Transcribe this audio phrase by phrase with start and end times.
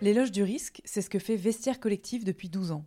[0.00, 2.84] L'éloge du risque, c'est ce que fait Vestiaire Collectif depuis 12 ans.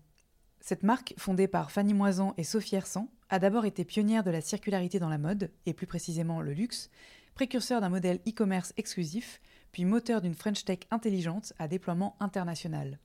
[0.61, 4.39] Cette marque, fondée par Fanny Moisan et Sophie Hersan, a d'abord été pionnière de la
[4.39, 6.89] circularité dans la mode, et plus précisément le luxe,
[7.33, 9.41] précurseur d'un modèle e-commerce exclusif,
[9.73, 12.97] puis moteur d'une French Tech intelligente à déploiement international.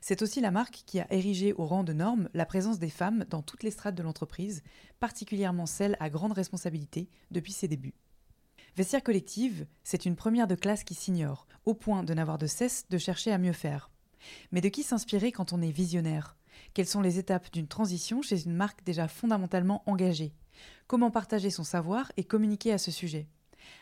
[0.00, 3.26] C'est aussi la marque qui a érigé au rang de norme la présence des femmes
[3.28, 4.62] dans toutes les strates de l'entreprise,
[4.98, 7.94] particulièrement celles à grande responsabilité depuis ses débuts.
[8.74, 12.86] Vestiaire collective, c'est une première de classe qui s'ignore, au point de n'avoir de cesse
[12.88, 13.90] de chercher à mieux faire.
[14.50, 16.36] Mais de qui s'inspirer quand on est visionnaire?
[16.72, 20.32] Quelles sont les étapes d'une transition chez une marque déjà fondamentalement engagée?
[20.86, 23.26] Comment partager son savoir et communiquer à ce sujet?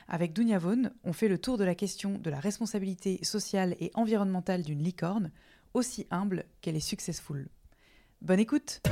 [0.08, 3.92] Avec Dunia Vaughan, on fait le tour de la question de la responsabilité sociale et
[3.94, 5.30] environnementale d'une licorne,
[5.72, 7.48] aussi humble qu'elle est successful.
[8.22, 8.82] Bonne écoute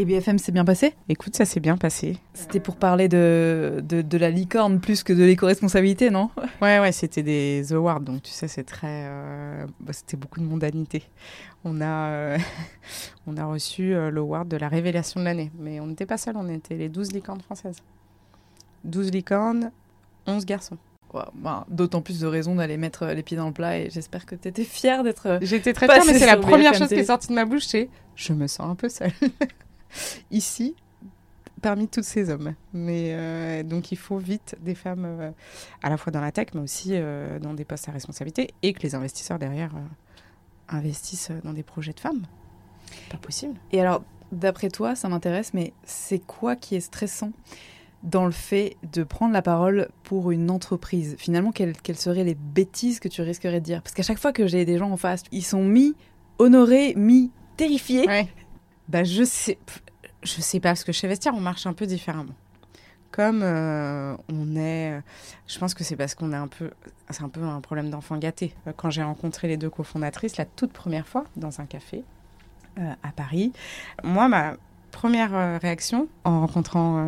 [0.00, 0.94] et BFM s'est bien passé?
[1.10, 2.16] Écoute, ça s'est bien passé.
[2.32, 6.30] C'était pour parler de, de, la licorne plus que de l'éco-responsabilité, non?
[6.62, 9.04] Ouais, ouais, c'était des awards, donc tu sais, c'est très.
[9.06, 11.02] Euh, bah, c'était beaucoup de mondanité.
[11.64, 12.38] On a, euh,
[13.26, 16.36] on a reçu euh, l'award de la révélation de l'année, mais on n'était pas seuls,
[16.36, 17.76] on était les 12 licornes françaises.
[18.84, 19.70] 12 licornes,
[20.26, 20.78] 11 garçons.
[21.34, 24.36] Ben, d'autant plus de raisons d'aller mettre les pieds dans le plat et j'espère que
[24.36, 25.40] tu étais fière d'être.
[25.42, 27.90] J'étais très fière, mais c'est la première chose qui est sortie de ma bouche, c'est
[28.14, 29.12] je me sens un peu seule.
[30.30, 30.74] ici
[31.60, 32.54] parmi tous ces hommes.
[32.72, 35.30] Mais euh, donc il faut vite des femmes euh,
[35.82, 38.72] à la fois dans la tech, mais aussi euh, dans des postes à responsabilité, et
[38.72, 39.72] que les investisseurs derrière
[40.68, 42.26] investissent dans des projets de femmes.
[43.10, 43.54] Pas possible.
[43.72, 44.02] Et alors,
[44.32, 47.32] d'après toi, ça m'intéresse, mais c'est quoi qui est stressant
[48.02, 51.16] dans le fait de prendre la parole pour une entreprise?
[51.18, 53.82] Finalement, quelles, quelles seraient les bêtises que tu risquerais de dire?
[53.82, 55.94] Parce qu'à chaque fois que j'ai des gens en face, ils sont mis
[56.38, 58.06] honorés, mis terrifiés.
[58.06, 58.28] Ouais.
[58.90, 59.56] Bah, je sais,
[60.24, 62.34] sais pas, parce que chez Vestiaire, on marche un peu différemment.
[63.12, 65.00] Comme euh, on est,
[65.46, 66.72] je pense que c'est parce qu'on est un peu,
[67.10, 68.52] c'est un peu un problème d'enfant gâté.
[68.76, 72.02] Quand j'ai rencontré les deux cofondatrices la toute première fois dans un café
[72.78, 73.52] euh, à Paris,
[74.02, 74.56] moi ma
[74.90, 77.04] première euh, réaction en rencontrant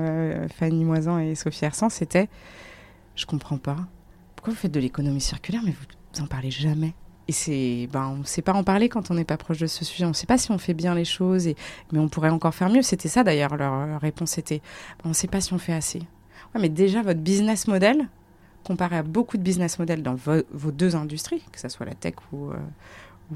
[0.56, 2.28] Fanny Moisan et Sophie Hersan, c'était,
[3.16, 3.76] je comprends pas,
[4.36, 6.94] pourquoi vous faites de l'économie circulaire, mais vous, vous en parlez jamais?
[7.48, 9.84] Et ben, on ne sait pas en parler quand on n'est pas proche de ce
[9.84, 10.04] sujet.
[10.04, 11.48] On ne sait pas si on fait bien les choses,
[11.92, 12.82] mais on pourrait encore faire mieux.
[12.82, 16.02] C'était ça d'ailleurs, leur réponse était, ben, on ne sait pas si on fait assez.
[16.58, 18.08] Mais déjà, votre business model,
[18.62, 22.14] comparé à beaucoup de business models dans vos deux industries, que ce soit la tech
[22.32, 22.56] ou, euh,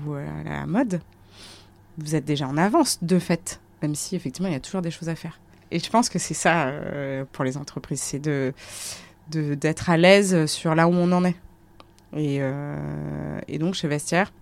[0.08, 1.00] euh, la mode,
[1.98, 4.90] vous êtes déjà en avance de fait, même si effectivement il y a toujours des
[4.90, 5.38] choses à faire.
[5.70, 8.20] Et je pense que c'est ça euh, pour les entreprises, c'est
[9.30, 11.34] d'être à l'aise sur là où on en est.
[12.14, 14.32] Euh, et, donc chez Vestiaire,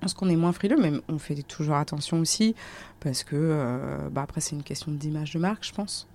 [0.00, 2.54] parce qu'on est moins frileux, mais on fait toujours attention aussi,
[3.00, 6.08] parce que euh, bah après c'est une question d'image de marque, je pense.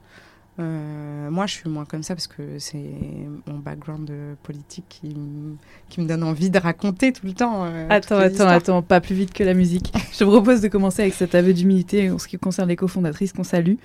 [0.59, 2.83] Euh, moi, je suis moins comme ça parce que c'est
[3.47, 4.11] mon background
[4.43, 5.15] politique qui,
[5.87, 7.63] qui, me donne envie de raconter tout le temps.
[7.89, 9.93] attends, attends, attends, pas plus vite que la musique.
[10.11, 13.31] je te propose de commencer avec cet aveu d'humilité en ce qui concerne les cofondatrices
[13.31, 13.75] qu'on salue.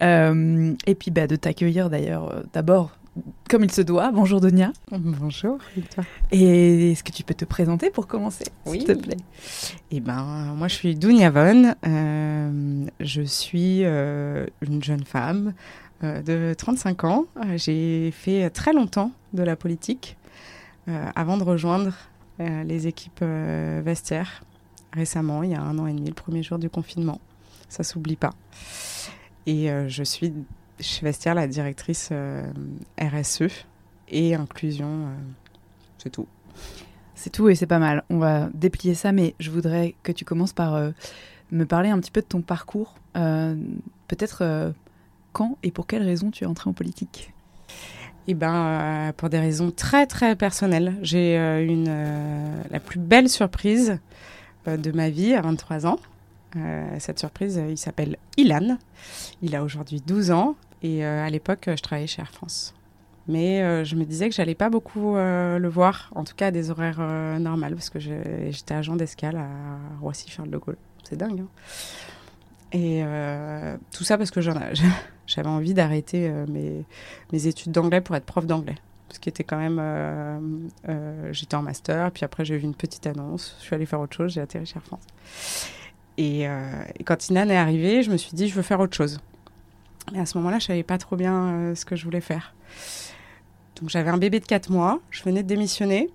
[0.00, 2.90] et puis bah, de t'accueillir d'ailleurs d'abord
[3.48, 4.10] comme il se doit.
[4.10, 4.72] Bonjour Donia.
[4.90, 5.58] Bonjour.
[6.32, 9.16] Et est-ce que tu peux te présenter pour commencer, s'il te plaît?
[9.90, 11.74] Eh ben, moi je suis Dunia Von.
[11.86, 15.54] Euh, je suis euh, une jeune femme
[16.02, 17.24] euh, de 35 ans.
[17.56, 20.16] J'ai fait très longtemps de la politique
[21.16, 21.92] avant de rejoindre
[22.38, 24.44] les équipes vestiaires
[24.92, 27.20] récemment, il y a un an et demi, le premier jour du confinement.
[27.68, 28.34] Ça s'oublie pas.
[29.46, 30.32] Et je suis
[30.80, 32.42] chez Vestiaire la directrice euh,
[33.00, 33.66] RSE
[34.08, 35.06] et inclusion.
[35.06, 35.14] Euh,
[35.98, 36.26] c'est tout.
[37.14, 38.04] C'est tout et c'est pas mal.
[38.10, 40.90] On va déplier ça, mais je voudrais que tu commences par euh,
[41.50, 42.94] me parler un petit peu de ton parcours.
[44.08, 44.74] Peut-être
[45.32, 47.32] quand et pour quelles raisons tu es entrée en politique?
[48.28, 50.94] Eh ben, pour des raisons très très personnelles.
[51.00, 51.90] J'ai une
[52.70, 53.98] la plus belle surprise
[54.66, 55.98] de ma vie à 23 ans.
[56.98, 58.76] cette surprise, il s'appelle Ilan.
[59.40, 62.74] Il a aujourd'hui 12 ans Et à l'époque, je travaillais chez Air France.
[63.28, 66.70] Mais je me disais que j'allais pas beaucoup le voir, en tout cas à des
[66.70, 67.00] horaires
[67.40, 69.48] normaux, parce que j'étais agent d'escale à
[70.00, 70.76] Roissy-Charles de Gaulle.
[71.02, 71.40] C'est dingue.
[71.40, 71.48] Hein
[72.72, 73.02] et
[73.90, 74.40] tout ça parce que
[75.26, 78.76] j'avais envie d'arrêter mes, études d'anglais pour être prof d'anglais
[79.10, 79.78] ce qui était quand même.
[79.80, 80.38] Euh,
[80.88, 84.00] euh, j'étais en master, puis après j'ai vu une petite annonce, je suis allée faire
[84.00, 85.04] autre chose, j'ai atterri chez Air France.
[86.18, 88.96] Et, euh, et, quand Inan est arrivée, je me suis dit, je veux faire autre
[88.96, 89.20] chose.
[90.12, 92.54] Mais à ce moment-là, je savais pas trop bien ce que je voulais faire.
[93.80, 96.08] Donc j'avais un bébé de 4 mois, je venais de démissionner,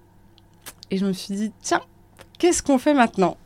[0.90, 1.82] et je me suis dit, tiens,
[2.40, 3.38] qu'est-ce qu'on fait maintenant?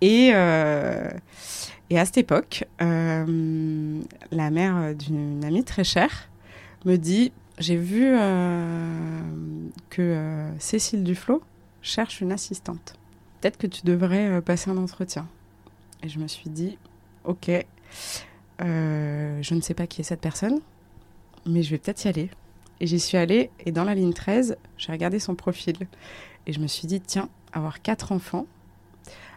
[0.00, 6.30] Et, et à cette époque, la mère d'une amie très chère
[6.84, 9.20] me dit j'ai vu euh,
[9.90, 11.42] que euh, Cécile Duflo
[11.82, 12.94] cherche une assistante.
[13.40, 15.28] Peut-être que tu devrais euh, passer un entretien.
[16.02, 16.78] Et je me suis dit,
[17.24, 17.50] ok,
[18.60, 20.60] je ne sais pas qui est cette personne,
[21.46, 22.30] mais je vais peut-être y aller.
[22.80, 25.76] Et j'y suis allée, et dans la ligne 13, j'ai regardé son profil.
[26.46, 28.46] Et je me suis dit, tiens, avoir quatre enfants,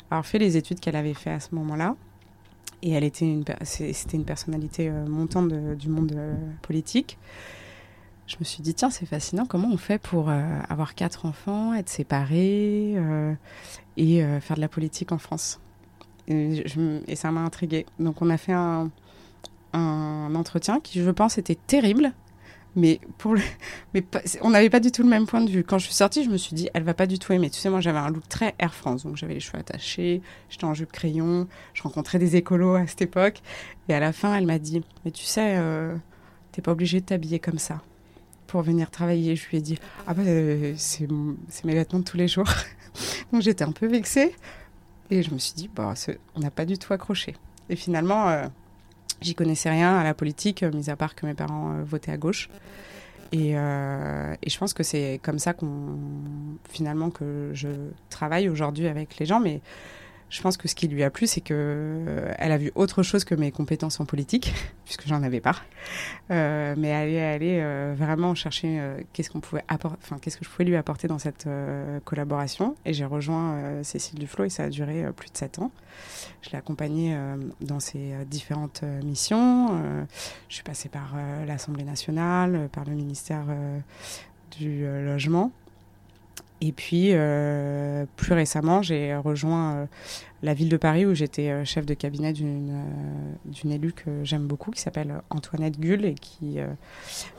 [0.09, 1.95] avoir fait les études qu'elle avait fait à ce moment-là,
[2.81, 6.15] et elle était une, c'était une personnalité montante du monde
[6.61, 7.17] politique
[8.27, 11.73] je me suis dit, tiens, c'est fascinant, comment on fait pour euh, avoir quatre enfants,
[11.73, 13.33] être séparés euh,
[13.97, 15.59] et euh, faire de la politique en France?
[16.27, 16.63] Et,
[17.15, 17.85] ça m'a intriguée.
[17.99, 18.89] Donc on a fait un,
[19.73, 22.13] un, entretien qui, je pense, était terrible.
[22.75, 23.41] Mais, pour le...
[23.93, 24.03] mais
[24.41, 25.63] on n'avait pas du tout le même point de vue.
[25.63, 27.49] Quand je suis sortie, je me suis dit, elle va pas du tout aimer.
[27.49, 29.03] Tu sais, moi, j'avais un look très Air France.
[29.03, 33.01] Donc, j'avais les cheveux attachés, j'étais en jupe crayon, je rencontrais des écolos à cette
[33.03, 33.41] époque.
[33.89, 35.59] Et à la fin, elle m'a dit, mais tu sais,
[36.51, 37.81] t'es pas obligé de t'habiller comme ça
[38.53, 39.35] pour venir travailler.
[39.35, 42.47] Je lui ai dit Ah, bah, euh, c'est mes vêtements de tous les jours.
[43.33, 44.35] Donc j'étais un peu vexée.
[45.09, 45.95] Et je me suis dit bah,
[46.35, 47.35] On n'a pas du tout accroché.
[47.69, 48.45] Et finalement, euh,
[49.23, 52.17] j'y connaissais rien à la politique, euh, mis à part que mes parents votaient à
[52.17, 52.49] gauche.
[53.31, 55.97] Et, et, je pense que c'est comme ça qu'on
[56.69, 57.69] finalement que je
[58.11, 59.39] travaille aujourd'hui avec les gens.
[59.39, 59.61] Mais
[60.33, 63.03] je pense que ce qui lui a plu, c'est que euh, elle a vu autre
[63.03, 64.51] chose que mes compétences en politique,
[64.83, 65.56] puisque j'en avais pas.
[66.31, 68.81] Euh, mais elle est allée euh, vraiment chercher
[69.13, 71.47] qu'est-ce qu'on pouvait enfin qu'est-ce que je pouvais lui apporter dans cette
[72.03, 72.75] collaboration.
[72.83, 75.71] Et j'ai rejoint Cécile Duflo et ça a duré plus de sept ans.
[76.41, 77.15] Je l'ai accompagnée
[77.62, 79.68] dans ses différentes missions.
[80.50, 81.15] je suis passée par
[81.45, 83.45] l'Assemblée nationale, par le ministère
[84.57, 85.51] du logement.
[86.65, 89.86] Et puis, euh, plus récemment, j'ai rejoint euh,
[90.44, 92.71] la ville de Paris où j'étais euh, chef de cabinet d'une
[93.65, 96.60] élue que j'aime beaucoup, qui s'appelle Antoinette Gull et qui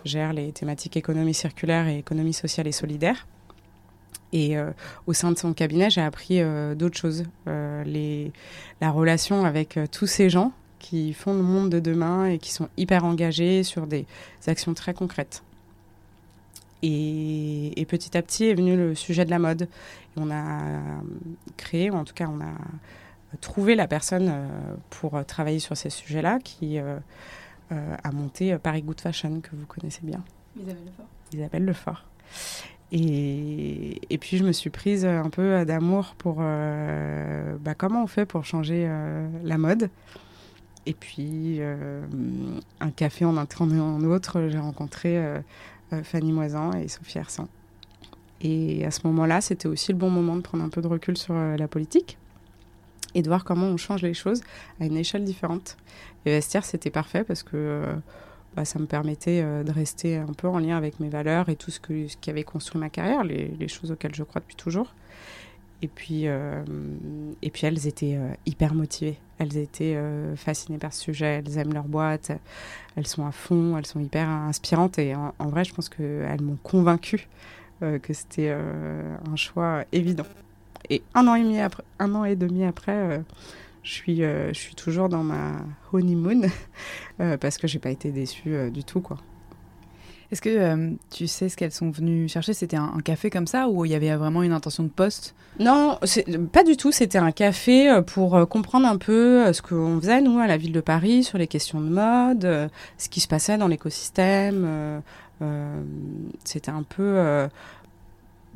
[0.04, 3.26] gère les thématiques économie circulaire et économie sociale et solidaire.
[4.34, 4.56] Et
[5.06, 6.42] au sein de son cabinet, j'ai appris
[6.76, 7.24] d'autres choses.
[7.46, 8.32] Les,
[8.80, 12.68] la relation avec tous ces gens qui font le monde de demain et qui sont
[12.76, 14.06] hyper engagés sur des
[14.48, 15.42] actions très concrètes.
[16.86, 19.62] Et, petit à petit est venu le sujet de la mode.
[19.62, 20.60] Et on a
[21.56, 22.52] créé, ou en tout cas on a
[23.40, 26.98] trouvé la personne euh, pour travailler sur ces sujets-là qui euh,
[27.72, 30.22] euh, a monté Paris Good Fashion, que vous connaissez bien.
[30.56, 31.06] Isabelle Lefort.
[31.32, 32.04] Isabelle Lefort.
[32.92, 38.26] Et, et, puis je me suis prise un peu d'amour pour bah, comment on fait
[38.26, 38.88] pour changer
[39.42, 39.88] la mode.
[40.86, 41.60] Et puis
[42.80, 45.40] un café en un en autre, j'ai rencontré euh,
[46.02, 47.46] Fanny Moisan et Sophie Hersan.
[48.40, 51.16] Et à ce moment-là, c'était aussi le bon moment de prendre un peu de recul
[51.16, 52.18] sur euh, la politique
[53.14, 54.42] et de voir comment on change les choses
[54.80, 55.76] à une échelle différente.
[56.26, 57.94] Et Vestiaire, c'était parfait parce que euh,
[58.56, 61.70] bah, ça me permettait de rester un peu en lien avec mes valeurs et tout
[61.70, 64.92] ce, que, ce qui avait construit ma carrière, les choses auxquelles je crois depuis toujours.
[65.82, 69.18] Et puis, et puis elles étaient hyper motivées.
[69.38, 69.98] Elles étaient
[70.36, 71.42] fascinées par ce sujet.
[71.44, 72.32] Elles aiment leur boîte
[72.96, 76.58] elles sont à fond, elles sont hyper inspirantes et en, vrai, je pense qu'elles m'ont
[76.62, 77.28] convaincue
[77.82, 80.26] euh, que c'était euh, un choix évident.
[80.90, 83.18] Et un an et demi après, un an et demi après euh,
[83.82, 85.52] je, suis, je suis toujours dans ma
[85.92, 86.42] honeymoon
[87.40, 89.00] parce que j'ai pas été déçue du tout.
[89.00, 89.18] quoi.
[90.34, 92.54] Est-ce que euh, tu sais ce qu'elles sont venues chercher?
[92.54, 95.36] C'était un, café comme ça ou il y avait vraiment une intention de poste?
[95.60, 96.00] Non,
[96.50, 96.90] pas du tout.
[96.90, 100.56] C'était un café euh, pour euh, comprendre un peu ce qu'on faisait, nous, à la
[100.56, 105.02] ville de Paris, sur les questions de mode, ce qui se passait dans l'écosystème.
[106.42, 107.48] C'était un peu...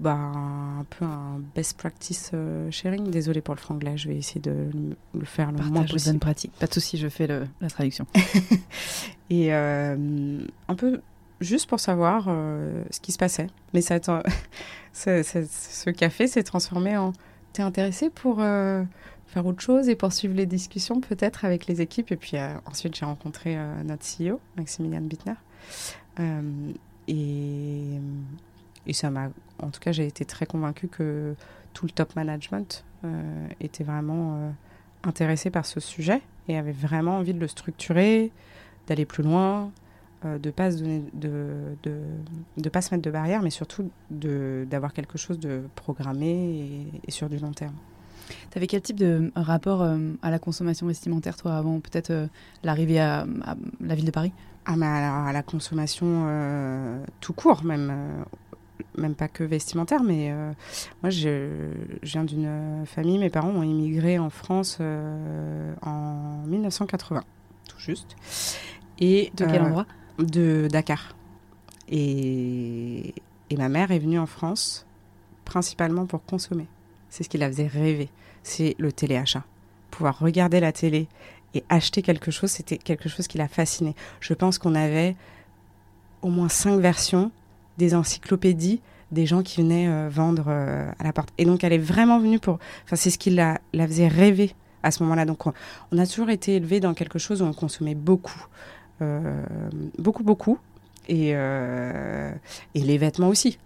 [0.01, 2.33] Bah, un peu un best practice
[2.71, 3.09] sharing.
[3.11, 4.69] Désolée pour le franglais, je vais essayer de
[5.15, 6.13] le faire le moins possible.
[6.13, 6.53] bonne pratique.
[6.59, 8.07] Pas de souci, je fais la traduction.
[9.31, 11.01] et un peu
[11.41, 13.49] juste pour savoir euh, ce qui se passait.
[13.75, 13.99] Mais ça,
[14.93, 17.13] ce café s'est transformé en
[17.55, 18.85] T'es intéressé pour, euh,
[19.27, 22.13] faire autre chose et poursuivre les discussions peut-être avec les équipes?
[22.13, 25.33] Et puis ensuite, j'ai rencontré notre CEO, Maximilian Bittner.
[27.09, 27.99] et,
[28.87, 29.31] et ça m'a,
[29.61, 31.35] en tout cas, j'ai été très convaincue que
[31.73, 32.85] tout le top management
[33.61, 34.53] était vraiment
[35.03, 38.31] intéressé par ce sujet et avait vraiment envie de le structurer,
[38.87, 39.73] d'aller plus loin,
[40.25, 41.77] euh, de pas de, de,
[42.57, 47.29] de, pas se mettre de barrières, mais surtout d'avoir quelque chose de programmé et, sur
[47.29, 47.75] du long terme.
[48.51, 52.27] Tu avais quel type de rapport euh, à la consommation vestimentaire, toi, avant peut-être euh,
[52.65, 53.27] l'arrivée à,
[53.81, 54.33] la ville de Paris?
[54.67, 56.27] Ah, mais à, la consommation
[57.21, 58.25] tout court, même
[58.97, 60.31] même pas que vestimentaire, mais
[61.03, 61.71] moi je,
[62.03, 67.25] viens d'une famille, mes parents ont immigré en France en 1980,
[67.67, 68.15] tout juste.
[68.99, 69.87] Et, de quel endroit?
[70.19, 71.17] De Dakar.
[71.89, 73.15] Et,
[73.51, 74.87] et ma mère est venue en France
[75.45, 76.67] principalement pour consommer.
[77.09, 78.11] C'est ce qui la faisait rêver.
[78.43, 79.45] C'est le téléachat.
[79.91, 81.09] Pouvoir regarder la télé
[81.55, 83.95] et acheter quelque chose, c'était quelque chose qui la fascinait.
[84.21, 85.17] Je pense qu'on avait
[86.21, 87.31] au moins cinq versions
[87.79, 91.31] des encyclopédies des gens qui venaient euh, vendre euh, à la porte.
[91.39, 92.59] Et donc elle est vraiment venue pour...
[92.85, 95.25] Enfin, c'est ce qui la, la faisait rêver à ce moment-là.
[95.25, 98.47] Donc on, a toujours été élevé dans quelque chose où on consommait beaucoup.
[99.03, 99.45] Euh,
[99.99, 100.59] beaucoup, beaucoup.
[101.09, 102.33] Et, euh,
[102.75, 103.59] et les vêtements aussi.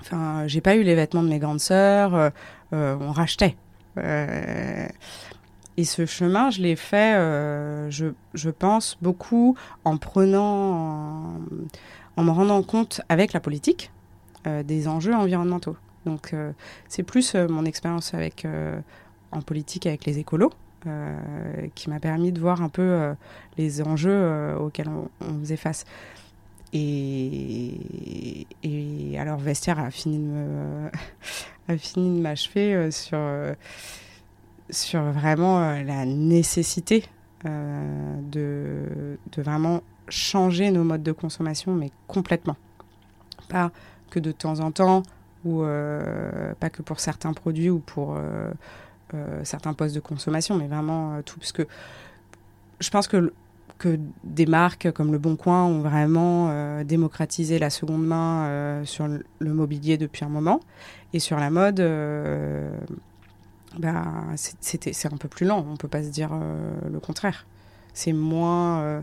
[0.00, 2.32] Enfin, j'ai pas eu les vêtements de mes grandes sœurs,
[2.72, 3.56] euh, on rachetait.
[5.76, 7.14] et ce chemin, je l'ai fait,
[7.90, 11.38] je, je, pense, beaucoup en prenant,
[12.16, 13.90] en, me rendant compte avec la politique
[14.44, 15.76] des enjeux environnementaux.
[16.06, 16.34] Donc,
[16.88, 18.46] c'est plus mon expérience avec
[19.30, 20.52] en politique avec les écolos
[21.74, 23.14] qui m'a permis de voir un peu euh,
[23.58, 25.08] les enjeux euh, auxquels on,
[25.40, 25.84] faisait face.
[26.72, 28.46] Et,
[29.18, 33.18] alors Vestiaire a fini de fini de m'achever sur
[34.70, 37.04] sur vraiment la nécessité
[37.44, 42.56] de, vraiment changer nos modes de consommation, mais complètement.
[43.48, 43.70] Pas
[44.10, 45.04] que de temps en temps,
[45.44, 45.62] ou
[46.58, 48.50] pas que pour certains produits ou pour euh,
[49.44, 51.38] certains postes de consommation, mais vraiment euh, tout.
[51.38, 51.66] Parce que
[52.80, 53.32] je pense que,
[53.78, 59.06] que des marques comme Le Bon Coin ont vraiment euh, démocratisé la seconde main sur
[59.06, 60.60] le, mobilier depuis un moment.
[61.12, 61.80] Et sur la mode,
[63.78, 64.04] bah,
[64.36, 65.64] c'est un peu plus lent.
[65.66, 66.30] On ne peut pas se dire
[66.90, 67.46] le contraire.
[67.92, 69.02] C'est moins.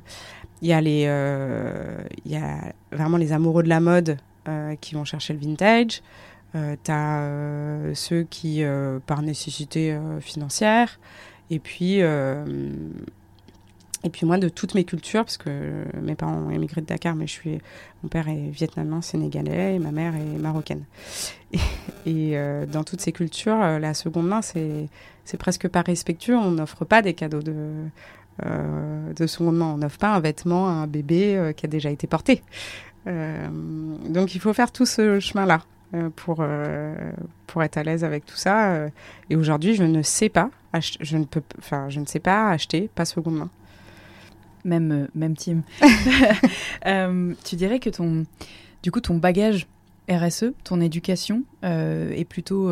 [0.62, 4.18] Il y, y a vraiment les amoureux de la mode
[4.82, 6.02] qui vont chercher le vintage.
[6.56, 11.00] Euh, tu as euh, ceux qui, euh, par nécessité financière,
[11.50, 12.00] et puis,
[14.04, 15.50] et puis moi, de toutes mes cultures, parce que
[16.02, 17.60] mes parents ont émigré de Dakar, mais je suis,
[18.04, 20.86] mon père est vietnamien, sénégalais, et ma mère est marocaine.
[22.06, 22.36] Et,
[22.72, 24.88] dans toutes ces cultures, la seconde main, c'est,
[25.24, 26.36] c'est presque pas respectueux.
[26.36, 27.54] On n'offre pas des cadeaux de,
[28.44, 29.74] de seconde main.
[29.74, 32.42] On n'offre pas un vêtement à un bébé qui a déjà été porté.
[33.06, 35.62] donc il faut faire tout ce chemin-là.
[35.94, 36.96] Euh, pour, euh,
[37.48, 38.72] pour être à l'aise avec tout ça.
[38.72, 38.90] Euh.
[39.30, 42.90] et aujourd'hui, je ne sais pas, je ne peux, enfin, je ne sais pas acheter,
[42.96, 43.50] pas seconde main.
[44.64, 45.64] Même, même team.
[47.44, 48.26] tu dirais que ton,
[48.84, 49.68] du coup, ton bagage
[50.10, 52.72] RSE, ton éducation est plutôt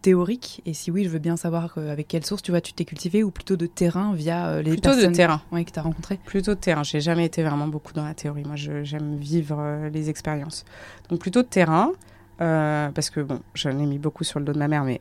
[0.00, 0.62] théorique?
[0.64, 3.22] Et si oui, je veux bien savoir avec quelle source tu vois, tu t'es cultivé
[3.22, 5.42] ou plutôt de terrain via les plutôt personnes de terrain.
[5.52, 6.84] que tu as rencontrées Plutôt de terrain.
[6.84, 8.44] J'ai jamais été vraiment beaucoup dans la théorie.
[8.44, 10.64] Moi, j'aime vivre les expériences.
[11.10, 11.92] Donc plutôt de terrain.
[12.40, 15.00] Euh, parce que bon, j'en ai mis beaucoup sur le dos de ma mère, mais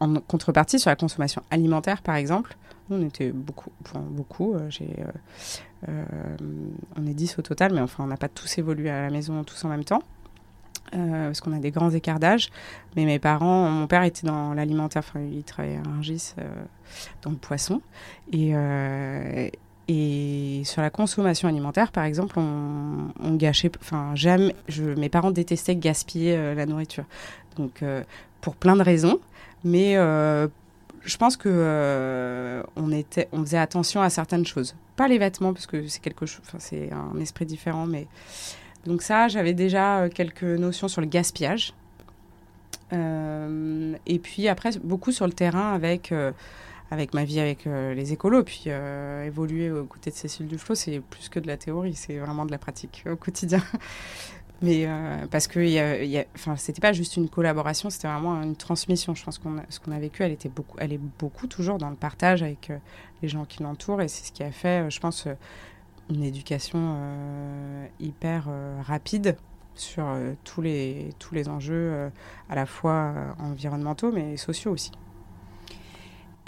[0.00, 2.56] en contrepartie, sur la consommation alimentaire, par exemple,
[2.90, 3.70] on était beaucoup,
[4.10, 4.54] beaucoup.
[4.54, 4.70] Euh,
[5.88, 6.04] euh,
[6.96, 9.44] on est 10 au total, mais enfin, on n'a pas tous évolué à la maison
[9.44, 10.02] tous en même temps.
[10.90, 12.50] parce qu'on a des grands écarts d'âge.
[12.96, 16.34] Mais mes parents, mon père était dans l'alimentaire, enfin, il travaillait à Rungis,
[17.22, 17.82] dans le poisson.
[18.32, 18.54] Et,
[19.88, 24.54] et sur la consommation alimentaire, par exemple, on, gâchait, enfin, jamais,
[24.98, 27.04] mes parents détestaient gaspiller euh, la nourriture.
[27.56, 28.04] Donc, euh,
[28.42, 29.18] pour plein de raisons.
[29.64, 30.46] Mais euh,
[31.04, 34.76] je pense que on était, on faisait attention à certaines choses.
[34.96, 37.86] Pas les vêtements, parce que c'est quelque chose, c'est un esprit différent.
[37.86, 38.06] Mais
[38.84, 41.72] donc ça, j'avais déjà quelques notions sur le gaspillage.
[42.92, 46.12] et puis après, beaucoup sur le terrain avec
[46.90, 48.44] avec ma vie avec euh, les écolos.
[48.44, 52.18] Puis euh, évoluer aux côtés de Cécile Duflo, c'est plus que de la théorie, c'est
[52.18, 53.62] vraiment de la pratique au quotidien.
[54.60, 56.24] Mais euh, parce que y a, y a,
[56.56, 59.14] c'était pas juste une collaboration, c'était vraiment une transmission.
[59.14, 61.90] Je pense qu'on ce qu'on a vécu, elle était beaucoup, elle est beaucoup toujours dans
[61.90, 62.72] le partage avec
[63.22, 65.28] les gens qui l'entourent, et c'est ce qui a fait, je pense,
[66.10, 66.96] une éducation
[68.00, 68.48] hyper
[68.84, 69.36] rapide
[69.76, 70.04] sur
[70.42, 72.10] tous les tous les enjeux
[72.48, 74.90] à la fois environnementaux mais sociaux aussi.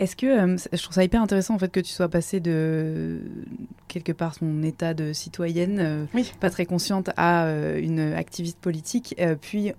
[0.00, 3.20] Est-ce que euh, je trouve ça hyper intéressant en fait que tu sois passée de
[3.86, 9.14] quelque part son état de citoyenne, euh, pas très consciente, à euh, une activiste politique,
[9.42, 9.72] puis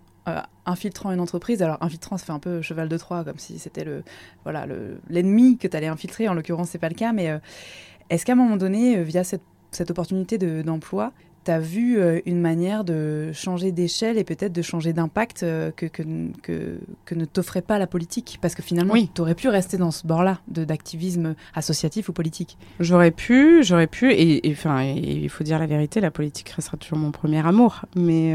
[0.67, 1.63] infiltrant une entreprise.
[1.63, 4.03] Alors infiltrant, ça fait un peu cheval de Troie, comme si c'était le
[4.43, 4.67] voilà
[5.09, 6.29] l'ennemi que tu allais infiltrer.
[6.29, 7.39] En l'occurrence, c'est pas le cas, mais
[8.11, 11.13] est-ce qu'à un moment donné, via cette, cette opportunité d'emploi,
[11.43, 15.71] tu as vu euh, une manière de changer d'échelle et peut-être de changer d'impact euh,
[15.71, 16.03] que, que,
[16.43, 18.38] que, ne t'offrait pas la politique?
[18.41, 22.57] Parce que finalement, tu aurais pu rester dans ce bord-là d'activisme associatif ou politique.
[22.79, 26.98] J'aurais pu, j'aurais pu, et enfin, il faut dire la vérité, la politique restera toujours
[26.98, 27.86] mon premier amour.
[27.95, 28.33] Mais,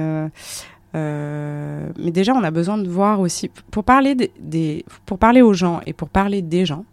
[0.94, 5.54] euh, mais déjà, on a besoin de voir aussi, pour parler, des, pour parler aux
[5.54, 6.84] gens et pour parler des gens,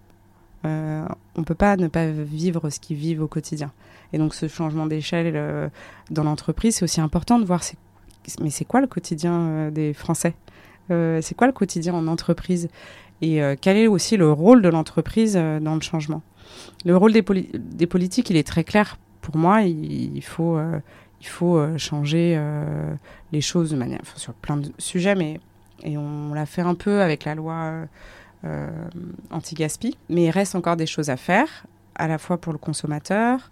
[0.63, 3.71] on ne peut pas ne pas vivre ce qu'ils vivent au quotidien.
[4.13, 5.67] Et donc ce changement d'échelle euh,
[6.11, 7.61] dans l'entreprise, c'est aussi important de voir,
[8.39, 10.35] mais c'est quoi le quotidien euh, des Français?
[10.91, 12.69] Euh, C'est quoi le quotidien en entreprise?
[13.21, 16.21] Et quel est aussi le rôle de l'entreprise dans le changement?
[16.83, 18.97] Le rôle des, politiques, il est très clair.
[19.21, 19.61] Pour moi.
[19.61, 20.59] Il, faut,
[21.21, 22.37] il faut changer
[23.31, 25.39] les choses de manière, sur plein de sujets, mais
[25.83, 27.85] et on l'a fait un peu avec la loi
[29.29, 31.65] anti-gaspi, mais il reste encore des choses à faire,
[31.95, 33.51] à la fois pour le consommateur,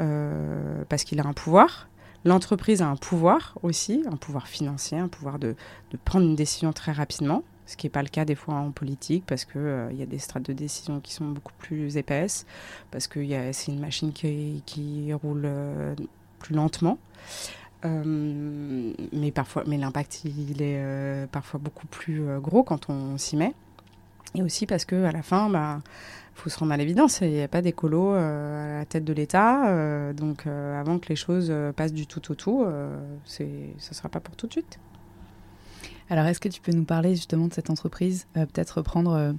[0.00, 1.88] euh, parce qu'il a un pouvoir.
[2.24, 5.56] L'entreprise a un pouvoir aussi, un pouvoir financier, un pouvoir de,
[6.04, 9.24] prendre une décision très rapidement, ce qui n'est pas le cas des fois en politique,
[9.26, 12.46] parce qu'il euh, y a des strates de décision qui sont beaucoup plus épaisses,
[12.90, 13.20] parce que
[13.52, 15.94] c'est une machine qui, roule euh,
[16.38, 16.98] plus lentement.
[17.84, 23.54] mais parfois, mais l'impact il est parfois beaucoup plus gros quand on s'y met.
[24.34, 25.80] Et aussi parce que à la fin, bah,
[26.40, 29.12] faut se rendre à l'évidence, il n'y a pas d'écolo euh, à la tête de
[29.12, 29.68] l'État.
[29.68, 32.64] Euh, donc euh, avant que les choses passent du tout au tout,
[33.24, 34.78] ça ne sera pas pour tout de suite.
[36.08, 39.34] Alors est-ce que tu peux nous parler justement de cette entreprise Peut-être reprendre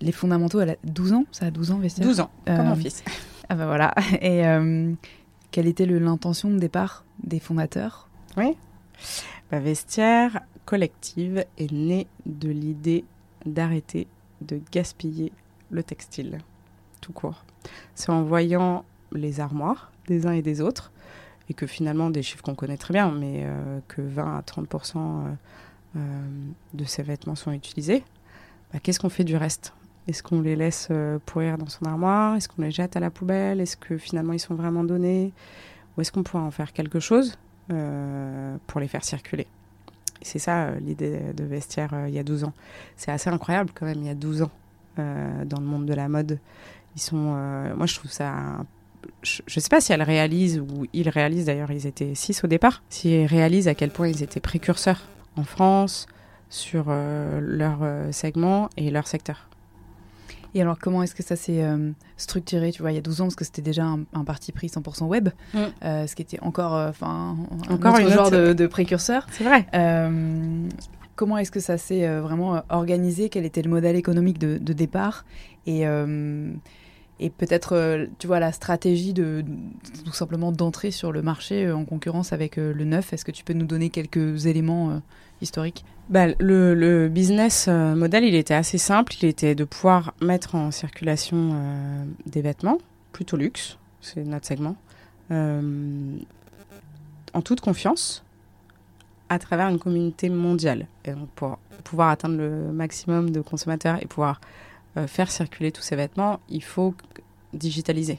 [0.00, 0.60] les fondamentaux.
[0.60, 3.04] Elle a 12 ans Ça a 12 ans, Vestiaire 12 ans, comme mon fils.
[3.52, 3.92] Ah ben voilà.
[4.22, 4.44] Et
[5.50, 8.08] quelle était l'intention de départ des fondateurs?
[8.36, 8.56] Oui.
[9.50, 13.04] Bah, Vestiaire Collective est née de l'idée
[13.44, 14.06] d'arrêter
[14.40, 15.32] de gaspiller
[15.70, 16.38] le textile,
[17.00, 17.44] tout court.
[17.94, 20.92] C'est en voyant les armoires des uns et des autres,
[21.48, 24.74] et que finalement, des chiffres qu'on connaît très bien, mais euh, que 20 à 30
[24.74, 25.34] euh,
[25.96, 25.98] euh,
[26.74, 28.04] de ces vêtements sont utilisés,
[28.72, 29.72] bah, qu'est-ce qu'on fait du reste?
[30.06, 30.88] Est-ce qu'on les laisse
[31.26, 32.34] pourrir dans son armoire?
[32.34, 33.60] Est-ce qu'on les jette à la poubelle?
[33.60, 35.32] Est-ce que finalement ils sont vraiment donnés?
[35.96, 37.36] Ou est-ce qu'on pourrait en faire quelque chose
[38.66, 39.46] pour les faire circuler?
[40.22, 42.54] C'est ça l'idée de vestiaire il y a 12 ans.
[42.96, 44.50] C'est assez incroyable quand même, il y a 12 ans.
[45.00, 46.38] Euh, dans le monde de la mode.
[46.96, 48.34] Ils sont, euh, moi, je trouve ça.
[49.22, 52.46] Je ne sais pas si elles réalisent ou ils réalisent d'ailleurs, ils étaient six au
[52.46, 55.02] départ, s'ils réalisent à quel point ils étaient précurseurs
[55.36, 56.06] en France
[56.50, 57.78] sur euh, leur
[58.12, 59.48] segment et leur secteur.
[60.52, 61.64] Et alors, comment est-ce que ça s'est
[62.16, 64.66] structuré Tu vois, il y a 12 ans, parce que c'était déjà un, parti pris
[64.66, 65.58] 100% web, mm.
[65.82, 67.36] ce qui était encore, enfin,
[67.68, 69.26] encore un genre de, de précurseur.
[69.30, 69.64] C'est vrai
[71.20, 73.28] comment est-ce que ça s'est euh, vraiment euh, organisé?
[73.28, 75.26] Quel était le modèle économique de, départ?
[75.66, 76.50] Et, euh,
[77.36, 79.44] peut-être, tu vois, la stratégie de,
[80.06, 83.12] tout simplement d'entrer sur le marché en concurrence avec le neuf.
[83.12, 85.02] Est-ce que tu peux nous donner quelques éléments
[85.42, 85.84] historiques?
[86.08, 89.12] Bah, le, business model, il était assez simple.
[89.20, 91.54] Il était de pouvoir mettre en circulation
[92.24, 92.78] des vêtements,
[93.12, 94.76] plutôt luxe, c'est notre segment,
[95.30, 96.14] en
[97.44, 98.24] toute confiance
[99.30, 100.86] à travers une communauté mondiale.
[101.04, 104.40] Et donc pour pouvoir atteindre le maximum de consommateurs et pouvoir
[104.96, 106.94] euh, faire circuler tous ces vêtements, il faut
[107.54, 108.18] digitaliser.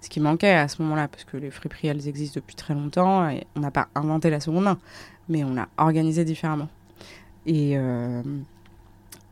[0.00, 3.28] Ce qui manquait à ce moment-là, parce que les friperies, elles existent depuis très longtemps,
[3.28, 4.78] et on n'a pas inventé la seconde main,
[5.28, 6.68] mais on l'a organisé différemment.
[7.46, 8.22] Et, euh,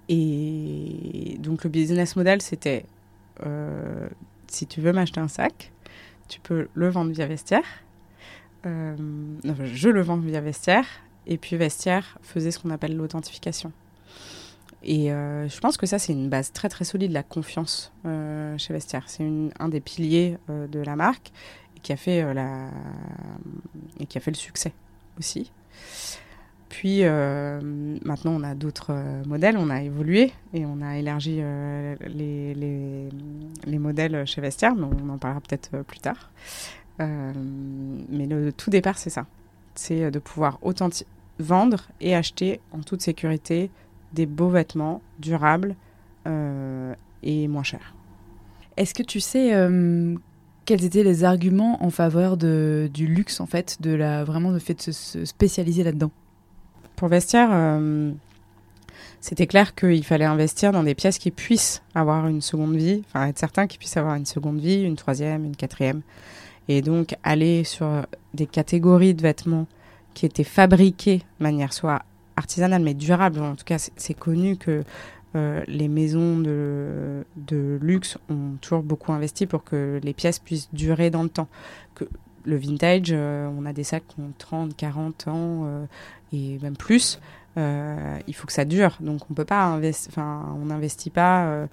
[0.09, 2.85] et donc le business model, c'était,
[3.45, 4.07] euh,
[4.47, 5.73] si tu veux m'acheter un sac,
[6.29, 7.65] tu peux le vendre via vestiaire.
[8.65, 10.87] je le vends via vestiaire
[11.27, 13.73] et puis Vestiaire faisait ce qu'on appelle l'authentification.
[14.83, 18.57] Et euh, je pense que ça, c'est une base très très solide, la confiance euh,
[18.57, 19.03] chez Vestiaire.
[19.07, 21.33] C'est un des piliers euh, de la marque
[21.77, 22.69] et qui, a fait, la...
[23.99, 24.73] et qui a fait le succès
[25.19, 25.51] aussi.
[26.69, 28.93] Puis maintenant, on a d'autres
[29.27, 33.09] modèles, on a évolué et on a élargi les, les,
[33.65, 36.31] les, modèles chez Vestiaire, mais on en parlera peut-être plus tard.
[36.99, 39.27] mais le tout départ, c'est ça.
[39.75, 41.07] C'est de pouvoir authentifier
[41.39, 43.71] vendre et acheter en toute sécurité
[44.13, 45.75] des beaux vêtements durables
[46.27, 47.95] euh, et moins chers.
[48.77, 50.15] Est-ce que tu sais euh,
[50.65, 54.59] quels étaient les arguments en faveur de, du luxe, en fait, de la, vraiment le
[54.59, 56.11] fait de se, spécialiser là-dedans?
[56.97, 58.13] Pour Vestiaire, euh,
[59.21, 63.27] c'était clair qu'il fallait investir dans des pièces qui puissent avoir une seconde vie, enfin
[63.27, 66.03] être certain qu'ils puissent avoir une seconde vie, une troisième, une quatrième.
[66.69, 69.67] Et donc aller sur des catégories de vêtements
[70.17, 72.03] qui étaient fabriqués de manière soit
[72.37, 73.39] artisanale mais durable.
[73.41, 74.83] En tout cas, c'est connu que
[75.37, 80.71] euh, les maisons de, de, luxe ont toujours beaucoup investi pour que les pièces puissent
[80.73, 81.49] durer dans le temps.
[81.95, 82.05] Que
[82.45, 85.85] le vintage, euh, on a des sacs qui ont 30, 40 ans euh,
[86.33, 87.21] et même plus.
[87.59, 88.97] il faut que ça dure.
[89.01, 91.69] Donc on peut pas investir, enfin on n'investit pas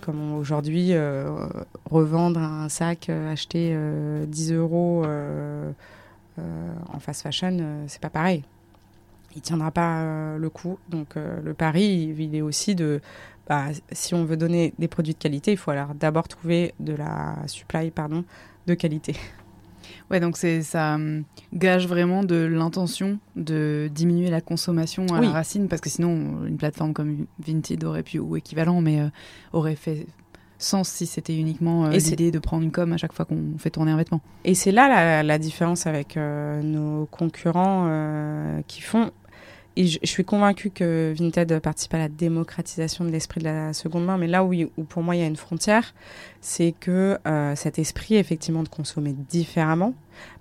[0.00, 0.92] comme aujourd'hui
[1.90, 3.76] revendre un sac acheté
[4.26, 5.04] 10 euros
[6.92, 8.44] en fast fashion, c'est pas pareil
[9.34, 10.78] il tiendra pas euh, le coup.
[10.88, 13.00] Donc euh, le pari, il, est aussi de,
[13.48, 16.94] bah, si on veut donner des produits de qualité, il faut alors d'abord trouver de
[16.94, 18.24] la supply pardon,
[18.66, 19.14] de qualité.
[20.10, 25.30] Ouais, donc c'est ça hum, gage vraiment de l'intention de diminuer la consommation à la
[25.30, 29.08] racine, parce que sinon une plateforme comme Vinted aurait pu ou équivalent, mais euh,
[29.52, 30.06] aurait fait
[30.62, 33.92] sens si c'était uniquement l'idée de prendre une com à chaque fois qu'on fait tourner
[33.92, 34.20] un vêtement.
[34.44, 37.88] Et c'est là la, différence avec nos concurrents
[38.66, 39.10] qui font
[39.76, 44.04] et je, suis convaincue que Vinted participe à la démocratisation de l'esprit de la seconde
[44.04, 45.94] main, mais là où, où pour moi il y a une frontière,
[46.40, 49.94] c'est que euh, cet esprit effectivement de consommer différemment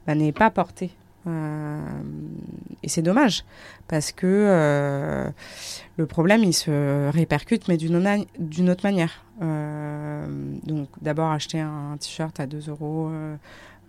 [0.07, 0.91] bah, n'est pas porté.
[1.27, 1.79] Euh,
[2.81, 3.43] et c'est dommage,
[3.87, 5.29] parce que euh,
[5.97, 7.95] le problème, il se répercute, mais d'une
[8.69, 9.23] autre manière.
[9.41, 13.09] donc d'abord acheter un, t-shirt à 2 euros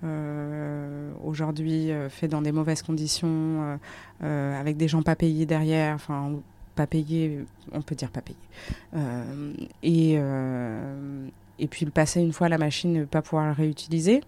[0.03, 3.79] euh, aujourd'hui euh, fait dans des mauvaises conditions,
[4.23, 6.33] euh, avec des gens pas payés derrière, enfin
[6.75, 8.39] pas payés, on peut dire pas payés.
[9.83, 10.15] et,
[11.59, 14.23] et puis le passer une fois à la machine, ne pas pouvoir le réutiliser.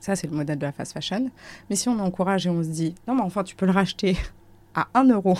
[0.00, 1.30] Ça, c'est le modèle de la fast fashion.
[1.70, 4.16] Mais si on encourage et on se dit, non, mais enfin, tu peux le racheter
[4.74, 5.36] à 1 euro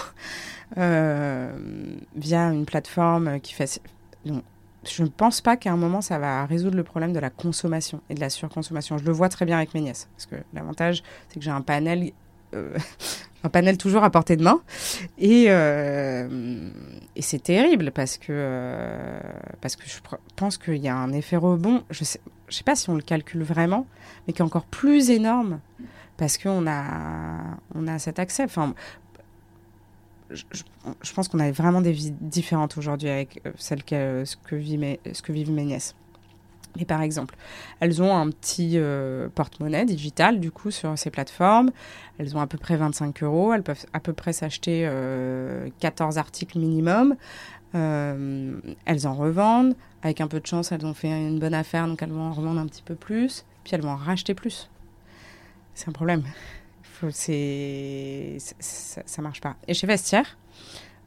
[0.76, 3.80] via une plateforme qui fait
[4.84, 8.00] je ne pense pas qu'à un moment ça va résoudre le problème de la consommation
[8.10, 8.98] et de la surconsommation.
[8.98, 11.62] Je le vois très bien avec mes nièces, parce que l'avantage, c'est que j'ai un
[11.62, 12.12] panel,
[12.54, 12.76] euh,
[13.78, 14.60] toujours à portée de main,
[15.18, 16.70] et, euh,
[17.20, 19.20] c'est terrible parce que euh,
[19.60, 19.98] parce que je
[20.36, 21.82] pense qu'il y a un effet rebond.
[21.90, 23.86] Je sais, je sais pas si on le calcule vraiment,
[24.26, 25.60] mais qui est encore plus énorme
[26.16, 28.44] parce qu'on a on a cet accès.
[28.44, 28.74] Enfin,
[30.30, 34.60] je, pense qu'on a vraiment des vies différentes aujourd'hui avec euh, celles que, ce, que
[35.12, 35.94] ce que vivent mes nièces.
[36.76, 37.34] Mais par exemple,
[37.80, 41.70] elles ont un petit euh, porte-monnaie digital du coup sur ces plateformes.
[42.18, 43.52] Elles ont à peu près 25 euros.
[43.52, 44.88] Elles peuvent à peu près s'acheter
[45.80, 47.16] 14 euh, articles minimum.
[47.74, 49.74] Elles en revendent.
[50.02, 52.32] Avec un peu de chance, elles ont fait une bonne affaire, donc elles vont en
[52.32, 53.44] revendre un petit peu plus.
[53.64, 54.70] Puis elles vont en racheter plus.
[55.74, 56.22] C'est un problème
[57.10, 59.56] ça, ça, marche pas.
[59.66, 60.36] Et chez Vestiaire,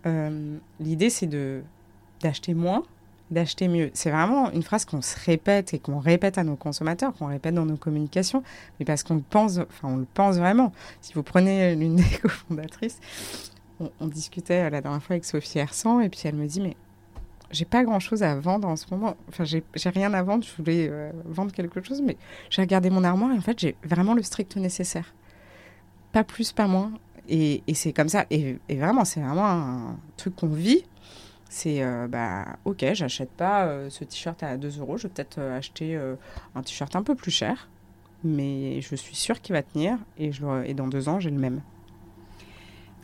[0.05, 1.61] euh, l'idée c'est de
[2.21, 2.83] d'acheter moins,
[3.31, 3.89] d'acheter mieux.
[3.93, 7.55] C'est vraiment une phrase qu'on se répète et qu'on répète à nos consommateurs, qu'on répète
[7.55, 8.43] dans nos communications,
[8.79, 10.71] mais parce qu'on le pense, enfin on le pense vraiment.
[11.01, 12.99] Si vous prenez l'une des cofondatrices,
[13.99, 16.75] on, discutait la dernière fois avec Sophie Hersan et puis elle me dit mais
[17.51, 19.17] j'ai pas grand chose à vendre en ce moment.
[19.27, 20.45] Enfin, j'ai rien à vendre.
[20.45, 22.15] Je voulais euh, vendre quelque chose, mais
[22.49, 25.13] j'ai regardé mon armoire et en fait, j'ai vraiment le strict nécessaire
[26.11, 26.91] pas plus, pas moins.
[27.29, 28.25] Et, c'est comme ça.
[28.29, 30.83] Et, vraiment, c'est vraiment un truc qu'on vit.
[31.49, 34.97] C'est, euh, bah, ok, j'achète pas euh, ce t-shirt à 2 euros.
[34.97, 35.99] Je vais peut-être euh, acheter
[36.55, 37.69] un t-shirt un peu plus cher.
[38.23, 39.97] Mais je suis sûre qu'il va tenir.
[40.17, 41.61] Et, je, et dans deux ans, j'ai le même.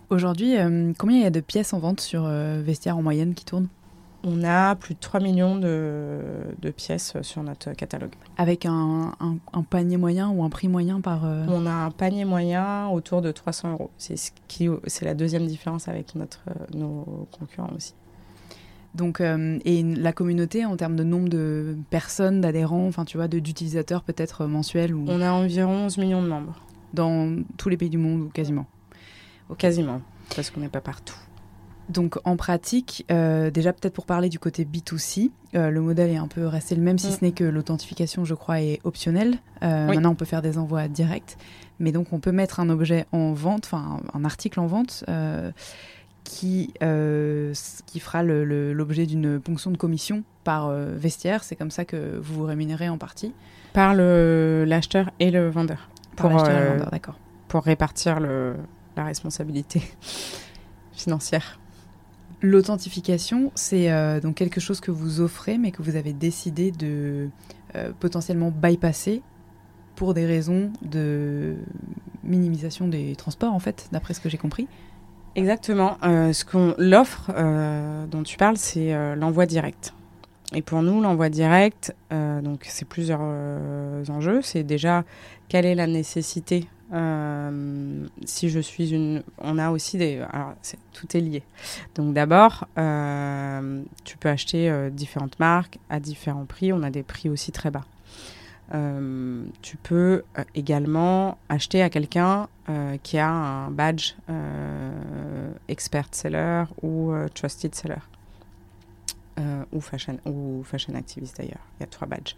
[0.10, 0.56] Aujourd'hui,
[0.98, 3.68] combien il y a de pièces en vente sur Vestiaire en moyenne qui tournent?
[4.24, 8.14] On a plus de 3 millions de, pièces sur notre catalogue.
[8.38, 9.14] Avec un,
[9.70, 11.24] panier moyen ou un prix moyen par...
[11.26, 13.90] Euh, on a un panier moyen autour de 300 euros.
[13.98, 14.32] C'est ce
[14.88, 16.44] c'est la deuxième différence avec notre,
[16.74, 17.94] nos concurrents aussi.
[18.96, 23.28] Donc, euh, et la communauté en termes de nombre de personnes, d'adhérents, enfin tu vois,
[23.28, 25.06] d'utilisateurs peut-être mensuels ou...
[25.08, 26.56] On a environ 11 millions de membres.
[26.94, 28.66] Dans tous les pays du monde ou quasiment
[29.58, 30.02] Quasiment,
[30.36, 31.18] parce qu'on n'est pas partout.
[31.90, 36.18] Donc en pratique, euh, déjà peut-être pour parler du côté B2C, euh, le modèle est
[36.18, 37.12] un peu resté le même, si mm.
[37.12, 39.38] ce n'est que l'authentification, je crois, est optionnelle.
[39.64, 41.38] Euh, maintenant, on peut faire des envois directs,
[41.80, 45.06] mais donc on peut mettre un objet en vente, enfin un, article en vente,
[46.26, 46.74] qui,
[47.86, 51.46] qui fera l'objet d'une ponction de commission par vestiaire.
[51.46, 53.34] C'est comme ça que vous vous rémunérez en partie.
[53.72, 55.90] Par l'acheteur et le vendeur.
[56.18, 57.18] Par l'acheteur et le vendeur, d'accord.
[57.48, 58.56] Pour répartir le,
[58.98, 59.82] la responsabilité
[60.92, 61.60] financière.
[62.42, 67.30] L'authentification, c'est euh, donc quelque chose que vous offrez, mais que vous avez décidé de
[67.76, 69.22] euh, potentiellement bypasser
[69.96, 71.56] pour des raisons de
[72.24, 74.68] minimisation des transports, en fait, d'après ce que j'ai compris.
[75.36, 75.98] Exactement.
[76.02, 77.32] ce qu'on l'offre
[78.10, 79.94] dont tu parles, c'est l'envoi direct.
[80.54, 83.22] Et pour nous, l'envoi direct, donc c'est plusieurs
[84.10, 84.42] enjeux.
[84.42, 85.04] C'est déjà
[85.48, 89.24] quelle est la nécessité euh, si je suis une.
[89.40, 90.20] On a aussi des.
[90.32, 90.54] Alors,
[90.94, 91.44] tout est lié.
[91.96, 96.72] Donc, d'abord, euh, tu peux acheter euh, différentes marques à différents prix.
[96.72, 97.86] On a des prix aussi très bas.
[99.62, 100.24] tu peux
[100.56, 102.48] également acheter à quelqu'un
[103.02, 104.16] qui a un badge
[105.70, 108.04] expert seller ou trusted seller.
[109.72, 111.66] ou, fashion, ou fashion activist d'ailleurs.
[111.78, 112.36] Il y a trois badges.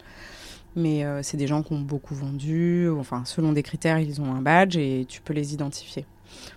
[0.76, 4.32] Mais euh, c'est des gens qui ont beaucoup vendu, enfin, selon des critères, ils ont
[4.32, 6.06] un badge et tu peux les identifier.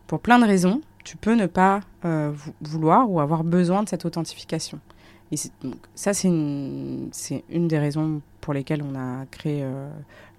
[0.07, 4.05] Pour plein de raisons, tu peux ne pas euh, vouloir ou avoir besoin de cette
[4.05, 4.79] authentification.
[5.31, 7.09] Et donc, ça, c'est une,
[7.49, 9.89] des raisons pour lesquelles on a créé euh,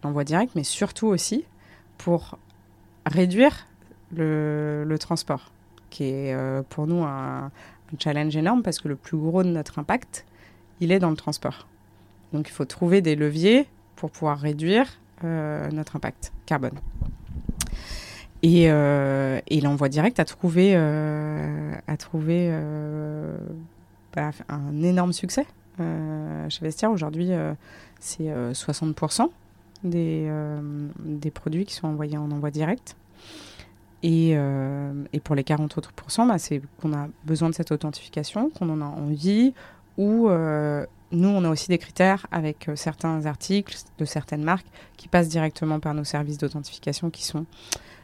[0.04, 1.44] l'envoi direct, mais surtout aussi
[1.98, 2.38] pour
[3.06, 3.66] réduire
[4.14, 5.50] le, le transport,
[5.90, 6.36] qui est
[6.68, 10.24] pour nous un, un challenge énorme parce que le plus gros de notre impact,
[10.80, 11.66] il est dans le transport.
[12.34, 14.86] Donc il faut trouver des leviers pour pouvoir réduire
[15.22, 16.78] euh, notre impact carbone.
[18.42, 21.72] Et, euh, l'envoi direct a trouvé, euh,
[24.14, 25.46] bah, un énorme succès
[25.78, 26.90] chez Vestiaire.
[26.90, 27.30] Aujourd'hui,
[28.00, 29.28] c'est 60%
[29.84, 30.30] des,
[31.00, 32.96] des produits qui sont envoyés en envoi direct.
[34.02, 38.50] Et, et, pour les 40 autres pourcents, bah, c'est qu'on a besoin de cette authentification,
[38.50, 39.54] qu'on en a envie,
[39.96, 40.28] ou
[41.14, 45.28] nous, on a aussi des critères avec euh, certains articles de certaines marques qui passent
[45.28, 47.46] directement par nos services d'authentification qui sont,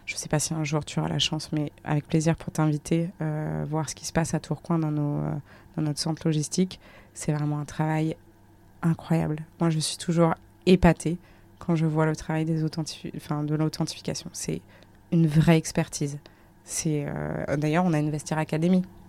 [0.06, 2.52] je ne sais pas si un jour tu auras la chance, mais avec plaisir pour
[2.52, 5.32] t'inviter, euh, voir ce qui se passe à Tourcoing dans, nos, euh,
[5.76, 6.78] dans notre centre logistique.
[7.12, 8.16] C'est vraiment un travail
[8.82, 9.38] incroyable.
[9.58, 10.34] Moi, je suis toujours
[10.66, 11.18] épatée
[11.58, 12.64] quand je vois le travail des
[13.16, 14.30] enfin, de l'authentification.
[14.32, 14.62] C'est
[15.10, 16.18] une vraie expertise.
[17.56, 18.99] D'ailleurs, on a une Vestiaire Academy euh,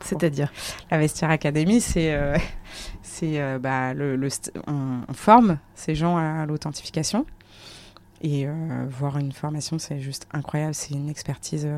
[0.00, 0.52] C'est-à-dire
[0.90, 2.36] La Vestiaire Academy, c'est euh,
[3.02, 4.18] c'est euh, bah, le,
[4.66, 7.26] on, forme ces gens à l'authentification.
[8.20, 8.48] Et
[8.88, 10.74] voir une formation, c'est juste incroyable.
[10.74, 11.68] C'est une expertise.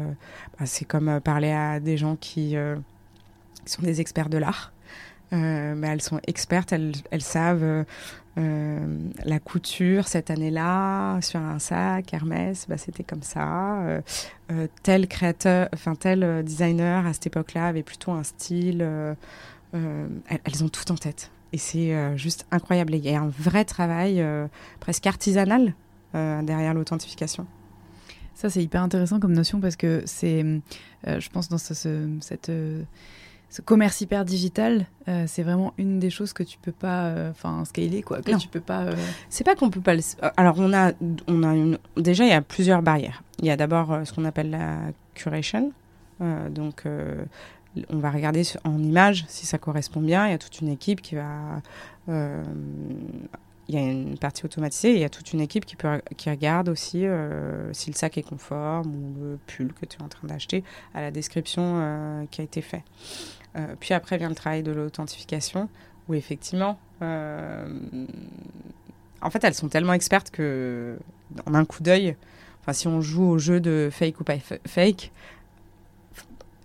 [0.59, 2.57] Bah, c'est comme parler à des gens qui,
[3.67, 4.73] sont des experts de l'art.
[5.33, 7.85] mais elles sont expertes, elles, elles savent
[8.39, 13.83] euh, la couture cette année-là sur un sac Hermès, bah, c'était comme ça.
[13.83, 14.01] Euh,
[14.53, 18.87] euh, tel créateur, enfin tel designer à cette époque-là avait plutôt un style.
[19.73, 22.95] Elles, ont tout en tête et c'est juste incroyable.
[22.95, 24.25] il y a un vrai travail
[24.81, 25.75] presque artisanal
[26.13, 27.47] derrière l'authentification.
[28.35, 30.45] Ça, c'est hyper intéressant comme notion parce que c'est,
[31.07, 32.51] je pense, dans ce, cette
[33.51, 37.31] ce commerce hyper digital, euh, c'est vraiment une des choses que tu peux pas, euh,
[37.31, 38.23] enfin, scaler quoi.
[38.23, 38.83] Que tu peux pas.
[38.83, 38.95] Euh,
[39.29, 39.95] c'est pas qu'on peut pas.
[39.95, 40.03] Le...
[40.37, 40.93] Alors on a,
[41.27, 41.79] on a une...
[41.97, 43.25] déjà il y a plusieurs barrières.
[43.41, 44.79] Il y a d'abord ce qu'on appelle la
[45.15, 45.73] curation,
[46.51, 50.27] donc on va regarder en image si ça correspond bien.
[50.27, 51.63] Il y a toute une équipe qui va
[53.69, 56.03] il y a une partie automatisée et il y a toute une équipe qui, peut,
[56.17, 57.07] qui regarde aussi
[57.73, 61.01] si le sac est conforme ou le pull que tu es en train d'acheter à
[61.01, 62.83] la description qui a été faite.
[63.57, 65.69] Euh, puis après vient le travail de l'authentification,
[66.09, 67.67] où effectivement, euh,
[69.23, 70.97] en fait, elles sont tellement expertes que,
[71.47, 72.17] en un coup d'œil,
[72.61, 74.37] enfin, si on joue au jeu de fake ou pas
[74.67, 75.13] fake,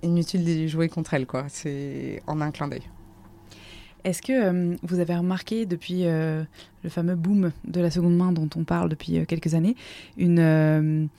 [0.03, 1.45] inutile de jouer contre elles, quoi.
[1.47, 2.83] C'est en un clin d'œil.
[4.03, 8.49] Est-ce que euh, vous avez remarqué depuis le fameux boom de la seconde main dont
[8.55, 9.75] on parle depuis quelques années,
[10.17, 11.09] une,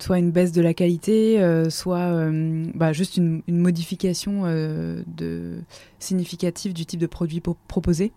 [0.00, 5.58] soit une baisse de la qualité, euh, soit euh, bah, juste une, modification euh, de,
[5.98, 8.12] significative du type de produit proposé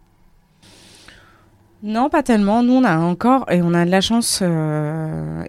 [1.82, 2.62] non, pas tellement.
[2.62, 4.46] Nous, on a encore, et on a de la chance, et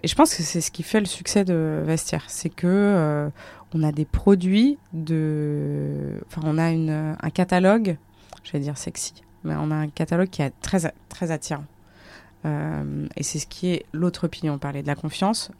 [0.07, 3.29] je pense que c'est ce qui fait le succès de Vestiaire, c'est que
[3.73, 7.97] on a des produits de, enfin, on a un catalogue,
[8.45, 9.13] je vais dire sexy,
[9.43, 11.65] mais on a un catalogue qui est très, très attirant.
[12.45, 14.49] Euh, et c'est ce qui est l'autre pilier.
[14.49, 15.51] On parlait de la confiance.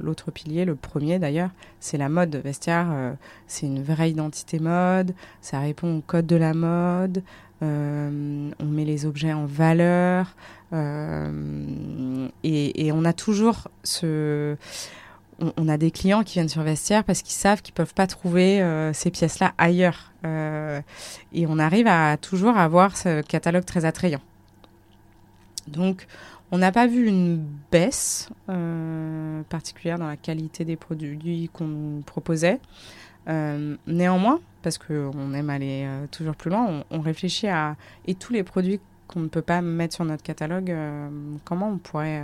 [0.00, 2.36] L'autre pilier, le premier d'ailleurs, c'est la mode.
[2.36, 3.12] Vestiaire, euh,
[3.46, 5.14] c'est une vraie identité mode.
[5.40, 7.22] Ça répond au code de la mode.
[7.62, 10.34] Euh, on met les objets en valeur.
[10.72, 14.56] Et, on a toujours ce.
[15.58, 18.64] On, a des clients qui viennent sur Vestiaire parce qu'ils savent qu'ils peuvent pas trouver
[18.94, 20.12] ces pièces-là ailleurs.
[20.24, 24.20] et on arrive à toujours avoir ce catalogue très attrayant.
[25.68, 26.06] Donc,
[26.50, 32.60] on n'a pas vu une baisse euh, particulière dans la qualité des produits qu'on proposait.
[33.28, 37.76] Euh, néanmoins, parce qu'on aime aller euh, toujours plus loin, on, réfléchit à
[38.06, 40.74] et tous les produits qu'on ne peut pas mettre sur notre catalogue,
[41.44, 42.20] comment on pourrait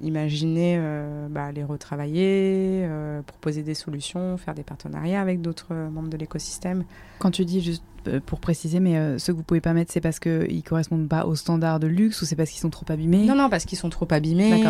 [0.00, 0.80] imaginer
[1.28, 2.88] bah, les retravailler,
[3.26, 6.84] proposer des solutions, faire des partenariats avec d'autres membres de l'écosystème?
[7.18, 7.82] Quand tu dis juste
[8.26, 11.34] pour préciser, mais ceux que vous pouvez pas mettre, c'est parce qu'ils correspondent pas aux
[11.34, 13.24] standards de luxe ou c'est parce qu'ils sont trop abîmés?
[13.24, 14.62] Non, non, parce qu'ils sont trop abîmés.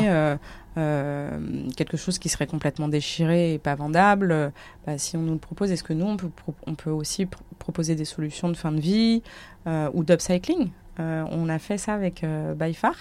[0.75, 4.53] quelque chose qui serait complètement déchiré et pas vendable.
[4.87, 6.31] Bah, si on nous le propose, est-ce que nous, on peut,
[6.67, 7.27] on peut aussi
[7.59, 9.23] proposer des solutions de fin de vie
[9.67, 10.71] ou d'upcycling?
[10.99, 12.25] On a fait ça avec
[12.57, 12.95] Byfar.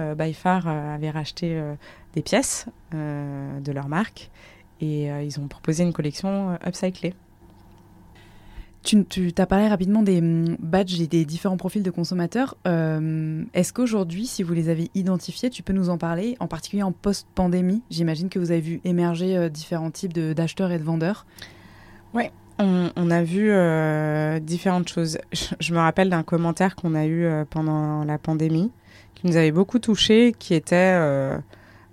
[0.00, 1.74] Euh, Byfar euh, avait racheté euh,
[2.14, 4.30] des pièces de leur marque
[4.80, 7.14] et ils ont proposé une collection upcyclée.
[8.82, 12.56] Tu, tu as parlé rapidement des mm, badges et des différents profils de consommateurs.
[12.64, 16.92] Est-ce qu'aujourd'hui, si vous les avez identifiés, tu peux nous en parler, en particulier en
[16.92, 17.82] post-pandémie?
[17.90, 21.26] J'imagine que vous avez vu émerger différents types d'acheteurs et de vendeurs.
[22.14, 22.24] Oui,
[22.58, 23.52] on, a vu
[24.40, 25.18] différentes choses.
[25.60, 28.70] Je, me rappelle d'un commentaire qu'on a eu pendant la pandémie
[29.20, 31.38] qui nous avait beaucoup touché, qui était euh,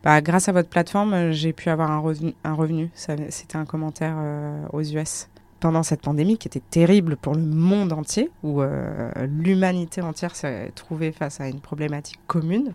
[0.04, 2.90] bah, grâce à votre plateforme, j'ai pu avoir un revenu.
[2.94, 5.28] C'était un commentaire euh, aux US
[5.60, 10.72] pendant cette pandémie qui était terrible pour le monde entier, où euh, l'humanité entière s'est
[10.76, 12.74] trouvée face à une problématique commune.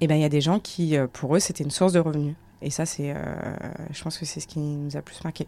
[0.00, 2.34] Et ben il y a des gens qui, pour eux, c'était une source de revenus.
[2.62, 3.14] Et ça, c'est,
[3.90, 5.46] je pense que c'est ce qui nous a plus marqué.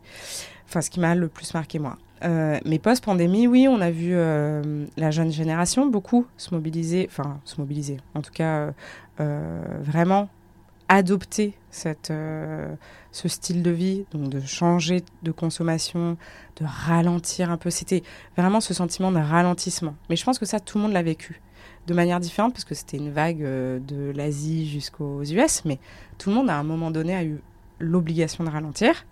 [0.69, 1.97] Enfin, ce qui m'a le plus marqué moi.
[2.25, 7.41] Euh, mais post-pandémie, oui, on a vu euh, la jeune génération beaucoup se mobiliser, enfin
[7.45, 8.73] se mobiliser, en tout cas
[9.21, 10.29] euh, vraiment
[10.93, 12.13] adopter cette,
[13.13, 16.17] ce style de vie, donc de changer de consommation,
[16.61, 17.71] de ralentir un peu.
[17.71, 18.03] C'était
[18.37, 19.95] vraiment ce sentiment de ralentissement.
[20.11, 21.41] Mais je pense que ça, tout le monde l'a vécu
[21.87, 25.79] de manière différente parce que c'était une vague de l'Asie jusqu'aux US, mais
[26.19, 27.41] tout le monde à un moment donné a eu
[27.81, 29.07] l'obligation de ralentir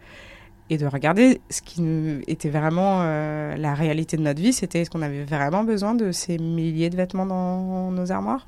[0.71, 1.83] et de regarder ce qui
[2.29, 4.53] était vraiment euh, la réalité de notre vie.
[4.53, 8.47] C'était est-ce qu'on avait vraiment besoin de ces milliers de vêtements dans nos armoires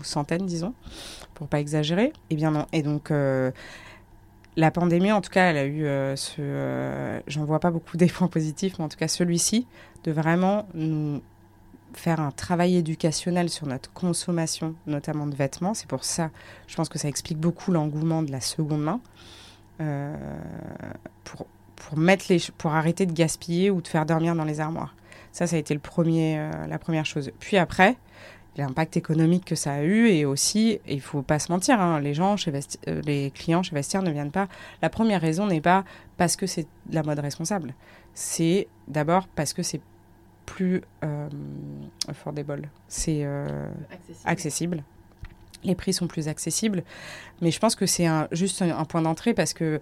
[0.00, 0.74] Ou centaines, disons,
[1.34, 2.66] pour pas exagérer Eh bien non.
[2.72, 3.50] Et donc, euh,
[4.56, 7.20] la pandémie, en tout cas, elle a eu euh, ce...
[7.26, 9.66] J'en vois pas beaucoup des points positifs, mais en tout cas celui-ci,
[10.04, 11.22] de vraiment nous
[11.94, 15.72] faire un travail éducationnel sur notre consommation, notamment de vêtements.
[15.72, 16.30] C'est pour ça,
[16.66, 19.00] je pense que ça explique beaucoup l'engouement de la seconde main.
[21.24, 24.94] pour pour, mettre les, pour arrêter de gaspiller ou de faire dormir dans les armoires.
[25.32, 27.30] Ça, ça a été le premier, euh, la première chose.
[27.38, 27.96] Puis après,
[28.56, 32.14] l'impact économique que ça a eu et aussi, il faut pas se mentir, hein, les
[32.14, 32.52] gens chez
[32.88, 34.48] euh, les clients chez Vestiaire ne viennent pas.
[34.82, 35.84] La première raison n'est pas
[36.16, 37.74] parce que c'est la mode responsable.
[38.14, 39.80] C'est d'abord parce que c'est
[40.46, 41.28] plus euh,
[42.08, 44.20] affordable, c'est accessible.
[44.24, 44.84] accessible.
[45.64, 46.84] Les prix sont plus accessibles,
[47.40, 49.80] mais je pense que c'est un, juste un, un point d'entrée parce que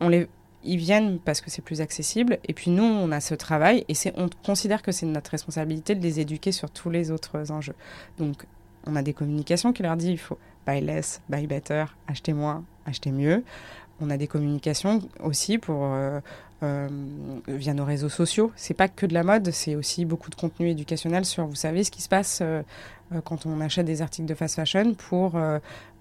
[0.00, 0.28] on les,
[0.64, 2.38] ils viennent parce que c'est plus accessible.
[2.46, 6.02] Et puis nous, on a ce travail et on considère que c'est notre responsabilité de
[6.02, 7.74] les éduquer sur tous les autres enjeux.
[8.18, 8.46] Donc,
[8.86, 12.64] on a des communications qui leur disent il faut buy less, buy better, acheter moins,
[12.86, 13.44] acheter mieux.
[14.04, 16.20] On a des communications aussi pour euh,
[16.62, 16.88] euh,
[17.48, 18.52] via nos réseaux sociaux.
[18.54, 21.84] C'est pas que de la mode, c'est aussi beaucoup de contenu éducationnel sur, vous savez,
[21.84, 22.62] ce qui se passe euh,
[23.24, 25.38] quand on achète des articles de fast fashion pour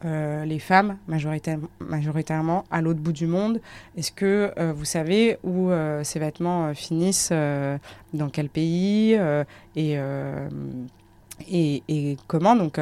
[0.03, 3.61] les femmes, majoritairement à l'autre bout du monde.
[3.95, 5.69] Est-ce que vous savez où
[6.01, 7.31] ces vêtements finissent,
[8.13, 9.19] dans quel pays
[9.75, 9.99] et,
[11.51, 12.55] et, et, comment?
[12.55, 12.79] Donc,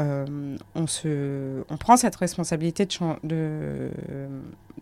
[0.00, 2.88] euh, on, se, on prend cette responsabilité
[3.22, 3.90] de,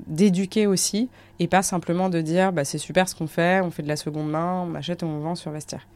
[0.06, 1.08] d'éduquer aussi
[1.40, 3.96] et pas simplement de dire bah, c'est super ce qu'on fait, on fait de la
[3.96, 5.86] seconde main, on achète et on vend sur vestiaire.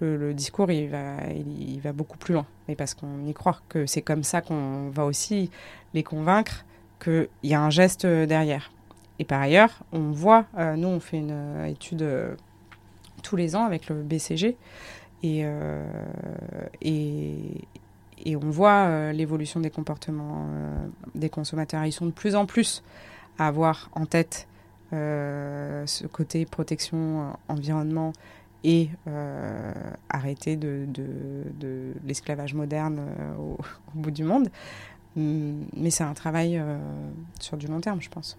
[0.00, 2.44] Le, discours, il va, il, va beaucoup plus loin.
[2.66, 5.48] Et parce qu'on y croit que c'est comme ça qu'on va aussi
[5.94, 6.64] les convaincre
[6.98, 8.72] qu'il y a un geste derrière.
[9.20, 12.04] Et par ailleurs, on voit, euh, nous on fait une euh, étude
[13.22, 14.56] tous les ans avec le BCG,
[15.22, 15.44] et,
[16.80, 17.38] et,
[18.24, 21.84] et on voit euh, l'évolution des comportements euh, des consommateurs.
[21.84, 22.82] Ils sont de plus en plus
[23.38, 24.48] à avoir en tête
[24.92, 28.12] euh, ce côté protection environnement
[28.64, 28.90] et
[30.08, 30.86] arrêter de,
[32.04, 33.00] l'esclavage moderne
[33.40, 33.58] au,
[33.94, 34.50] bout du monde.
[35.16, 36.62] Hum, mais c'est un travail
[37.40, 38.38] sur du long terme, je pense.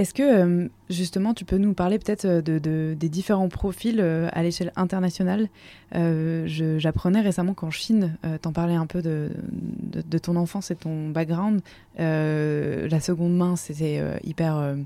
[0.00, 4.30] Est-ce que euh, justement tu peux nous parler peut-être euh, de, des différents profils euh,
[4.32, 5.50] à l'échelle internationale?
[5.92, 9.28] J'apprenais récemment qu'en Chine, t'en parlais un peu de,
[9.60, 11.60] de, ton enfance et ton background.
[11.98, 14.76] la seconde main, c'était hyper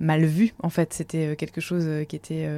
[0.00, 0.54] mal vu.
[0.62, 2.48] En fait, c'était quelque chose qui était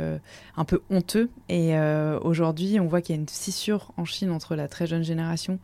[0.56, 1.28] un peu honteux.
[1.48, 1.74] Et
[2.22, 5.58] aujourd'hui, on voit qu'il y a une fissure en Chine entre la très jeune génération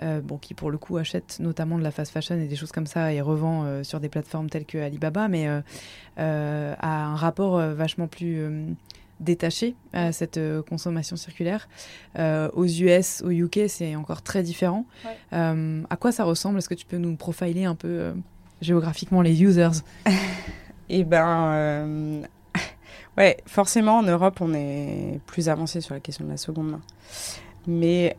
[0.00, 2.70] euh, bon, qui pour le coup achète notamment de la fast fashion et des choses
[2.70, 7.16] comme ça et revend euh, sur des plateformes telles que Alibaba, mais euh, a un
[7.16, 8.76] rapport vachement plus
[9.18, 11.68] détachés à cette consommation circulaire.
[12.16, 14.86] aux US, au UK, c'est encore très différent.
[15.32, 16.58] à quoi ça ressemble?
[16.58, 18.14] Est-ce que tu peux nous profiler un peu
[18.60, 19.82] géographiquement les users?
[20.88, 22.22] Eh ben,
[23.16, 26.80] ouais, forcément en Europe, on est plus avancé sur la question de la seconde main.
[27.66, 28.16] Mais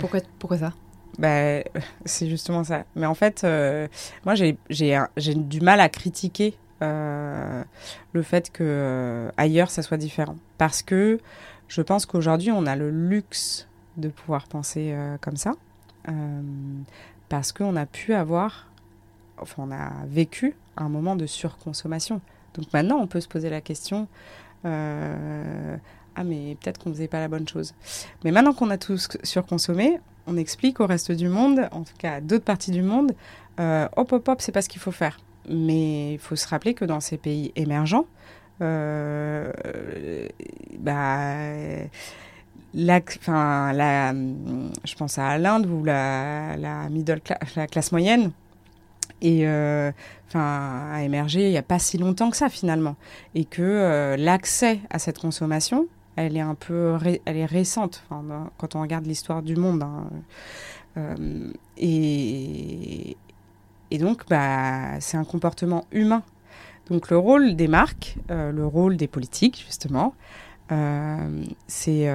[0.00, 0.72] pourquoi, pourquoi ça?
[1.18, 1.62] bah,
[2.04, 2.84] c'est justement ça.
[2.96, 3.88] Mais en fait, euh,
[4.24, 7.62] moi, j'ai du mal à critiquer euh,
[8.12, 11.18] le fait que euh, ailleurs ça soit différent, parce que
[11.68, 15.52] je pense qu'aujourd'hui, on a le luxe de pouvoir penser comme ça,
[17.28, 18.68] parce qu'on a pu avoir,
[19.38, 22.20] enfin, on a vécu un moment de surconsommation.
[22.54, 24.08] Donc maintenant, on peut se poser la question
[26.16, 27.74] ah mais peut-être qu'on faisait pas la bonne chose.
[28.24, 32.14] Mais maintenant qu'on a tous surconsommé, on explique au reste du monde, en tout cas
[32.14, 33.12] à d'autres parties du monde,
[33.60, 35.18] euh, hop hop hop, c'est pas ce qu'il faut faire.
[35.48, 38.06] Mais il faut se rappeler que dans ces pays émergents,
[38.62, 39.52] euh,
[40.78, 41.34] bah,
[42.72, 43.00] la,
[43.72, 44.12] la,
[44.84, 47.20] je pense à l'Inde ou la, la middle
[47.56, 48.30] la classe moyenne,
[49.20, 49.92] et euh,
[50.34, 52.96] a émergé il n'y a pas si longtemps que ça finalement
[53.34, 58.04] et que l'accès à cette consommation elle est un peu elle est récente
[58.58, 59.82] quand on regarde l'histoire du monde.
[59.82, 60.06] Hein.
[60.96, 63.16] Euh, et,
[63.90, 66.22] et donc, bah, c'est un comportement humain.
[66.90, 70.14] Donc, le rôle des marques, euh, le rôle des politiques, justement,
[70.72, 72.08] euh, c'est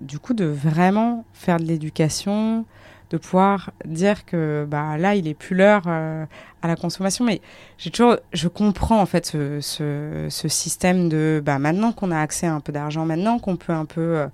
[0.00, 2.64] du coup de vraiment faire de l'éducation,
[3.10, 6.24] de pouvoir dire que bah, là, il est plus l'heure euh,
[6.62, 7.24] à la consommation.
[7.24, 7.40] Mais
[7.76, 12.46] j'ai toujours, je comprends en fait ce, ce, système de bah, maintenant qu'on a accès
[12.46, 14.26] à un peu d'argent, maintenant qu'on peut un peu euh,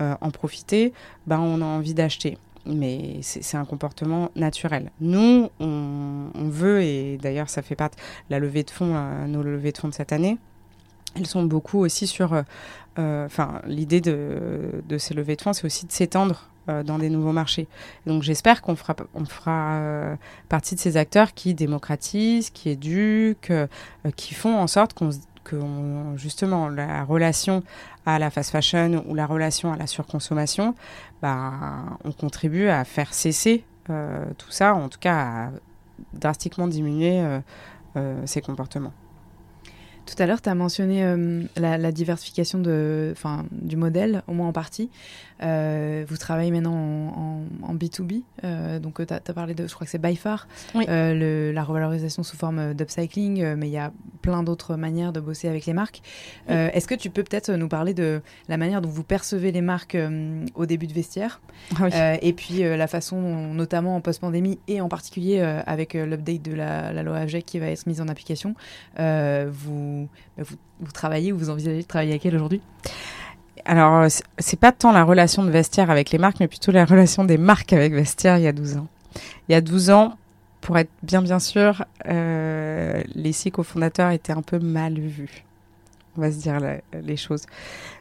[0.00, 0.92] euh, en profiter,
[1.26, 2.38] bah, on a envie d'acheter.
[2.66, 4.90] Mais c'est un comportement naturel.
[5.00, 7.96] Nous, on, veut, et d'ailleurs, ça fait partie
[8.28, 8.94] la levée de fonds,
[9.26, 10.36] nos levées de fonds de cette année,
[11.16, 12.42] elles sont beaucoup aussi sur.
[12.98, 17.32] Enfin, l'idée de, de, ces levées de fonds, c'est aussi de s'étendre dans des nouveaux
[17.32, 17.66] marchés.
[18.06, 20.16] Donc j'espère qu'on fera, on fera euh,
[20.48, 23.66] partie de ces acteurs qui démocratisent, qui éduquent, euh,
[24.16, 25.10] qui font en sorte qu'on
[25.44, 25.56] que
[26.16, 27.62] justement la relation
[28.04, 30.74] à la fast fashion ou la relation à la surconsommation,
[31.22, 31.52] bah,
[32.04, 35.50] on contribue à faire cesser tout ça, en tout cas à
[36.12, 37.24] drastiquement diminuer
[38.26, 38.92] ces comportements.
[40.08, 43.12] Tout à l'heure, tu as mentionné euh, la, diversification de,
[43.52, 44.88] du modèle, au moins en partie.
[45.42, 49.90] Euh, vous travaillez maintenant en, B2B, euh, donc tu as, parlé de, je crois que
[49.90, 53.92] c'est by far, la revalorisation sous forme d'upcycling, mais il y a
[54.22, 56.00] plein d'autres manières de bosser avec les marques.
[56.48, 59.96] Est-ce que tu peux peut-être nous parler de la manière dont vous percevez les marques
[60.54, 61.40] au début de vestiaire
[61.78, 63.20] ah et puis la façon,
[63.52, 67.66] notamment en post-pandémie et en particulier avec l'update de la, la, loi AGEC qui va
[67.66, 68.54] être mise en application,
[68.96, 69.97] vous
[70.36, 70.44] bah,
[70.80, 72.60] vous, travaillez ou vous envisagez de travailler avec elle aujourd'hui?
[73.64, 76.84] Alors, euh, c'est pas tant la relation de vestiaire avec les marques, mais plutôt la
[76.84, 78.86] relation des marques avec vestiaire il y a 12 ans.
[79.48, 80.16] Il y a 12 ans,
[80.60, 85.44] pour être bien bien sûr, euh, les six cofondateurs étaient un peu mal vus.
[86.16, 86.58] On va se dire
[86.92, 87.42] les choses.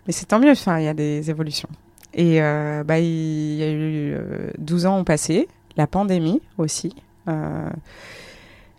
[0.06, 1.70] Mais c'est tant mieux, il y a des évolutions.
[2.14, 4.18] Et euh, bah, il y a eu
[4.58, 6.96] 12 ans ont passé, la pandémie aussi.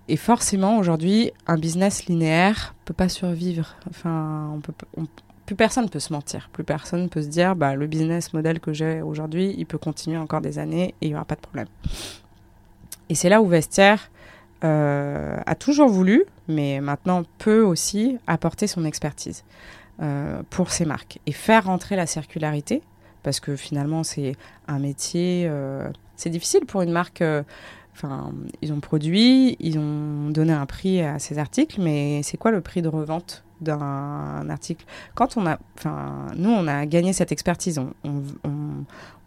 [0.09, 3.77] Et forcément, aujourd'hui, un business linéaire peut pas survivre.
[3.91, 4.59] Enfin,
[5.45, 6.49] plus personne peut se mentir.
[6.53, 10.17] Plus personne peut se dire, bah, le business model que j'ai aujourd'hui, il peut continuer
[10.17, 11.69] encore des années et il n'y aura pas de problème.
[13.11, 14.11] Et c'est là où Vestiaire
[14.65, 19.45] euh, a toujours voulu, mais maintenant peut aussi apporter son expertise
[20.03, 22.83] euh, pour ses marques et faire rentrer la circularité,
[23.23, 24.37] parce que finalement, c'est
[24.69, 25.47] un métier.
[25.49, 27.23] Euh, c'est difficile pour une marque
[28.63, 32.61] Ils ont produit, ils ont donné un prix à ces articles, mais c'est quoi le
[32.61, 34.85] prix de revente d'un article?
[35.15, 37.81] Quand on a, enfin, nous, on a gagné cette expertise.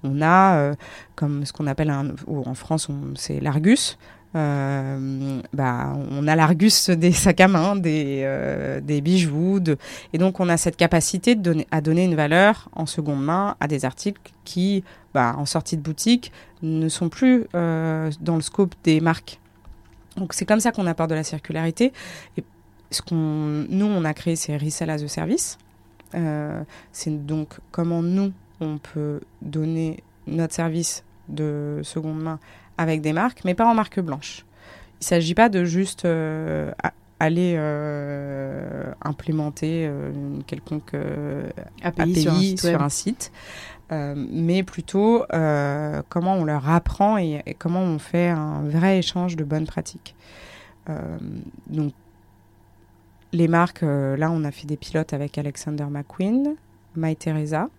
[0.03, 0.76] On, a, euh,
[1.15, 3.97] comme ce qu'on appelle en France, c'est l'Argus.
[4.34, 9.77] Euh, bah, on a l'Argus des sacs à main, des, euh, bijoux, de...
[10.13, 13.67] et donc on a cette capacité de à donner une valeur en seconde main à
[13.67, 18.73] des articles qui, bah, en sortie de boutique, ne sont plus euh, dans le scope
[18.84, 19.39] des marques.
[20.15, 21.91] Donc c'est comme ça qu'on apporte de la circularité.
[22.38, 22.43] Et
[22.89, 25.57] ce nous, on a créé, c'est Resell as a Service.
[26.91, 32.39] c'est donc comment nous, on peut donner notre service de seconde main
[32.82, 34.45] avec des marques, mais pas en marque blanche.
[34.95, 36.71] Il ne s'agit pas de juste euh,
[37.19, 40.95] aller euh, implémenter euh, une quelconque
[41.82, 43.32] API, sur un site,
[43.89, 45.25] mais plutôt
[46.09, 50.15] comment on leur apprend et, comment on fait un vrai échange de bonnes pratiques.
[51.69, 51.93] donc,
[53.34, 56.55] les marques, là, on a fait des pilotes avec Alexander McQueen,
[56.95, 57.69] My Teresa.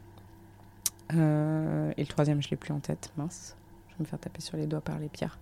[1.15, 3.57] Euh, et le troisième, je ne l'ai plus en tête, mince.
[4.03, 5.39] Me faire taper sur les doigts par les pierres.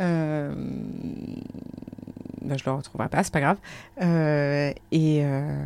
[0.00, 0.54] Euh,
[2.42, 3.56] bah, je ne le retrouverai pas, c'est pas grave.
[4.02, 5.64] Euh, et, euh,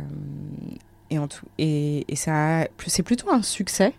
[1.09, 3.93] et, en tout, et, et ça, c'est plutôt un succès.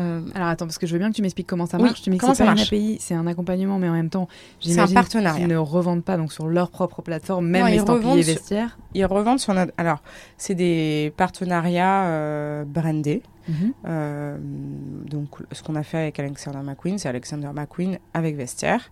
[0.00, 1.98] Euh, Alors attends, parce que je veux bien que tu m'expliques comment ça marche.
[1.98, 4.28] Oui, tu m'expliques ça pas une marche API, c'est un accompagnement, mais en même temps,
[4.60, 5.38] C'est un j'imagine partenariat.
[5.40, 8.78] qu'ils ne revendent pas donc sur leur propre plateforme, même Non, les estampillés sur- vestiaires.
[8.94, 9.72] Ils revendent sur notre.
[9.76, 10.00] Alors,
[10.36, 13.22] c'est des partenariats euh, brandés.
[13.48, 13.72] Mhm.
[13.86, 18.90] Euh, donc, ce qu'on a fait avec Alexander McQueen, c'est Alexander McQueen avec Vestiaire.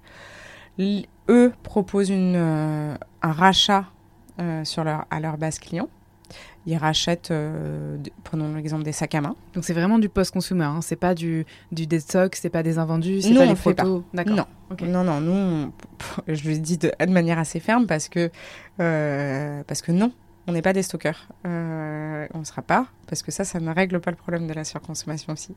[0.79, 3.85] L- eux proposent une, euh, un rachat
[4.41, 5.89] euh, sur leur, à leur base client.
[6.69, 9.37] Ils rachètent, euh, prenons l'exemple des sacs à main.
[9.55, 10.81] Donc c'est vraiment du post-consumer, hein.
[10.83, 13.55] c'est pas du, du dead stock, c'est pas des invendus, c'est Nous, pas on les
[13.55, 14.03] photos.
[14.13, 14.35] D'accord.
[14.35, 14.45] Non.
[14.89, 15.73] Non, non, nous, on-
[16.29, 18.31] je le dis de, de manière assez ferme parce que,
[18.81, 20.11] euh, parce que non,
[20.47, 21.27] on n'est pas des stockeurs.
[21.47, 24.53] Euh, on ne sera pas, parce que ça, ça ne règle pas le problème de
[24.53, 25.55] la surconsommation aussi.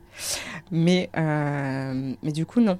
[0.70, 2.78] Mais, euh, mais du coup, non.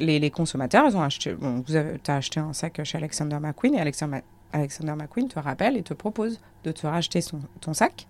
[0.00, 1.64] Les, consommateurs, ils ont acheté, bon,
[2.06, 4.22] as acheté un sac chez Alexander McQueen et Alexander,
[4.52, 8.06] McQueen te rappelle et te propose de te racheter son, ton sac.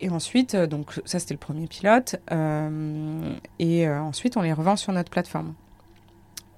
[0.00, 2.16] Et ensuite, euh, donc ça c'était le premier pilote.
[2.30, 5.54] euh, et ensuite, on les revend sur notre plateforme.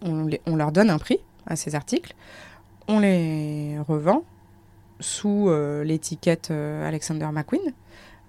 [0.03, 2.14] On leur donne un prix à ces articles.
[2.89, 4.24] On les revend
[5.01, 7.72] sous euh, l'étiquette euh, Alexander McQueen.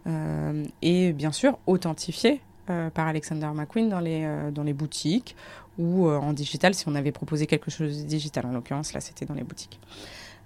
[0.07, 2.41] euh, et bien sûr, authentifié
[2.95, 5.35] par Alexander McQueen dans les, dans les boutiques
[5.77, 8.43] ou en digital si on avait proposé quelque chose de digital.
[8.47, 9.79] En l'occurrence, là, c'était dans les boutiques.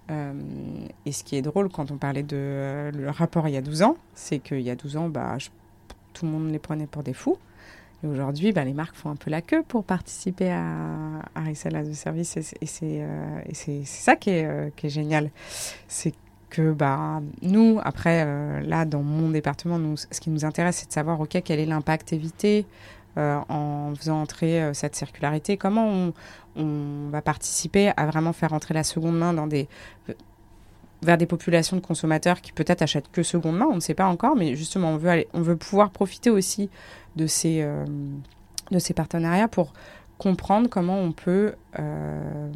[0.10, 3.84] Et ce qui est drôle quand on parlait de le rapport il y a 12
[3.84, 5.38] ans, c'est qu'il y a 12 ans, bah,
[6.12, 7.38] tout le monde les prenait pour des fous.
[8.04, 10.64] Et aujourd'hui, bah, les marques font un peu la queue pour participer à,
[11.36, 12.38] à Resell as a Service.
[12.38, 15.30] Et c'est et euh, c'est- ça qui est, euh, qui est génial.
[15.88, 16.14] C'est
[16.50, 20.88] que bah, nous, après, euh, là, dans mon département, nous, ce qui nous intéresse, c'est
[20.88, 22.66] de savoir, quel est l'impact évité
[23.18, 26.14] en faisant entrer cette circularité Comment on,
[26.56, 29.68] on va participer à vraiment faire entrer la seconde main dans des
[31.02, 34.08] vers des populations de consommateurs qui peut-être achètent que seconde main, on ne sait pas
[34.08, 36.70] encore, mais justement, on veut, aller, on veut pouvoir profiter aussi
[37.16, 37.86] de ces, euh,
[38.72, 39.74] de ces partenariats pour
[40.18, 42.50] comprendre comment on peut euh,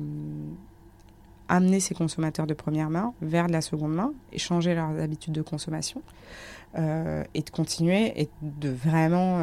[1.47, 5.33] amener ces consommateurs de première main vers de la seconde main et changer leurs habitudes
[5.33, 6.01] de consommation
[6.77, 9.39] euh, et de continuer et de vraiment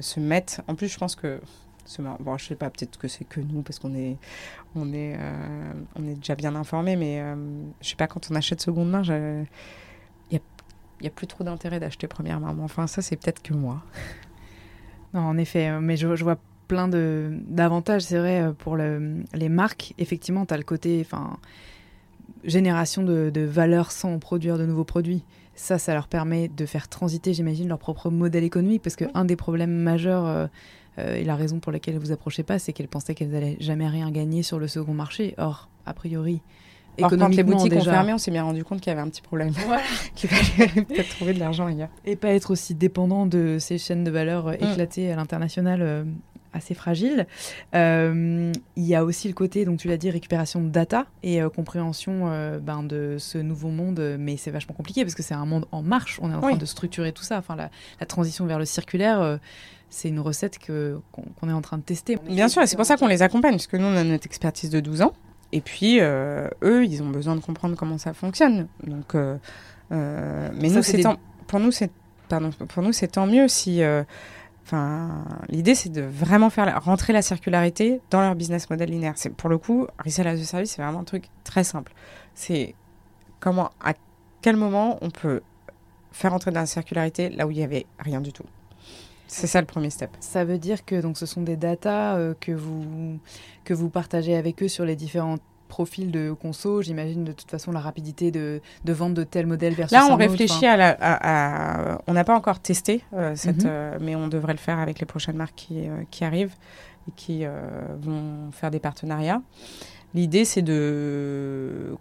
[0.00, 0.62] se mettre.
[0.66, 1.40] En plus, je pense que
[1.86, 4.16] se mar- bon, je sais pas, peut-être que c'est que nous parce qu'on est,
[4.74, 7.34] on est, euh, on est déjà bien informés, mais euh,
[7.80, 9.46] je sais pas quand on achète seconde main, il
[10.32, 10.40] y a,
[11.02, 12.52] y a plus trop d'intérêt d'acheter première main.
[12.54, 13.82] Mais enfin, ça c'est peut-être que moi.
[15.12, 18.76] Non, en effet, euh, mais je, je vois plein de d'avantages, c'est vrai, euh, pour
[18.76, 19.92] le- les marques.
[19.98, 21.36] Effectivement, tu as le côté enfin,
[22.44, 25.24] génération de, de valeur sans produire de nouveaux produits.
[25.54, 29.36] Ça, ça leur permet de faire transiter, j'imagine, leur propre modèle économique, parce qu'un des
[29.36, 30.46] problèmes majeurs, euh,
[30.98, 33.88] et la raison pour laquelle elles vous approchez pas, c'est qu'elles pensaient qu'elles allaient jamais
[33.88, 35.34] rien gagner sur le second marché.
[35.38, 36.40] Or, a priori,
[37.00, 39.00] Or, quand les boutiques déjà, ont fermé, on s'est bien rendu compte qu'il y avait
[39.00, 39.50] un petit problème.
[39.66, 39.82] Voilà.
[40.14, 41.88] Qu'il fallait peut-être trouver de l'argent ailleurs.
[42.04, 44.64] et pas être aussi dépendant de ces chaînes de valeur euh, Mm.
[44.72, 46.04] éclatées à l'international euh,
[46.52, 47.26] assez fragiles.
[47.74, 51.40] Euh, il y a aussi le côté, donc tu l'as dit, récupération de data et
[51.40, 55.22] euh, compréhension euh, ben, de ce nouveau monde, euh, mais c'est vachement compliqué parce que
[55.22, 57.38] c'est un monde en marche, on est en train de structurer tout ça.
[57.38, 57.70] Enfin, la,
[58.00, 59.36] la transition vers le circulaire, euh,
[59.90, 62.16] c'est une recette que, qu'on, qu'on est en train de tester.
[62.16, 64.26] Bien sûr, et c'est pour ça qu'on les accompagne, parce que nous, on a notre
[64.26, 65.12] expertise de 12 ans.
[65.52, 68.68] Et puis, euh, eux, ils ont besoin de comprendre comment ça fonctionne.
[68.86, 69.36] Donc, euh,
[69.92, 71.16] euh, mais Ça, nous, c'est c'est des- tant-
[71.48, 71.90] pour nous, c'est
[72.28, 73.82] pardon, pour nous, c'est tant mieux si.
[73.82, 74.04] euh,
[74.64, 79.14] Enfin, l'idée, c'est de vraiment faire la- rentrer la circularité dans leur business model linéaire.
[79.16, 81.92] C'est pour le coup, resell as a service, c'est vraiment un truc très simple.
[82.36, 82.76] C'est
[83.40, 83.94] comment, à
[84.42, 85.40] quel moment on peut
[86.12, 88.44] faire entrer dans la circularité là où il y avait rien du tout.
[89.32, 90.10] C'est ça le premier step.
[90.20, 93.18] Ça veut dire que donc, ce sont des datas euh, que, vous,
[93.64, 95.36] que vous partagez avec eux sur les différents
[95.68, 96.82] profils de conso.
[96.82, 100.08] J'imagine de toute façon la rapidité de, de vente de tel modèle versus Là, un
[100.08, 100.18] on autre.
[100.28, 100.88] réfléchit à la.
[101.00, 103.70] à- à- on n'a pas encore testé, euh, cette, Mhm.
[103.70, 106.54] euh, mais on devrait le faire avec les prochaines marques qui, qui arrivent
[107.08, 107.44] et qui
[108.00, 109.42] vont faire des partenariats.
[110.12, 111.96] L'idée, c'est de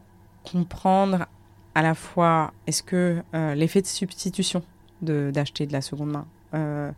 [0.51, 1.27] comprendre
[1.75, 4.63] à la fois est-ce que euh, l'effet de substitution
[5.03, 6.25] de- d'acheter de, la seconde main.
[6.53, 6.91] Euh,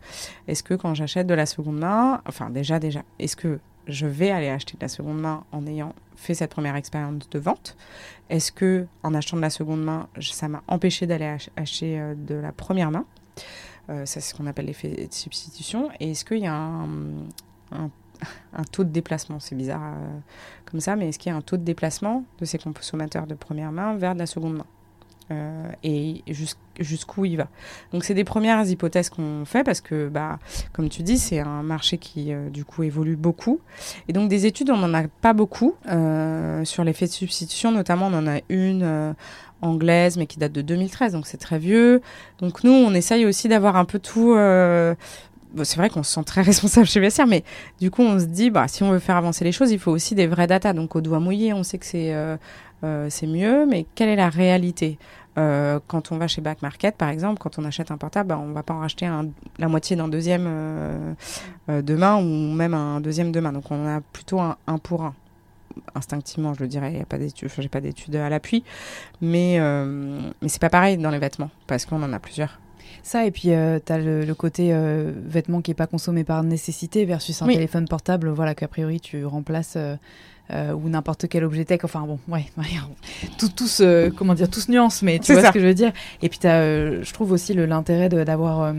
[0.48, 4.30] est-ce que quand j'achète de la seconde main, enfin déjà déjà, est-ce que je vais
[4.30, 7.76] aller acheter de la seconde main en ayant fait cette première expérience de vente?
[8.30, 12.14] Est-ce que en achetant de la seconde main, ça m'a empêché d'aller ach- acheter euh,
[12.14, 13.04] de la première main?
[13.90, 15.90] Euh, Ça, c'est ce qu'on appelle l'effet de substitution.
[15.98, 16.86] Et est-ce qu'il y a un,
[17.72, 17.90] un-
[18.70, 19.40] taux de déplacement?
[19.40, 19.94] C'est bizarre
[20.70, 23.34] comme ça, mais est-ce qu'il y a un taux de déplacement de ces consommateurs de
[23.34, 24.66] première main vers de la seconde main?
[25.30, 26.22] Euh, et
[26.78, 27.48] jusqu'où il va.
[27.92, 30.38] Donc c'est des premières hypothèses qu'on fait parce que, bah,
[30.72, 33.60] comme tu dis, c'est un marché qui euh, du coup évolue beaucoup.
[34.08, 38.08] Et donc des études, on n'en a pas beaucoup euh, sur l'effet de substitution, notamment
[38.08, 39.14] on en a une
[39.60, 42.00] anglaise mais qui date de 2013, donc c'est très vieux.
[42.38, 44.34] Donc nous, on essaye aussi d'avoir un peu tout
[45.64, 47.44] c'est vrai qu'on se sent très responsable chez Vestiaire, mais
[47.78, 49.90] du coup, on se dit, bah, si on veut faire avancer les choses, il faut
[49.90, 50.72] aussi des vrais data.
[50.72, 52.14] Donc, au doigt mouillé, on sait que c'est
[53.08, 54.98] c'est mieux, mais quelle est la réalité?
[55.38, 58.38] Euh, quand on va chez Back Market, par exemple, quand on achète un portable, bah,
[58.38, 59.28] on ne va pas en racheter un,
[59.58, 61.14] la moitié d'un deuxième euh,
[61.70, 63.52] euh, demain ou même un deuxième demain.
[63.52, 65.14] Donc on a plutôt un, un pour un.
[65.94, 68.62] Instinctivement, je le dirais, n'y a pas d'études, à l'appui,
[69.22, 72.60] mais mais c'est pas pareil dans les vêtements parce qu'on en a plusieurs.
[73.02, 74.70] Ça, et puis tu as le, côté
[75.24, 79.24] vêtement qui n'est pas consommé par nécessité versus un téléphone portable, voilà, qu'a priori tu
[79.24, 79.96] remplaces euh,
[80.50, 81.80] ou n'importe quel objet tech.
[81.84, 82.46] Enfin bon, ouais,
[83.38, 85.92] tout, tous, euh, comment dire, tous nuances, mais tu vois ce que je veux dire.
[86.22, 88.74] Et puis, as, euh, je trouve aussi l'intérêt d'avoir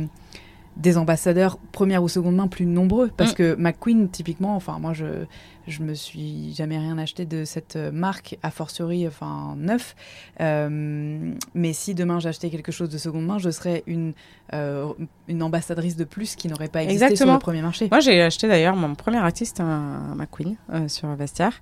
[0.78, 3.36] des ambassadeurs première ou seconde main plus nombreux parce mm.
[3.36, 5.26] que McQueen typiquement enfin moi je
[5.68, 9.96] je me suis jamais rien acheté de cette euh, marque, a fortiori, enfin neuf.
[10.42, 14.14] Euh, mais si demain j'achetais quelque chose de seconde main, je serais une,
[14.54, 14.92] euh,
[15.28, 17.88] une ambassadrice de plus qui n'aurait pas existé sur le premier marché.
[17.90, 20.58] Moi, j'ai acheté d'ailleurs mon premier artiste, un, McQueen,
[20.88, 21.62] sur Vestiaire,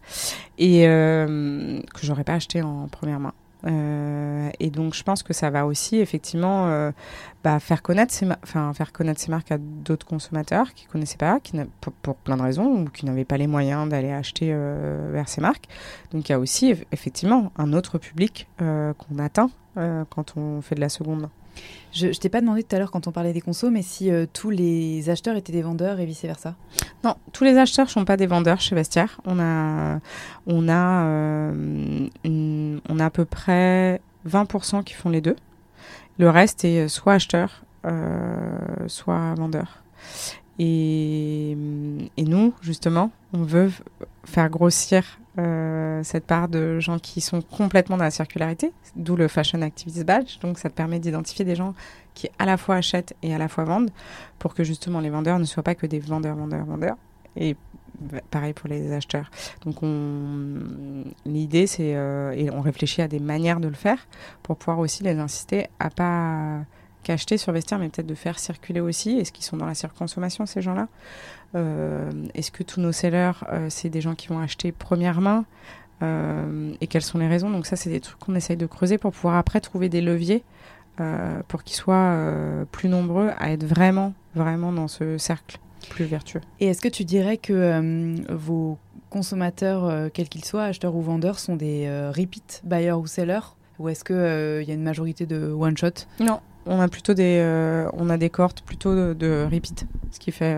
[0.58, 3.34] et que j'aurais pas acheté en première main.
[3.68, 6.92] Euh, et donc, je pense que ça va aussi effectivement euh,
[7.44, 11.18] bah, faire, connaître ces enfin, faire connaître ces marques à d'autres consommateurs qui ne connaissaient
[11.18, 11.58] pas, qui
[12.02, 15.42] pour, plein de raisons, ou qui n'avaient pas les moyens d'aller acheter euh, vers ces
[15.42, 15.68] marques.
[16.12, 20.82] Donc, il y a aussi effectivement un autre public qu'on atteint quand on fait de
[20.82, 21.30] la seconde.
[21.92, 24.10] Je, ne t'ai pas demandé tout à l'heure quand on parlait des consos, mais si
[24.10, 26.56] euh, tous les acheteurs étaient des vendeurs et vice versa.
[27.04, 29.20] Non, tous les acheteurs ne sont pas des vendeurs chez Vestiaire.
[29.26, 30.00] On a,
[30.48, 35.36] on a, euh, on a à peu près 20% qui font les deux.
[36.18, 39.84] Le reste est soit acheteur, euh, soit vendeur.
[40.60, 43.72] Et, et, nous, justement, on veut
[44.26, 49.28] faire grossir euh, cette part de gens qui sont complètement dans la circularité, d'où le
[49.28, 50.40] Fashion Activist Badge.
[50.42, 51.74] Donc ça te permet d'identifier des gens
[52.14, 53.92] qui à la fois achètent et à la fois vendent,
[54.40, 56.98] pour que justement les vendeurs ne soient pas que des vendeurs, vendeurs, vendeurs.
[57.38, 57.56] Et
[58.30, 59.32] pareil pour les acheteurs.
[59.64, 59.78] Donc
[61.26, 64.08] l'idée c'est euh, et on réfléchit à des manières de le faire
[64.44, 66.66] pour pouvoir aussi les inciter à pas
[67.04, 69.18] qu'acheter sur Vestiaire, mais peut-être de faire circuler aussi.
[69.18, 70.88] Est-ce qu'ils sont dans la surconsommation, ces gens-là?
[71.54, 75.46] Est-ce que tous nos sellers, euh, c'est des gens qui vont acheter première main
[76.02, 77.50] euh, Et quelles sont les raisons?
[77.50, 80.44] Donc ça, c'est des trucs qu'on essaye de creuser pour pouvoir après trouver des leviers
[81.48, 82.16] pour qu'ils soient
[82.72, 85.58] plus nombreux à être vraiment, vraiment dans ce cercle
[85.90, 86.42] plus vertueux.
[86.60, 88.78] Et est-ce que tu dirais que vos
[89.10, 93.56] consommateurs, quels qu'ils soient, acheteurs ou vendeurs, sont des repeat buyers ou sellers?
[93.80, 97.40] Ou est-ce qu'il il y a une majorité de one-shot Non, on a plutôt des,
[97.40, 100.56] euh, on a des cohortes plutôt de, repeat, ce qui fait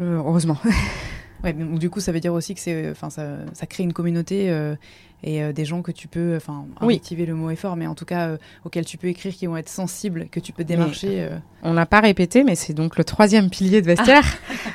[0.00, 0.58] euh, heureusement.
[1.44, 3.92] ouais, donc du coup, ça veut dire aussi que c'est, enfin, ça, ça, crée une
[3.92, 4.74] communauté euh,
[5.22, 8.36] et des gens que tu peux, enfin, activer le mot effort, mais en tout cas
[8.64, 11.28] auxquels tu peux écrire, qui vont être sensibles, que tu peux démarcher.
[11.62, 14.24] On l'a pas répété, mais c'est donc le troisième pilier de Vestiaire,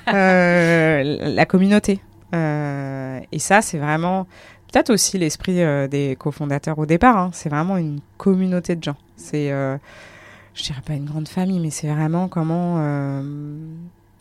[0.07, 1.03] ah.
[1.03, 2.01] la communauté.
[2.33, 4.25] et ça, c'est vraiment
[4.71, 5.53] peut-être aussi l'esprit
[5.89, 7.17] des cofondateurs au départ.
[7.17, 7.29] Hein.
[7.33, 8.97] C'est vraiment une communauté de gens.
[9.21, 9.77] C'est, euh,
[10.53, 12.77] je dirais pas une grande famille, mais c'est vraiment comment.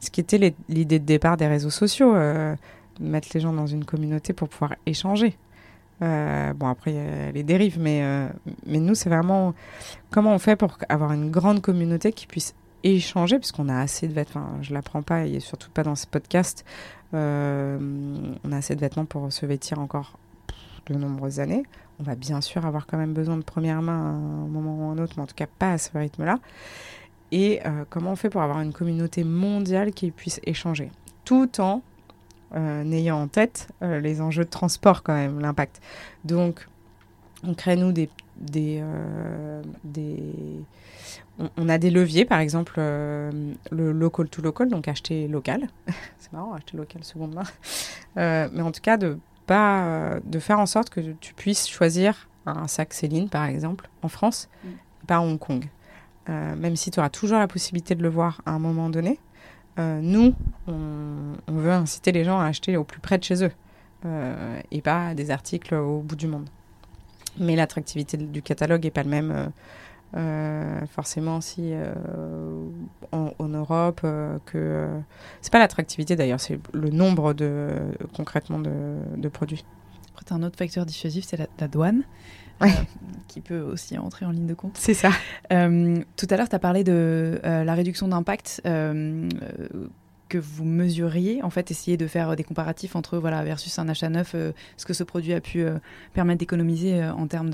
[0.01, 2.55] Euh, ce qui était l'idée de départ des réseaux sociaux, euh,
[3.01, 5.37] mettre les gens dans une communauté pour pouvoir échanger.
[6.01, 8.03] bon, après, il y a les dérives, mais,
[8.67, 9.55] mais nous, c'est vraiment
[10.11, 14.15] comment on fait pour avoir une grande communauté qui puisse échanger, puisqu'on a assez de
[14.15, 14.63] vêtements.
[14.63, 16.65] Je l'apprends pas, et surtout pas dans ce podcast.
[17.13, 20.19] on a assez de vêtements pour se vêtir encore
[20.87, 21.65] de nombreuses années.
[22.01, 24.91] On va bien sûr avoir quand même besoin de première main à un moment ou
[24.91, 26.39] à un autre, mais en tout cas pas à ce rythme-là.
[27.33, 30.91] Et euh, comment on fait pour avoir une communauté mondiale qui puisse échanger,
[31.25, 31.83] tout en
[32.55, 35.81] euh, ayant en tête euh, les enjeux de transport quand même, l'impact.
[36.25, 36.67] Donc,
[37.45, 38.83] on crée nous des, des,
[41.57, 45.69] on, a des leviers, par exemple le local to local, donc acheter local.
[46.19, 48.49] C'est marrant, acheter local seconde main.
[48.53, 49.19] mais en tout cas, de
[49.51, 54.09] euh, de faire en sorte que tu puisses choisir un sac Céline, par exemple, en
[54.09, 54.69] France, mm.
[55.07, 55.67] pas à Hong Kong.
[56.29, 59.19] Euh, même si tu auras toujours la possibilité de le voir à un moment donné,
[59.79, 60.35] euh, nous,
[60.67, 63.53] on, veut inciter les gens à acheter au plus près de chez eux
[64.71, 66.49] et pas des articles au bout du monde.
[67.39, 69.53] Mais l'attractivité du catalogue n'est pas le même
[70.17, 71.95] euh, forcément si euh,
[73.13, 74.89] en, Europe euh, que
[75.41, 77.71] c'est pas l'attractivité d'ailleurs c'est le nombre de
[78.17, 79.65] concrètement de, produits
[80.19, 82.03] Après, un autre facteur dissuasif, c'est la, douane.
[83.29, 84.77] Qui peut aussi entrer en ligne de compte.
[84.77, 85.11] C'est ça.
[85.49, 88.63] tout à l'heure, tu as parlé de la réduction d'impact
[90.31, 94.09] que vous mesuriez, en fait, essayer de faire des comparatifs entre voilà versus un achat
[94.09, 95.75] neuf, euh, ce que ce produit a pu euh,
[96.15, 97.51] permettre d'économiser euh, en termes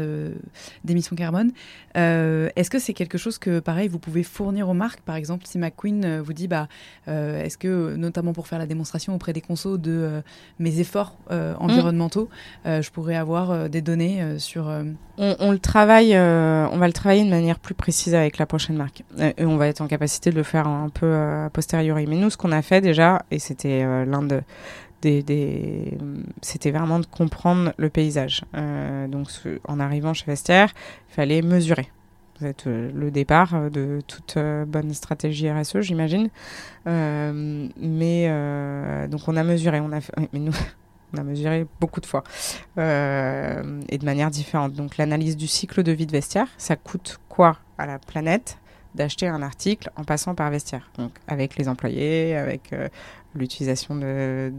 [0.85, 1.51] d'émissions carbone.
[1.95, 5.01] Est-ce que c'est quelque chose que, pareil, vous pouvez fournir aux marques?
[5.01, 6.69] Par exemple, si McQueen vous dit, bah,
[7.07, 10.23] est-ce que, notamment pour faire la démonstration auprès des consos de
[10.59, 12.29] mes efforts environnementaux,
[12.67, 14.71] je pourrais avoir des données sur...
[15.19, 19.03] On, le travaille, on va le travailler de manière plus précise avec la prochaine marque.
[19.39, 22.07] Et on va être en capacité de le faire un peu a posteriori.
[22.07, 24.43] Mais nous, ce qu'on a fait déjà, et c'était euh, l'un de,
[25.03, 25.97] des,
[26.43, 28.43] c'était vraiment de comprendre le paysage.
[28.55, 29.29] Euh, donc,
[29.67, 30.73] en arrivant chez Vestiaire,
[31.11, 31.89] il fallait mesurer.
[32.39, 34.37] C'est euh, le départ de toute
[34.67, 36.29] bonne stratégie RSE, j'imagine.
[36.85, 38.29] mais
[39.09, 39.81] donc, on a mesuré.
[39.81, 40.01] On a,
[40.33, 40.53] mais nous,
[41.15, 42.25] on a mesuré beaucoup de fois
[42.77, 44.73] et de manière différente.
[44.73, 48.59] Donc, l'analyse du cycle de vie de Vestiaire, ça coûte quoi à la planète?
[48.97, 50.91] D'acheter un article en passant par vestiaire.
[50.99, 52.89] Donc avec les employés, avec euh,
[53.35, 54.51] l'utilisation de,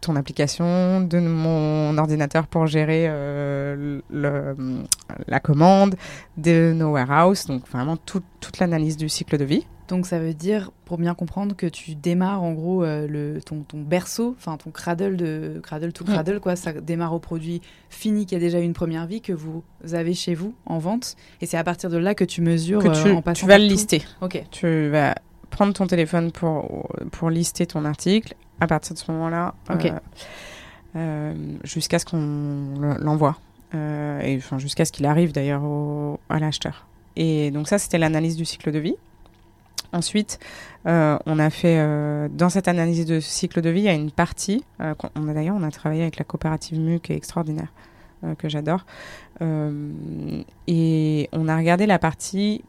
[0.00, 4.84] ton application, de mon ordinateur pour gérer euh, le,
[5.26, 5.94] la commande,
[6.36, 9.66] de nos warehouses, donc vraiment toute l'analyse du cycle de vie.
[9.92, 13.60] Donc ça veut dire, pour bien comprendre, que tu démarres en gros euh, le, ton,
[13.60, 16.56] ton berceau, enfin ton cradle de cradle to cradle, quoi.
[16.56, 19.62] Ça démarre au produit fini qui a déjà une première vie que vous
[19.92, 22.88] avez chez vous en vente, et c'est à partir de là que tu mesures que
[23.02, 23.40] tu, euh, en passant.
[23.40, 24.02] Tu vas le lister.
[24.22, 24.42] Ok.
[24.50, 25.14] Tu vas
[25.50, 28.34] prendre ton téléphone pour pour lister ton article.
[28.60, 29.54] À partir de ce moment-là,
[30.96, 31.34] euh,
[31.64, 33.36] jusqu'à ce qu'on l'envoie,
[33.74, 35.64] et enfin jusqu'à ce qu'il arrive d'ailleurs
[36.30, 36.86] à l'acheteur.
[37.16, 38.94] Et donc ça, c'était l'analyse du cycle de vie.
[39.92, 40.38] Ensuite,
[40.86, 43.94] euh, on a fait euh, dans cette analyse de cycle de vie, il y a
[43.94, 44.64] une partie.
[44.80, 47.72] Euh, on a d'ailleurs, on a travaillé avec la coopérative MU qui est extraordinaire,
[48.38, 48.86] que j'adore,
[49.40, 52.64] et on a regardé la partie.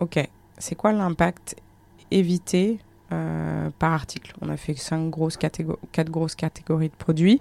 [0.00, 0.18] Ok,
[0.58, 1.56] c'est quoi l'impact
[2.10, 4.34] évité par article?
[4.42, 7.40] On a fait cinq grosses quatre grosses catégories de produits.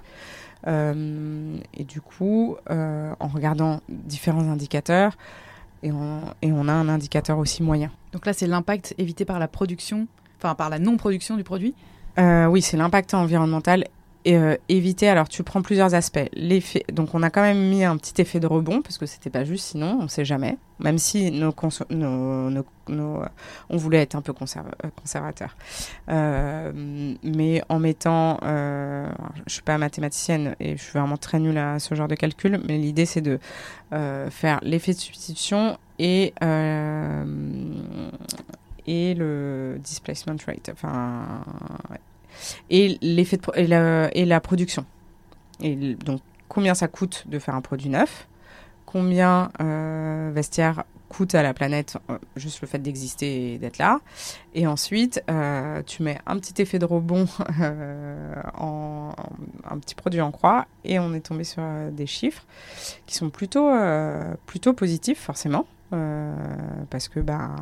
[0.68, 5.18] et du coup, en regardant différents indicateurs,
[5.84, 7.92] et on, a un indicateur aussi moyen.
[8.12, 10.08] Donc là, c'est l'impact évité par la production,
[10.38, 11.74] enfin par la non-production du produit?
[12.18, 13.86] Euh, Oui, c'est l'impact environnemental
[14.36, 16.30] euh, éviter, alors tu prends plusieurs aspects.
[16.34, 19.30] L'effet, donc on a quand même mis un petit effet de rebond parce que c'était
[19.30, 20.58] pas juste, sinon on sait jamais.
[20.80, 21.54] Même si nos,
[22.10, 25.56] on voulait être un peu euh, conservateur,
[26.10, 26.72] euh,
[27.24, 29.08] mais en mettant, je
[29.48, 32.78] suis pas mathématicienne et je suis vraiment très nulle à ce genre de calcul, mais
[32.78, 33.40] l'idée c'est de
[33.92, 36.34] faire l'effet de substitution et
[38.90, 41.44] et le displacement rate, enfin
[42.70, 44.86] et, l'effet et, la, production.
[45.62, 48.28] Et donc, combien ça coûte de faire un produit neuf?
[48.86, 54.00] Combien euh, Vestiaire coûte à la planète euh, juste le fait d'exister et d'être là?
[54.54, 57.28] Et ensuite, euh, tu mets un petit effet de rebond
[57.60, 59.12] un
[59.80, 62.46] petit produit en croix et on est tombé sur des chiffres
[63.06, 65.68] qui sont plutôt positifs forcément.
[65.94, 66.34] Euh,
[66.90, 67.56] parce que ben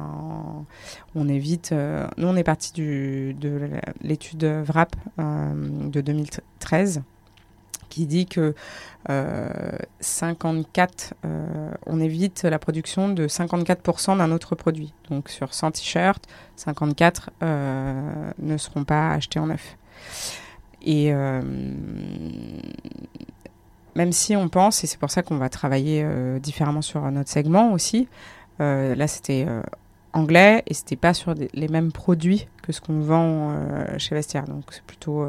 [1.13, 1.71] on évite.
[1.71, 3.69] Euh, nous, on est parti de
[4.01, 7.03] l'étude VRAP euh, de 2013
[7.89, 8.55] qui dit que
[10.01, 11.13] 54,
[11.85, 14.91] on évite la production de 54% d'un autre produit.
[15.09, 16.25] Donc sur 100 t-shirts,
[16.57, 19.77] 54 ne seront pas achetés en neuf.
[20.81, 21.13] Et
[23.95, 27.29] même si on pense, et c'est pour ça qu'on va travailler euh, différemment sur notre
[27.29, 28.07] segment aussi,
[28.59, 29.61] euh, là c'était euh,
[30.11, 33.53] anglais et c'était pas sur les mêmes produits que ce qu'on vend
[33.97, 34.45] chez Vestiaire.
[34.45, 35.27] Donc c'est plutôt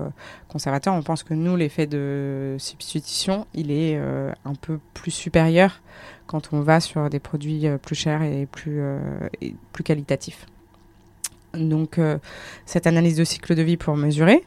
[0.49, 0.95] conservateur.
[0.95, 5.81] On pense que nous, l'effet de substitution, il est un peu plus supérieur
[6.29, 8.81] quand on va sur des produits plus chers et plus,
[9.41, 10.47] et plus qualitatifs.
[11.55, 11.99] Donc
[12.65, 14.45] cette analyse de cycle de vie pour mesurer.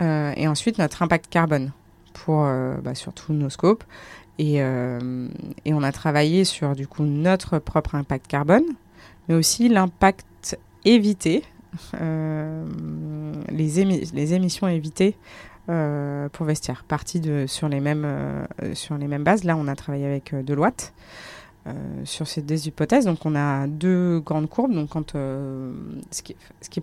[0.00, 1.72] et ensuite notre impact carbone
[2.12, 3.84] pour euh, bah, surtout nos scopes.
[4.38, 5.28] Et, euh,
[5.64, 8.64] et, on a travaillé sur du coup notre propre impact carbone,
[9.28, 11.44] mais aussi l'impact évité,
[12.00, 12.64] euh,
[13.50, 15.16] les, les, émissions évitées
[15.66, 19.44] pour vestiaire, partie de, sur, les mêmes, sur les mêmes bases.
[19.44, 20.92] Là, on a travaillé avec Deloitte.
[22.04, 23.04] sur ces deux hypothèses.
[23.04, 24.74] Donc, on a deux grandes courbes.
[24.74, 26.82] Donc, quand, ce, qui, ce qui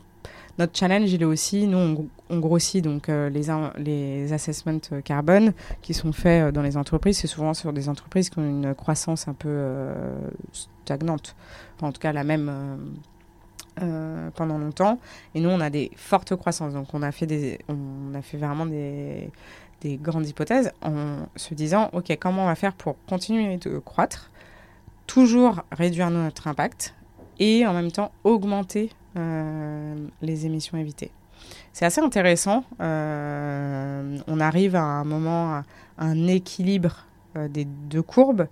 [0.59, 3.45] notre challenge, il est aussi, nous, on, grossit donc euh, les,
[3.77, 7.17] les assessments euh, carbone qui sont faits euh, dans les entreprises.
[7.17, 9.79] C'est souvent sur des entreprises qui ont une croissance un peu
[10.83, 11.35] stagnante,
[11.81, 12.51] en tout cas la même
[14.35, 14.99] pendant longtemps.
[15.33, 16.73] Et nous, on a des fortes croissances.
[16.73, 19.31] Donc, on a fait, des, on a fait vraiment des,
[19.79, 24.29] des grandes hypothèses en se disant, OK, comment on va faire pour continuer de croître,
[25.07, 26.93] toujours réduire notre impact
[27.39, 31.11] et en même temps augmenter euh, les émissions évitées.
[31.73, 32.63] C'est assez intéressant.
[32.79, 35.63] Euh, on arrive à un moment, à
[35.97, 38.47] un équilibre euh, des deux courbes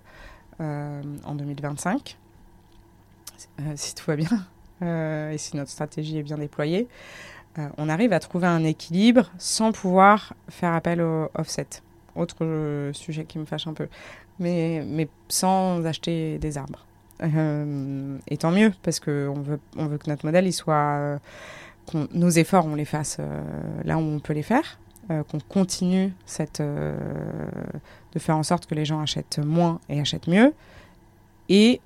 [0.60, 2.18] en 2025,
[3.76, 4.44] si tout va bien
[5.32, 6.88] et si notre stratégie est bien déployée.
[7.76, 11.68] on arrive à trouver un équilibre sans pouvoir faire appel au offset.
[12.16, 13.86] Autre sujet qui me fâche un peu.
[14.40, 16.87] Mais, mais sans acheter des arbres.
[17.22, 21.18] Euh, et tant mieux, parce qu'on veut, on veut que notre modèle, il soit, euh,
[22.12, 23.40] nos efforts, on les fasse euh,
[23.84, 24.78] là où on peut les faire,
[25.30, 30.52] qu'on continue cette, de faire en sorte que les gens achètent moins et achètent mieux.
[31.48, 31.80] Et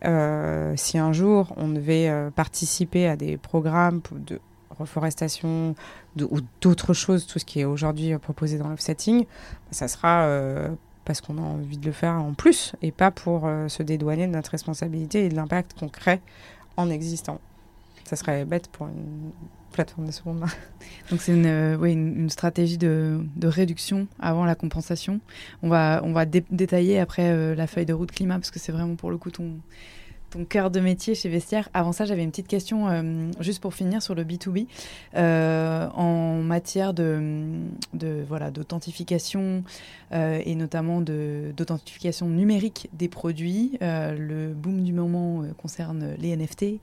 [0.74, 4.40] si un jour on devait participer à des programmes de
[4.76, 5.76] reforestation
[6.20, 9.24] ou d'autres choses, tout ce qui est aujourd'hui proposé dans l'offsetting,
[9.70, 10.26] ça sera
[11.04, 14.26] parce qu'on a envie de le faire en plus et pas pour euh, se dédouaner
[14.26, 16.20] de notre responsabilité et de l'impact qu'on crée
[16.76, 17.40] en existant.
[18.04, 19.32] Ça serait bête pour une
[19.72, 20.46] plateforme de seconde main.
[21.10, 25.20] Donc c'est une, euh, stratégie de, réduction avant la compensation.
[25.62, 28.72] On va, on va détailler après euh, la feuille de route climat parce que c'est
[28.72, 29.56] vraiment pour le coup ton,
[30.32, 31.68] ton cœur de métier chez Vestiaire.
[31.74, 34.66] Avant ça, j'avais une petite question euh, juste pour finir sur le B2B.
[35.14, 37.42] Euh, en matière de,
[38.26, 39.62] voilà d'authentification
[40.12, 46.80] euh, et notamment d'authentification numérique des produits, le boom du moment concerne les NFT.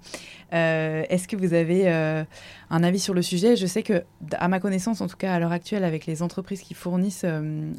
[0.51, 3.55] Est-ce que vous avez un avis sur le sujet?
[3.55, 6.61] Je sais que, à ma connaissance, en tout cas à l'heure actuelle, avec les entreprises
[6.61, 7.25] qui fournissent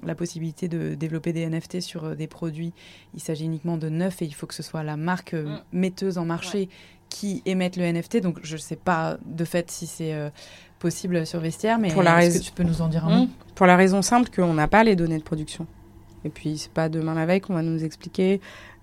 [0.05, 2.73] la possibilité de développer des NFT sur des produits,
[3.15, 5.35] il s'agit uniquement de neuf et il faut que ce soit la marque
[5.73, 6.69] metteuses en marché
[7.11, 8.19] qui émettent le NFT.
[8.19, 10.31] Donc je ne sais pas de fait si c'est euh,
[10.79, 13.25] possible sur Vestiaire, mais est-ce que tu peux nous en dire un mot?
[13.25, 13.31] Mmh.
[13.55, 15.67] Pour la raison simple qu'on n'a pas les données de production.
[16.25, 18.41] Et puis c'est pas demain la veille qu'on va nous expliquer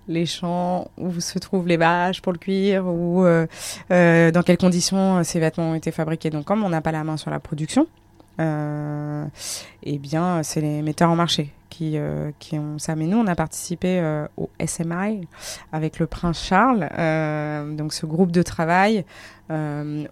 [0.07, 3.45] les champs où se trouvent les vaches pour le cuir ou euh,
[3.91, 6.29] euh, dans quelles conditions ces vêtements ont été fabriqués.
[6.29, 7.87] Donc comme on n'a pas la main sur la production,
[8.39, 12.95] eh bien c'est les metteurs en marché qui, euh, qui ont ça.
[12.95, 15.27] Mais nous, on a participé euh, au SMI
[15.71, 19.05] avec le Prince Charles, euh, donc ce groupe de travail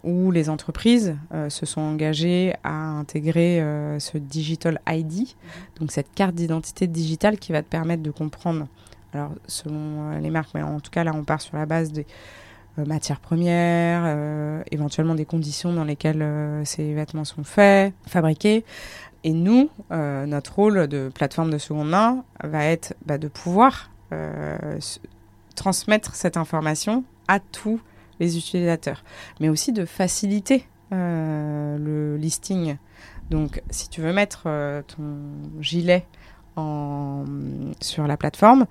[0.06, 1.18] où les entreprises
[1.49, 3.62] se sont engagées à intégrer
[3.99, 5.28] ce Digital ID,
[5.78, 8.66] donc cette carte d'identité digitale qui va te permettre de comprendre,
[9.14, 12.06] alors selon les marques, mais en tout cas là, on part sur la base des
[12.78, 16.26] matières premières, éventuellement des conditions dans lesquelles
[16.65, 18.63] ces vêtements sont faits, fabriqués,
[19.26, 23.89] et nous, euh, notre rôle de plateforme de seconde main va être bah, de pouvoir
[24.13, 24.80] euh,
[25.55, 27.82] transmettre cette information à tous
[28.19, 29.03] les utilisateurs,
[29.39, 32.78] mais aussi de faciliter euh, le listing.
[33.32, 34.43] Donc, si tu veux mettre
[34.95, 35.17] ton
[35.59, 36.05] gilet
[37.82, 38.67] sur la plateforme,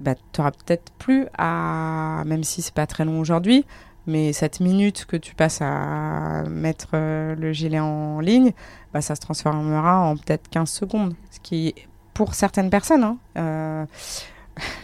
[0.00, 3.64] bah, tu n'auras peut-être plus à, même si c'est pas très long aujourd'hui,
[4.06, 8.52] mais cette minute que tu passes à mettre le gilet en ligne,
[8.94, 11.14] bah, ça se transformera en peut-être 15 secondes.
[11.30, 11.74] Ce qui,
[12.14, 13.84] pour certaines personnes, hein, euh,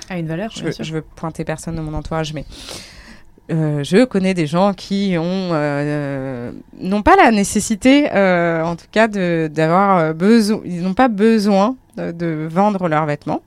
[0.09, 0.51] a une valeur.
[0.51, 2.45] Je, je, veux pointer personne de mon entourage, mais
[3.51, 9.09] euh, je connais des gens qui ont euh, n'ont pas la nécessité, en tout cas,
[9.09, 10.61] d'avoir besoin.
[10.65, 13.43] Ils n'ont pas besoin de vendre leurs vêtements,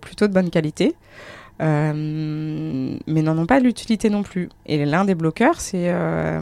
[0.00, 0.94] plutôt de bonne qualité.
[1.62, 4.48] Euh, mais n'en ont pas l'utilité non plus.
[4.66, 6.40] Et l'un des bloqueurs, c'est euh,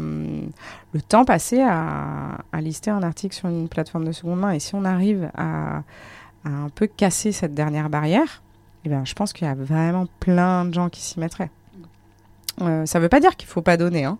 [0.93, 4.53] le temps passé à, lister un article sur une plateforme de seconde main.
[4.53, 5.83] Et si on arrive à,
[6.45, 8.43] un peu casser cette dernière barrière,
[8.85, 11.51] eh ben, je pense qu'il y a vraiment plein de gens qui s'y mettraient.
[12.63, 14.19] Euh, ça ne veut pas dire qu'il ne faut pas donner, hein.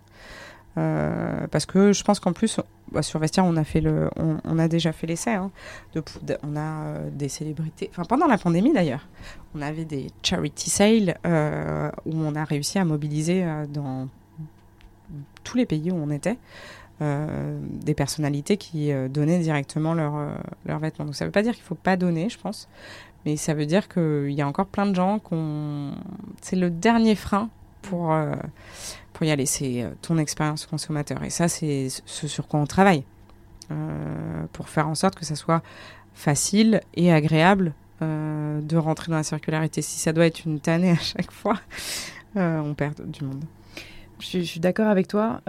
[0.75, 2.59] parce que je pense qu'en plus,
[2.91, 5.31] bah, sur Vestiaire, on a déjà fait l'essai.
[5.31, 5.51] Hein,
[6.43, 7.89] on a euh, des célébrités.
[7.91, 9.07] Enfin, pendant la pandémie d'ailleurs,
[9.55, 14.09] on avait des charity sales euh, où on a réussi à mobiliser euh, dans
[15.43, 16.37] tous les pays où on était
[17.01, 20.37] des personnalités qui donnaient directement leurs
[20.67, 21.05] leur vêtements.
[21.05, 22.69] Donc ça ne veut pas dire qu'il ne faut pas donner, je pense,
[23.25, 25.95] mais ça veut dire qu'il y a encore plein de gens qu'on.
[26.43, 27.49] C'est le dernier frein
[27.81, 28.13] pour
[29.21, 29.45] pour y aller.
[29.45, 31.23] C'est euh, ton expérience consommateur.
[31.23, 33.03] Et ça, c'est ce sur quoi on travaille.
[33.69, 35.61] Euh, pour faire en sorte que ça soit
[36.15, 39.83] facile et agréable euh, de rentrer dans la circularité.
[39.83, 41.59] Si ça doit être une tannée à chaque fois,
[42.35, 43.43] on perd du monde.
[44.19, 45.41] Je, suis d'accord avec toi.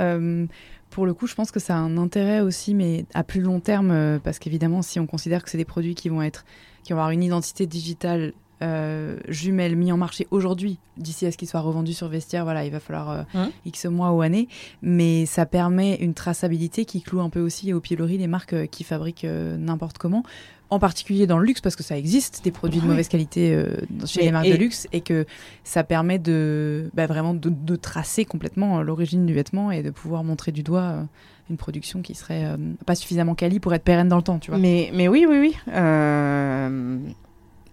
[0.91, 3.61] pour le coup, je pense que ça a un intérêt aussi, mais à plus long
[3.61, 6.45] terme, parce qu'évidemment, si on considère que c'est des produits qui vont être,
[6.85, 8.33] qui vont avoir une identité digitale
[8.63, 12.65] euh, jumelles mis en marché aujourd'hui, d'ici à ce qu'ils soient revendus sur vestiaire, voilà,
[12.65, 14.49] il va falloir euh, hein X mois ou années,
[14.81, 18.67] mais ça permet une traçabilité qui cloue un peu aussi au pilori les marques euh,
[18.67, 20.23] qui fabriquent n'importe comment
[20.71, 23.63] en particulier dans le luxe, parce que ça existe, des produits de mauvaise qualité
[24.07, 25.27] chez Mais- les marques et- de luxe, et que
[25.65, 30.25] ça permet de bah, vraiment de, de tracer complètement l'origine du vêtement et de pouvoir
[30.25, 31.07] montrer du doigt
[31.51, 32.57] une production qui serait euh,
[32.87, 34.59] pas suffisamment quali pour être pérenne dans le temps, tu vois.
[34.59, 35.55] Mais, mais oui, oui, oui.
[35.69, 36.99] Euh,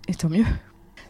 [0.09, 0.43] Et tant mieux.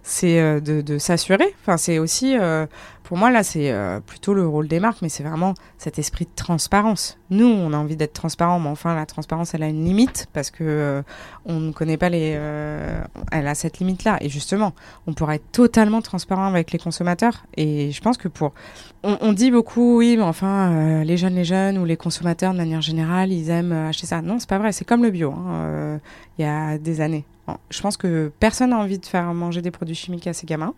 [0.04, 1.54] C'est euh, de, de s'assurer.
[1.62, 2.66] Enfin, c'est aussi, euh,
[3.10, 6.26] pour moi, là, c'est euh, plutôt le rôle des marques, mais c'est vraiment cet esprit
[6.26, 7.18] de transparence.
[7.32, 10.52] Nous, on a envie d'être transparent, mais enfin, la transparence, elle a une limite parce
[10.52, 11.02] que euh,
[11.44, 12.36] on ne connaît pas les.
[12.38, 13.02] euh,
[13.32, 14.20] elle a cette limite-là.
[14.22, 14.74] Et justement,
[15.08, 17.48] on pourrait être totalement transparent avec les consommateurs.
[17.58, 18.54] Et je pense que pour.
[19.02, 22.54] On, on dit beaucoup, oui, mais enfin, euh, les jeunes, les jeunes ou les consommateurs
[22.54, 24.22] de manière générale, ils aiment euh, acheter ça.
[24.22, 24.72] Non, c'est pas vrai.
[24.72, 25.32] C'est comme le bio.
[25.32, 25.98] hein, euh,
[26.38, 27.26] il y a des années.
[27.72, 30.76] Je pense que personne n'a envie de faire manger des produits chimiques à ses gamins.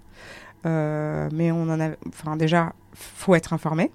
[0.66, 1.90] Euh, mais on en a.
[2.08, 3.92] Enfin, déjà, faut être informé.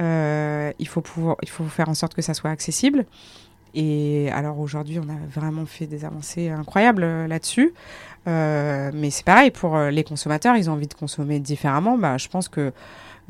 [0.00, 3.04] Euh, il, faut pouvoir, il faut faire en sorte que ça soit accessible.
[3.74, 7.74] Et alors aujourd'hui, on a vraiment fait des avancées incroyables euh, là-dessus.
[8.26, 11.96] Mais c'est pareil pour les consommateurs, ils ont envie de consommer différemment.
[11.96, 12.72] Bah, je pense que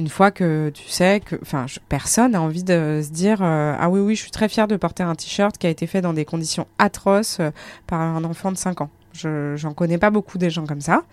[0.01, 4.01] une fois que tu sais que, enfin, personne n'a envie de se dire ah oui
[4.01, 6.25] oui, je suis très fière de porter un t-shirt qui a été fait dans des
[6.25, 7.41] conditions atroces
[7.87, 8.91] par un enfant de 5 ans.
[9.13, 11.05] Je j'en connais pas beaucoup des gens comme ça.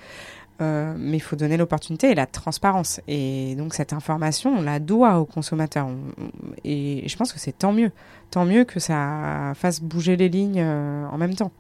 [0.62, 3.02] Euh, mais il faut donner l'opportunité et la transparence.
[3.10, 5.88] Et donc cette information, on la doit aux consommateurs.
[5.88, 6.30] On- on-
[6.64, 7.92] et je pense que c'est tant mieux.
[8.32, 11.52] Tant mieux que ça fasse bouger les lignes euh, en même temps.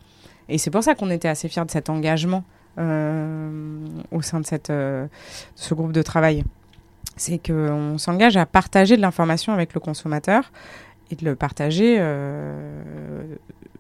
[0.48, 2.43] Et c'est pour ça qu'on était assez fiers de cet engagement
[2.78, 5.08] euh, au sein de cette, euh,
[5.56, 6.43] ce groupe de travail.
[7.18, 10.52] C'est qu'on s'engage à partager de l'information avec le consommateur
[11.12, 11.98] et de le partager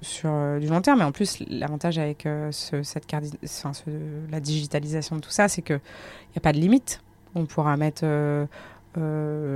[0.05, 1.01] sur euh, du long terme.
[1.01, 3.05] Et en plus, l'avantage avec euh, ce- cette
[3.73, 3.83] ce-
[4.31, 7.01] la digitalisation de tout ça, c'est qu'il n'y a pas de limite.
[7.35, 8.45] On pourra mettre euh,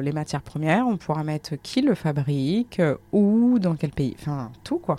[0.01, 2.81] les matières premières, on pourra mettre qui le fabrique,
[3.13, 4.97] où, dans quel pays, enfin tout quoi.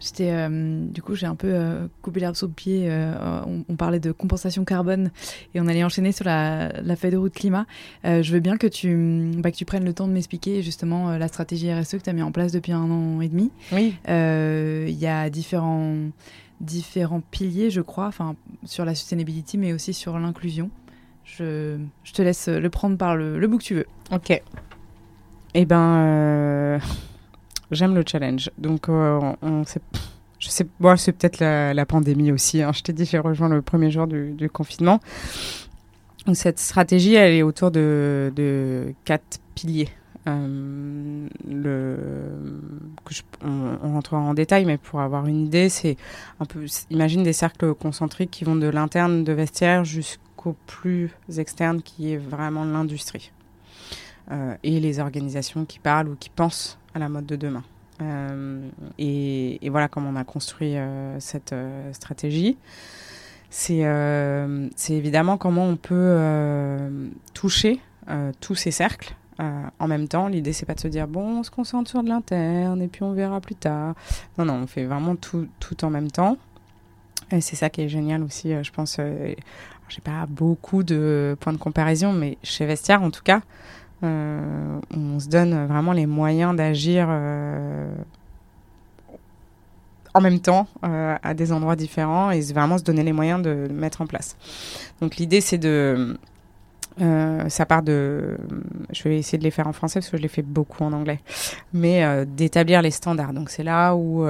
[0.00, 2.86] J'étais, euh, du coup, j'ai un peu euh, coupé l'herbe sous le pied.
[2.90, 5.10] euh, on, on parlait de compensation carbone
[5.54, 7.66] et on allait enchaîner sur la, la feuille de route climat.
[8.04, 11.28] Je veux bien que tu, bah, que tu prennes le temps de m'expliquer justement la
[11.28, 13.50] stratégie RSE que tu as mis en place depuis un an et demi.
[13.72, 13.94] Oui.
[14.08, 15.94] Il y a différents,
[16.62, 18.10] différents piliers, je crois,
[18.64, 20.70] sur la sustainability, mais aussi sur l'inclusion.
[21.24, 23.86] Je, je te laisse le prendre par le, le bout que tu veux.
[24.10, 24.40] Ok.
[25.52, 26.80] Eh ben,
[27.70, 28.50] j'aime le challenge.
[28.58, 29.80] Donc, euh, on, sait,
[30.38, 32.62] je sais, bon, c'est peut-être la, pandémie aussi.
[32.62, 32.72] hein.
[32.72, 35.00] Je t'ai dit, j'ai rejoint le premier jour du, confinement.
[36.26, 39.88] Donc, cette stratégie, elle est autour de, quatre piliers.
[40.28, 41.26] Euh,
[43.42, 45.96] on, on rentrera en détail, mais pour avoir une idée, c'est
[46.40, 51.80] un peu, imagine des cercles concentriques qui vont de l'interne de vestiaire jusqu'au plus externe,
[51.80, 53.32] qui est vraiment l'industrie
[54.30, 57.64] euh, et les organisations qui parlent ou qui pensent à la mode de demain.
[58.02, 58.68] Euh,
[58.98, 62.56] et, voilà comment on a construit euh, cette euh, stratégie.
[63.50, 63.82] C'est
[64.88, 66.16] évidemment comment on peut
[67.34, 67.80] toucher
[68.40, 70.28] tous ces cercles en même temps.
[70.28, 73.02] L'idée, c'est pas de se dire bon, on se concentre sur de l'interne et puis
[73.02, 73.96] on verra plus tard.
[74.38, 76.36] Non, non, on fait vraiment tout, tout en même temps.
[77.32, 79.00] Et c'est ça qui est génial aussi, je pense.
[79.88, 83.40] J'ai pas beaucoup de points de comparaison, mais chez Vestiaire, en tout cas,
[84.02, 87.92] on se donne vraiment les moyens d'agir euh,
[90.14, 93.68] en même temps euh, à des endroits différents et vraiment se donner les moyens de
[93.70, 94.36] mettre en place.
[95.00, 96.18] Donc l'idée c'est de
[97.00, 98.36] euh, ça part de
[98.92, 100.92] je vais essayer de les faire en français parce que je les fais beaucoup en
[100.92, 101.20] anglais
[101.72, 103.32] mais d'établir les standards.
[103.32, 104.26] Donc c'est là où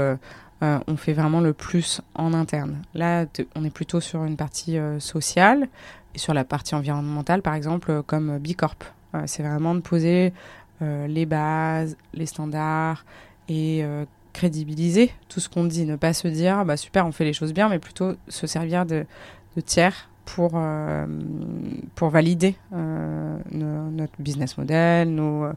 [0.62, 2.82] on fait vraiment le plus en interne.
[2.94, 3.24] Là,
[3.56, 5.68] on est plutôt sur une partie sociale
[6.14, 8.84] et sur la partie environnementale, par exemple, comme B Corp.
[8.84, 10.32] Euh, c'est vraiment de poser
[10.82, 13.04] euh, les bases, les standards
[13.48, 15.84] et euh, crédibiliser tout ce qu'on dit.
[15.84, 18.86] Ne pas se dire, bah super, on fait les choses bien, mais plutôt se servir
[18.86, 19.04] de,
[19.66, 21.06] tiers pour, euh,
[21.96, 25.52] pour valider euh, no- notre business model, nos, euh,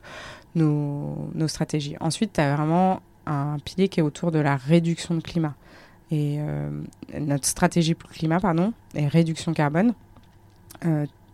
[0.56, 1.96] nos, stratégies.
[2.02, 5.56] Ensuite, tu as vraiment un pilier qui est autour de la réduction de climat.
[6.12, 6.70] Et euh,
[7.18, 9.94] notre stratégie pour le climat, pardon, est réduction carbone.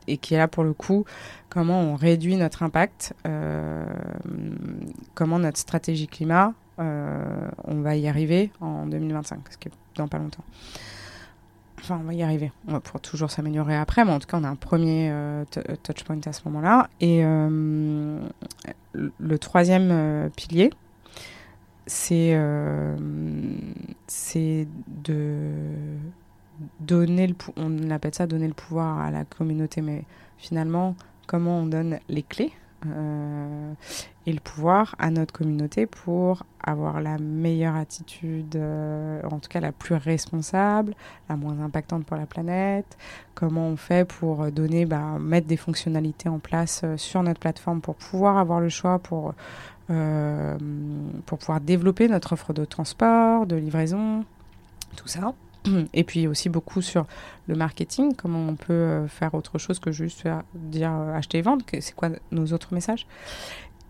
[0.07, 1.05] Euh, et qui est là pour le coup,
[1.49, 3.85] comment on réduit notre impact, euh,
[5.13, 10.07] comment notre stratégie climat, euh, on va y arriver en 2025, ce qui est dans
[10.07, 10.43] pas longtemps.
[11.79, 12.51] Enfin, on va y arriver.
[12.67, 15.45] On va pouvoir toujours s'améliorer après, mais en tout cas, on a un premier euh,
[15.45, 16.89] t- touch point à ce moment-là.
[16.99, 18.19] Et euh,
[18.93, 20.71] le troisième euh, pilier,
[22.11, 22.97] euh,
[24.07, 25.51] c'est de
[26.79, 30.03] donner le on appelle ça donner le pouvoir à la communauté mais
[30.37, 30.95] finalement
[31.27, 32.53] comment on donne les clés
[32.85, 33.73] euh,
[34.25, 39.59] et le pouvoir à notre communauté pour avoir la meilleure attitude, euh, en tout cas
[39.59, 40.95] la plus responsable,
[41.27, 42.97] la moins impactante pour la planète?
[43.35, 47.81] Comment on fait pour donner, bah, mettre des fonctionnalités en place euh, sur notre plateforme
[47.81, 49.33] pour pouvoir avoir le choix, pour,
[49.87, 54.23] pour pouvoir développer notre offre de transport, de livraison,
[54.95, 55.33] tout ça?
[55.93, 57.05] Et puis aussi beaucoup sur
[57.47, 61.41] le marketing, comment on peut euh, faire autre chose que juste dire euh, acheter et
[61.41, 63.07] vendre, c'est quoi nos autres messages.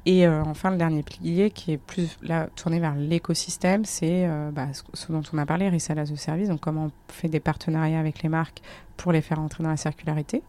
[0.05, 2.17] Et euh, enfin, le dernier pilier qui est plus
[2.55, 6.61] tourné vers l'écosystème, c'est bah, ce, dont on a parlé, Resell as a Service, donc
[6.61, 8.61] comment on fait des partenariats avec les marques
[8.95, 10.41] pour les faire entrer dans la circularité.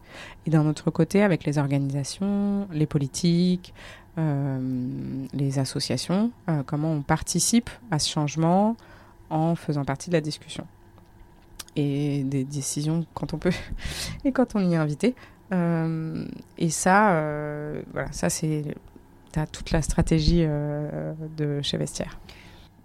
[0.45, 3.73] Et d'un autre côté, avec les organisations, les politiques,
[4.17, 6.31] les associations,
[6.65, 8.77] comment on participe à ce changement
[9.29, 10.65] en faisant partie de la discussion
[11.75, 13.53] et des décisions quand on peut
[14.25, 15.15] et quand on y est invité.
[15.53, 16.25] Euh,
[16.57, 18.63] et ça, euh, voilà, ça c'est
[19.51, 22.19] toute la stratégie euh, de chez Vestiaire.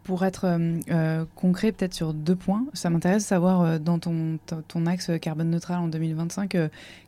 [0.04, 0.56] Pour être
[1.34, 5.80] concret, peut-être sur deux points, ça m'intéresse de savoir dans ton, ton axe carbone neutral
[5.80, 6.56] en 2025,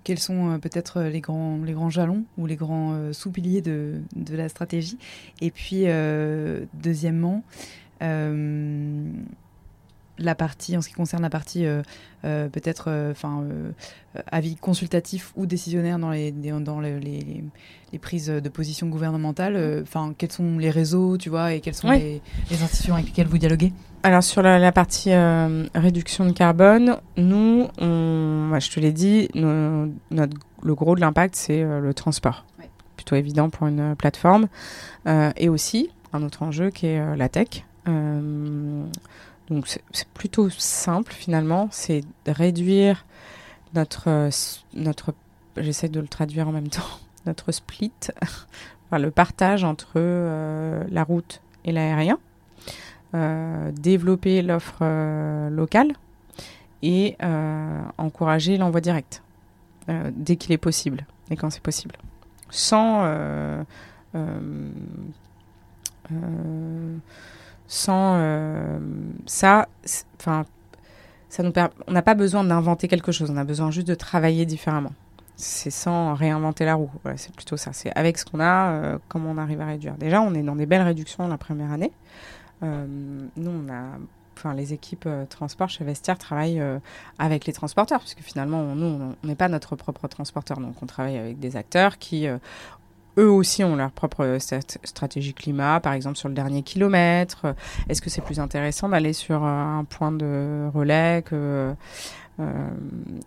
[0.02, 4.48] quels sont peut-être les grands, les grands jalons ou les grands sous-piliers de, de, la
[4.48, 4.98] stratégie.
[5.40, 5.84] Et puis,
[6.74, 7.44] deuxièmement,
[10.18, 11.82] la partie, en ce qui concerne la partie euh,
[12.24, 13.44] euh, peut-être euh, enfin
[14.32, 20.32] avis consultatif ou décisionnaire dans les, dans les, les, prises de position gouvernementales, enfin quels
[20.32, 23.72] sont les réseaux, tu vois, et quelles sont les, institutions avec lesquelles vous dialoguez?
[24.02, 25.10] Alors sur la, partie
[25.74, 31.62] réduction de carbone, nous, on, je te l'ai dit, notre, le gros de l'impact, c'est
[31.62, 32.44] le transport.
[32.96, 34.48] Plutôt évident pour une plateforme.
[35.06, 37.64] et aussi, un autre enjeu qui est la tech.
[39.50, 43.06] Donc c'est plutôt simple finalement, c'est réduire
[43.74, 44.28] notre,
[44.74, 45.14] notre
[45.56, 46.82] j'essaie de le traduire en même temps,
[47.26, 47.92] notre split,
[48.96, 52.18] le partage entre euh, la route et l'aérien,
[53.14, 55.92] euh, développer l'offre euh, locale
[56.82, 57.16] et
[57.98, 59.24] encourager l'envoi direct
[59.88, 61.96] dès qu'il est possible et quand c'est possible,
[62.50, 63.04] sans
[67.68, 68.78] sans euh,
[69.26, 69.68] ça,
[70.18, 70.46] enfin,
[71.28, 71.52] ça nous
[71.86, 74.92] on n'a pas besoin d'inventer quelque chose, on a besoin juste de travailler différemment.
[75.36, 76.90] C'est sans réinventer la roue.
[77.16, 77.72] c'est plutôt ça.
[77.72, 79.94] C'est avec ce qu'on a, euh, comment on arrive à réduire.
[79.94, 81.92] Déjà, on est dans des belles réductions la première année.
[82.64, 82.86] Euh,
[83.36, 83.84] nous, on a
[84.36, 86.62] enfin, les équipes transport chez Vestiaire travaillent
[87.18, 90.58] avec les transporteurs, puisque finalement, nous, on n'est pas notre propre transporteur.
[90.58, 92.26] Donc, on travaille avec des acteurs qui
[93.18, 94.38] eux aussi ont leur propre
[94.84, 97.54] stratégie climat, par exemple sur le dernier kilomètre.
[97.88, 101.24] Est-ce que c'est plus intéressant d'aller sur euh, un point de relais
[102.40, 102.70] euh,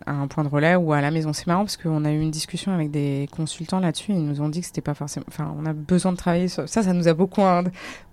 [0.06, 1.34] un point de relais ou à la maison?
[1.34, 4.12] C'est marrant parce qu'on a eu une discussion avec des consultants là-dessus.
[4.12, 5.26] Ils nous ont dit que c'était pas forcément.
[5.28, 6.82] Enfin, on a besoin de travailler sur ça.
[6.82, 7.42] Ça nous a beaucoup.
[7.42, 7.62] On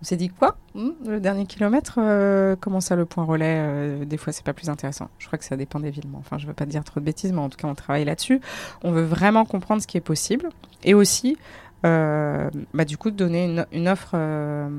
[0.02, 0.58] s'est dit quoi?
[0.76, 4.70] Hmm, Le dernier kilomètre euh, Comment ça, le point relais Des fois, c'est pas plus
[4.70, 5.10] intéressant?
[5.20, 6.04] Je crois que ça dépend des villes.
[6.18, 8.42] Enfin, je veux pas dire trop de bêtises, mais en tout cas, on travaille là-dessus.
[8.84, 10.50] On veut vraiment comprendre ce qui est possible
[10.84, 14.70] et aussi euh, bah, du coup, de donner une, offre euh,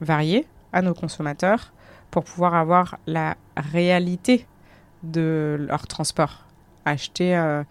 [0.00, 1.72] variée à nos consommateurs
[2.10, 4.46] pour pouvoir avoir la réalité
[5.02, 6.44] de leur transport.
[6.84, 7.62] Acheter, euh,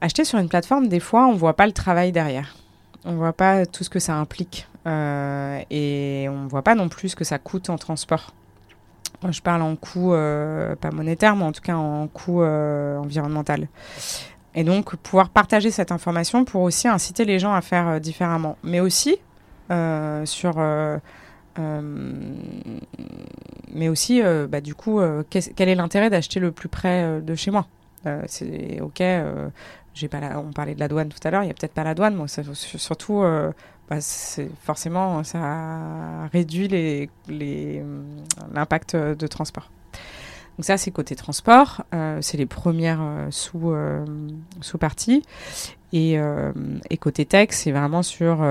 [0.00, 2.54] acheter sur une plateforme, des fois, on ne voit pas le travail derrière.
[3.04, 4.66] On ne voit pas tout ce que ça implique.
[4.86, 8.34] et on ne voit pas non plus ce que ça coûte en transport.
[9.28, 13.68] Je parle en coût, pas monétaire, mais en tout cas en coût environnemental.
[14.54, 18.56] Et donc, pouvoir partager cette information pour aussi inciter les gens à faire euh, différemment.
[18.64, 19.18] Mais aussi,
[19.70, 20.54] euh, sur.
[20.58, 20.98] Euh,
[23.72, 27.66] mais aussi, bah, du coup, quel est l'intérêt d'acheter le plus près de chez moi?
[28.80, 29.02] OK,
[30.10, 31.94] pas on parlait de la douane tout à l'heure, il n'y a peut-être pas la
[31.94, 33.22] douane, mais surtout,
[33.90, 33.98] bah,
[34.62, 36.68] forcément, ça réduit
[38.54, 39.68] l'impact les, de transport.
[40.58, 41.84] Donc ça, c'est côté transport.
[41.94, 44.04] Euh, c'est les premières euh, euh,
[44.60, 45.22] sous parties.
[45.92, 46.18] Et,
[47.00, 48.44] côté tech, c'est vraiment sur...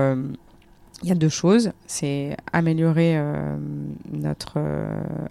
[1.02, 1.72] Il y a deux choses.
[1.86, 3.18] C'est améliorer
[4.12, 4.58] notre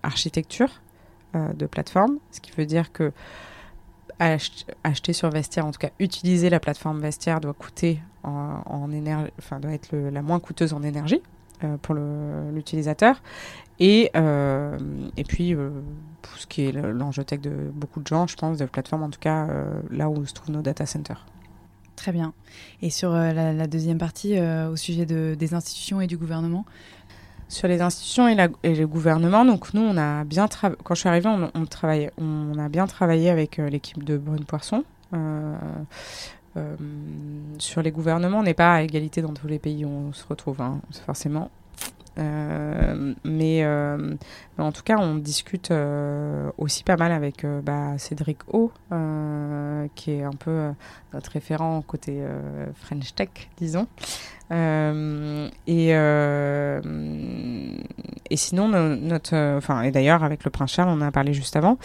[0.02, 0.82] architecture
[1.36, 3.12] de plateforme, ce qui veut dire que
[4.20, 9.60] acheter sur Vestiaire, en tout cas utiliser la plateforme Vestiaire doit coûter en énergie, enfin
[9.60, 11.22] doit être la moins coûteuse en énergie
[11.84, 13.22] pour l'utilisateur.
[13.80, 14.78] Et, euh,
[15.16, 15.70] et puis, euh,
[16.22, 19.10] pour ce qui est l'enjeu tech de beaucoup de gens, je pense, de plateformes, en
[19.10, 21.26] tout cas, euh, là où se trouvent nos data centers.
[21.96, 22.34] Très bien.
[22.82, 26.66] Et sur la, deuxième partie, au sujet de, des institutions et du gouvernement?
[27.50, 30.48] Sur les institutions et, la, et, le gouvernement, donc nous, on a bien
[30.84, 31.66] quand je suis arrivée, on, on,
[32.18, 34.86] on a bien travaillé avec l'équipe de Brune Poisson,
[37.58, 40.26] sur les gouvernements, on n'est pas à égalité dans tous les pays où on se
[40.26, 41.50] retrouve, hein, forcément.
[42.18, 43.14] Euh,
[44.60, 48.72] euh, en tout cas, on discute euh, aussi pas mal avec bah, Cédric O,
[49.96, 50.72] qui est un peu
[51.14, 52.22] notre référent côté
[52.76, 53.88] French Tech, disons.
[54.52, 56.82] Euh, et, euh,
[58.30, 61.56] et sinon, notre, enfin, et d'ailleurs avec le Prince Charles, on en a parlé juste
[61.56, 61.78] avant.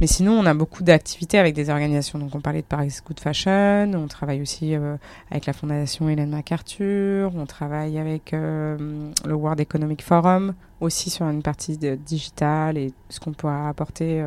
[0.00, 2.18] Mais sinon, on a beaucoup d'activités avec des organisations.
[2.18, 3.92] Donc, on parlait de Paris Good Fashion.
[3.94, 4.96] On travaille aussi euh,
[5.30, 7.32] avec la Fondation Hélène MacArthur.
[7.36, 13.20] On travaille avec le World Economic Forum aussi sur une partie de digital et ce
[13.20, 14.22] qu'on peut apporter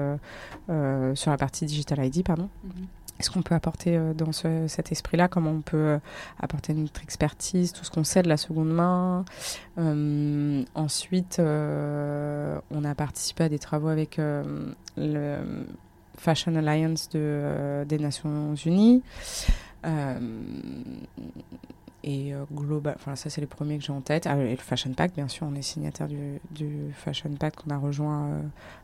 [0.68, 2.50] sur la partie digital ID, pardon.
[2.66, 2.86] Mm-hmm
[3.20, 6.00] ce qu'on peut apporter euh, dans cet esprit-là, comment on peut euh,
[6.40, 9.26] apporter notre expertise, tout ce qu'on sait de la seconde main.
[9.78, 14.20] Euh, ensuite, on a participé à des travaux avec
[14.98, 15.38] le
[16.18, 19.04] Fashion Alliance de, des Nations Unies.
[22.04, 24.26] Et euh, global, enfin ça c'est les premiers que j'ai en tête.
[24.26, 27.72] Ah, et le Fashion Pact, bien sûr, on est signataire du, du Fashion Pact qu'on
[27.72, 28.42] a rejoint euh,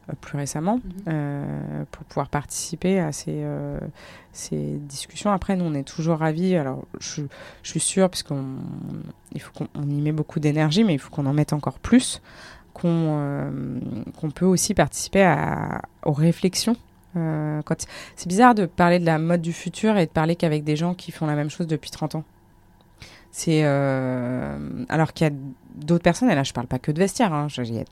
[0.10, 1.86] euh, plus récemment mhm.
[1.92, 3.46] pour pouvoir participer à ces,
[4.34, 5.32] ces discussions.
[5.32, 6.56] Après, nous on est toujours ravis.
[6.56, 7.22] Alors je,
[7.64, 8.44] je suis sûre, puisqu'on
[9.32, 12.22] il faut qu'on y met beaucoup d'énergie, mais il faut qu'on en mette encore plus,
[12.74, 13.42] qu'on
[14.20, 16.76] qu'on peut aussi participer à, aux réflexions
[18.16, 20.94] c'est bizarre de parler de la mode du futur et de parler qu'avec des gens
[20.94, 22.24] qui font la même chose depuis 30 ans.
[23.38, 24.58] C'est euh,
[24.88, 25.34] alors qu'il y a
[25.76, 27.84] d'autres personnes, et là je parle pas que de vestiaire, hein, il y a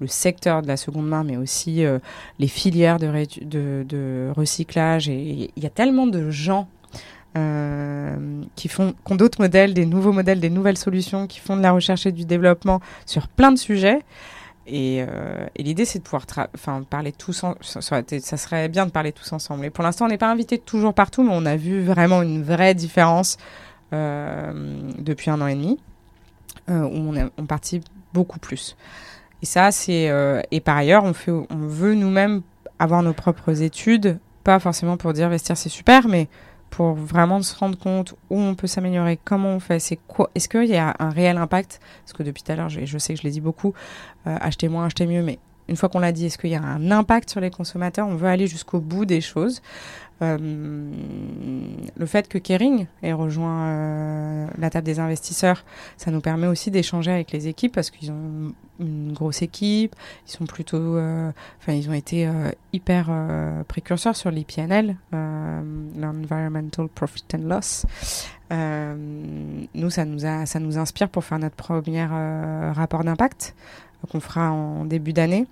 [0.00, 1.98] le secteur de la seconde main, mais aussi euh,
[2.38, 5.08] les filières de, recyclage.
[5.08, 6.68] Et il y a tellement de gens
[7.38, 11.62] euh, qui font ont d'autres modèles, des nouveaux modèles, des nouvelles solutions, qui font de
[11.62, 14.00] la recherche et du développement sur plein de sujets.
[14.66, 15.06] Et,
[15.56, 16.26] l'idée, c'est de pouvoir
[16.90, 19.64] parler tous en ça, ça, serait bien de parler tous ensemble.
[19.64, 22.42] Et pour l'instant, on n'est pas invité toujours partout, mais on a vu vraiment une
[22.42, 23.38] vraie différence
[23.92, 25.78] depuis un an et demi,
[26.70, 28.76] euh, où on, on participe beaucoup plus.
[29.42, 32.42] Et ça, c'est euh, et par ailleurs, on fait, on veut nous-mêmes
[32.78, 36.28] avoir nos propres études, pas forcément pour dire vestir c'est super, mais
[36.70, 40.48] pour vraiment se rendre compte où on peut s'améliorer, comment on fait, c'est quoi, est-ce
[40.48, 41.80] qu'il y a un réel impact?
[42.04, 43.74] Parce que depuis tout à l'heure, je, sais que je l'ai dit beaucoup,
[44.24, 45.38] acheter moins, acheter mieux, mais
[45.68, 48.06] une fois qu'on l'a dit, est-ce qu'il y a un impact sur les consommateurs?
[48.08, 49.62] On veut aller jusqu'au bout des choses.
[50.22, 50.36] Euh,
[51.96, 55.64] le fait que Kering ait rejoint euh, la table des investisseurs,
[55.96, 59.96] ça nous permet aussi d'échanger avec les équipes parce qu'ils ont une grosse équipe,
[60.26, 61.30] ils sont plutôt, euh,
[61.60, 62.28] enfin ils ont été
[62.72, 63.10] hyper
[63.68, 67.86] précurseurs sur l'IPNL, l'Environmental Profit and Loss.
[68.50, 73.54] nous, ça nous inspire pour faire notre premier rapport d'impact
[74.10, 75.46] qu'on fera en début d'année.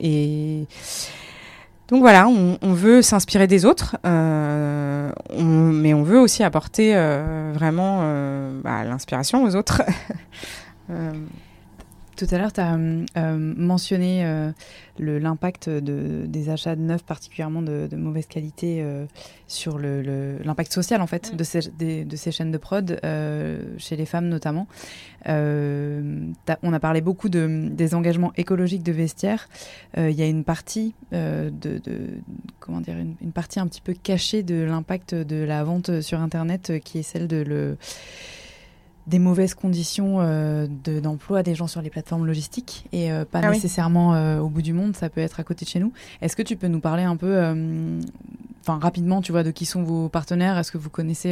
[0.00, 0.66] et
[1.92, 8.00] donc voilà, on, veut s'inspirer des autres, euh, mais on veut aussi apporter euh, vraiment
[8.00, 9.82] euh, bah, l'inspiration aux autres.
[12.16, 14.52] Tout à l'heure, tu as mentionné
[14.98, 18.84] l'impact des achats de neufs, particulièrement de, mauvaise qualité,
[19.46, 23.00] sur l'impact social en fait de, ces, de ces chaînes de prod,
[23.78, 24.66] chez les femmes notamment.
[25.26, 29.48] on a parlé beaucoup de, des engagements écologiques de vestiaire.
[29.96, 31.80] Il y a une partie de,
[32.60, 36.80] comment dire une, partie un petit peu cachée de l'impact de la vente sur Internet,
[36.84, 37.76] qui est celle de le
[39.06, 40.18] des mauvaises conditions
[41.02, 44.96] d'emploi des gens sur les plateformes logistiques et pas ah nécessairement au bout du monde,
[44.96, 45.92] ça peut être à côté de chez nous.
[46.20, 47.36] Est-ce que tu peux nous parler un peu,
[48.60, 50.56] enfin rapidement, tu vois, de qui sont vos partenaires?
[50.56, 51.30] Est-ce que vous connaissez,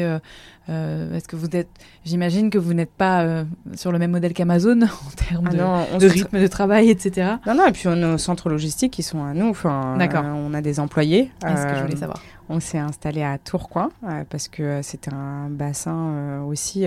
[0.68, 1.70] est-ce que vous êtes,
[2.04, 3.44] j'imagine que vous n'êtes pas
[3.74, 7.34] sur le même modèle qu'Amazon en termes ah de, rythme de travail, etc.
[7.46, 9.48] Non, non, et puis nos centres logistiques, qui sont à nous.
[9.48, 10.24] Enfin, D'accord.
[10.24, 11.30] on a des employés.
[11.42, 12.20] C'est ce que je voulais savoir.
[12.48, 13.90] On s'est installé à Tourcoing
[14.28, 16.86] parce que c'était un bassin aussi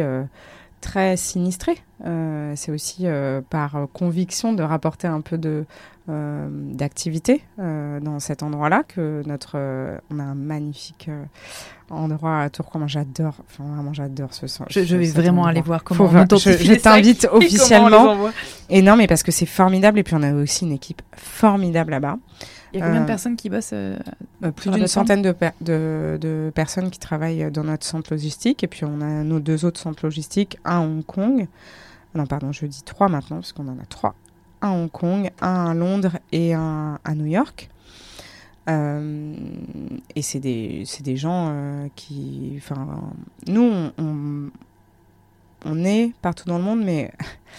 [0.84, 1.77] très sinistré.
[2.05, 5.65] Euh, c'est aussi euh, par conviction de rapporter un peu de
[6.10, 9.57] euh, d'activité dans cet endroit-là que notre
[10.11, 11.10] on a un magnifique
[11.89, 12.88] endroit à Tourcoing.
[12.88, 14.68] J'adore, enfin vraiment j'adore ce sens.
[14.69, 16.05] Je, vais vraiment aller voir comment.
[16.05, 18.30] on je, je t'invite officiellement.
[18.69, 21.91] Et non, mais parce que c'est formidable et puis on a aussi une équipe formidable
[21.91, 22.18] là-bas.
[22.73, 23.97] Il y a combien de euh, personnes qui bossent euh,
[24.43, 28.63] euh, Plus d'une centaine de, de, personnes qui travaillent dans notre centre logistique.
[28.63, 31.47] Et puis on a nos deux autres centres logistiques, un à Hong Kong.
[32.15, 34.15] Non, pardon, je dis trois maintenant, parce qu'on en a trois.
[34.61, 37.69] Un à Hong Kong, un à Londres et un à New York.
[38.67, 42.55] et c'est des, des gens qui.
[42.57, 42.87] Enfin,
[43.47, 44.49] nous, on,
[45.65, 47.11] on, est partout dans le monde, mais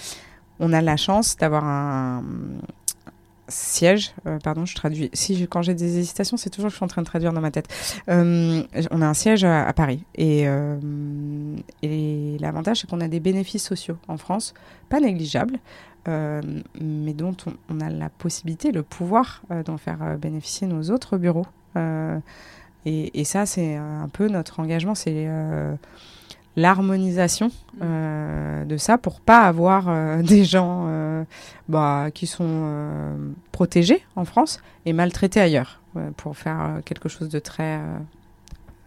[0.59, 2.25] on a la chance d'avoir un,
[3.49, 5.11] siège, euh, pardon, je traduis.
[5.13, 7.41] Si quand j'ai des hésitations, c'est toujours que je suis en train de traduire dans
[7.41, 7.69] ma tête.
[8.09, 10.77] Euh, on a un siège à, Paris et, euh,
[11.83, 14.55] et l'avantage c'est qu'on a des bénéfices sociaux en France,
[14.89, 15.59] pas négligeables,
[16.07, 17.37] mais dont
[17.71, 21.47] on, a la possibilité, le pouvoir d'en faire bénéficier nos autres bureaux.
[22.87, 25.27] Et, et, ça, c'est un peu notre engagement, c'est
[26.57, 27.81] l'harmonisation mm.
[27.83, 31.25] euh, de ça pour pas avoir euh, des gens euh,
[31.69, 32.69] bah, qui sont
[33.53, 35.81] protégés en France et maltraités ailleurs
[36.17, 37.81] pour faire quelque chose de très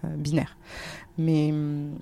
[0.03, 0.57] binaire.
[1.17, 1.97] Mais mm,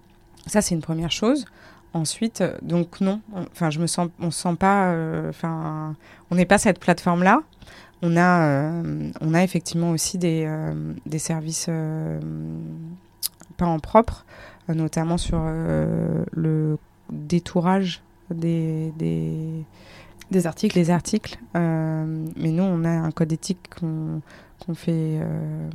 [0.48, 1.46] ça c'est une première chose.
[1.94, 3.22] Ensuite, donc non,
[3.54, 4.94] enfin je me sens, on sent pas,
[5.30, 5.96] enfin
[6.30, 7.42] on n'est pas cette plateforme là.
[8.02, 8.84] On a,
[9.22, 10.46] on a effectivement aussi des,
[11.06, 11.70] des services
[13.56, 14.26] pas en propre
[14.74, 16.78] notamment sur euh, le
[17.12, 18.02] détourage
[18.34, 20.78] des, des, articles.
[20.78, 21.38] Les articles.
[21.56, 25.70] Euh, mais nous, on a un code éthique qu'on fait euh,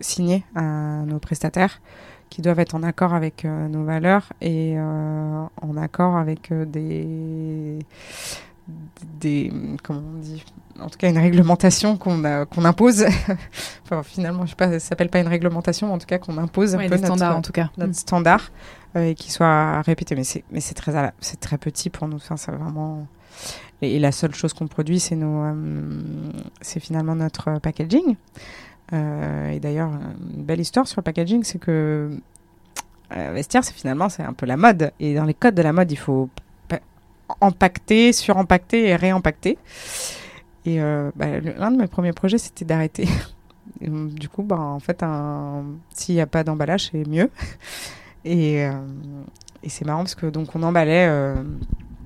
[0.00, 1.80] signer à nos prestataires
[2.30, 7.78] qui doivent être en accord avec nos valeurs et en accord avec des
[9.20, 10.44] des comment on dit
[10.80, 13.04] en tout cas une réglementation qu'on qu'on impose.
[13.84, 16.74] Enfin, finalement je sais pas ça s'appelle pas une réglementation en tout cas qu'on impose
[16.74, 17.70] un peu notre standard en tout cas.
[17.78, 18.50] notre standard
[18.96, 20.14] euh, et qui soit répété.
[20.14, 22.16] Mais c'est mais c'est très c'est très petit pour nous.
[22.16, 23.06] Enfin c'est vraiment.
[23.80, 26.02] Et, la seule chose qu'on produit c'est nos euh,
[26.60, 28.16] c'est finalement notre packaging.
[28.92, 29.90] Euh, et d'ailleurs
[30.34, 32.10] une belle histoire sur le packaging c'est que
[33.10, 34.92] vestiaire c'est finalement c'est un peu la mode.
[35.00, 36.28] Et dans les codes de la mode il faut
[37.40, 39.58] empaqueté, surempaqueté et réempaqueté.
[40.64, 43.08] Et euh, bah, l'un de mes premiers projets, c'était d'arrêter.
[43.80, 45.04] du coup, bah, en fait,
[45.94, 47.30] s'il n'y a pas d'emballage, c'est mieux.
[48.24, 48.72] Et, euh,
[49.62, 51.36] et c'est marrant parce que donc on emballait euh,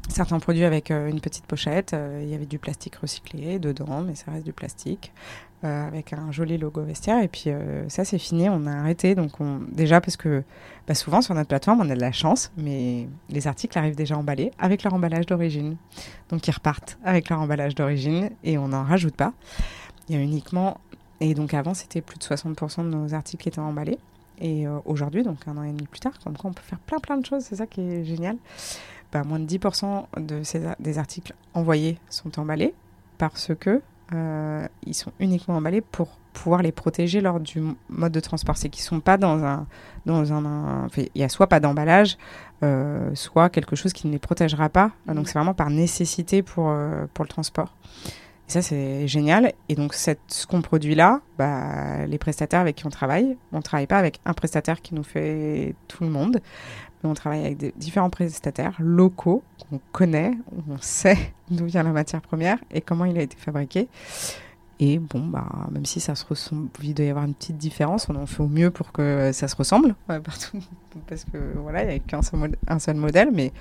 [0.08, 1.96] certains produits avec une petite pochette.
[2.20, 5.12] Il y avait du plastique recyclé dedans, mais ça reste du plastique.
[5.64, 7.22] Euh, avec un joli logo vestiaire.
[7.22, 9.14] Et puis euh, ça, c'est fini, on a arrêté.
[9.14, 9.60] Donc on...
[9.70, 10.42] déjà parce que
[10.88, 14.18] bah, souvent sur notre plateforme, on a de la chance, mais les articles arrivent déjà
[14.18, 15.76] emballés avec leur emballage d'origine.
[16.30, 19.34] Donc ils repartent avec leur emballage d'origine et on n'en rajoute pas.
[20.08, 20.78] Il y a uniquement...
[21.20, 23.98] Et donc avant, c'était plus de 60% de nos articles qui étaient emballés.
[24.40, 26.80] Et euh, aujourd'hui, donc un an et demi plus tard, comme quoi on peut faire
[26.80, 28.36] plein plein de choses, c'est ça qui est génial.
[29.12, 32.74] Bah, moins de 10% de ces, des articles envoyés sont emballés
[33.18, 33.80] parce que
[34.14, 38.56] euh, ils sont uniquement emballés pour pouvoir les protéger lors du mode de transport.
[38.56, 39.66] C'est qu'ils ne sont pas dans un...
[40.04, 42.18] Dans un, il y a soit pas d'emballage,
[42.64, 44.90] euh, soit quelque chose qui ne les protégera pas.
[45.06, 47.76] Donc c'est vraiment par nécessité pour, euh, pour le transport.
[48.48, 49.52] Et ça, c'est génial.
[49.68, 53.58] Et donc cette, ce qu'on produit là, bah, les prestataires avec qui on travaille, on
[53.58, 56.40] ne travaille pas avec un prestataire qui nous fait tout le monde,
[57.08, 60.32] on travaille avec différents prestataires locaux qu'on connaît,
[60.68, 63.88] on sait d'où vient la matière première et comment il a été fabriqué.
[64.84, 68.08] Et bon, bah, même si ça se ressemble, il doit y avoir une petite différence,
[68.08, 70.58] on en fait au mieux pour que ça se ressemble partout.
[71.08, 73.52] Parce que voilà, il n'y a qu'un seul, modèle, mais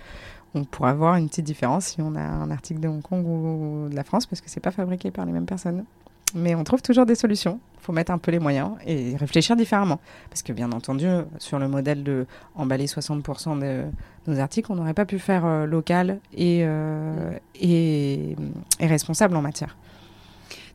[0.55, 3.89] on pourrait avoir une petite différence si on a un article de Hong Kong ou
[3.89, 5.85] de la France, parce que c'est pas fabriqué par les mêmes personnes.
[6.33, 7.59] Mais on trouve toujours des solutions.
[7.79, 9.99] Il faut mettre un peu les moyens et réfléchir différemment.
[10.29, 11.07] Parce que bien entendu,
[11.39, 12.25] sur le modèle de
[12.55, 13.85] emballer 60% de
[14.27, 18.35] nos articles, on n'aurait pas pu faire euh, local euh, et,
[18.79, 19.77] et, responsable en matière.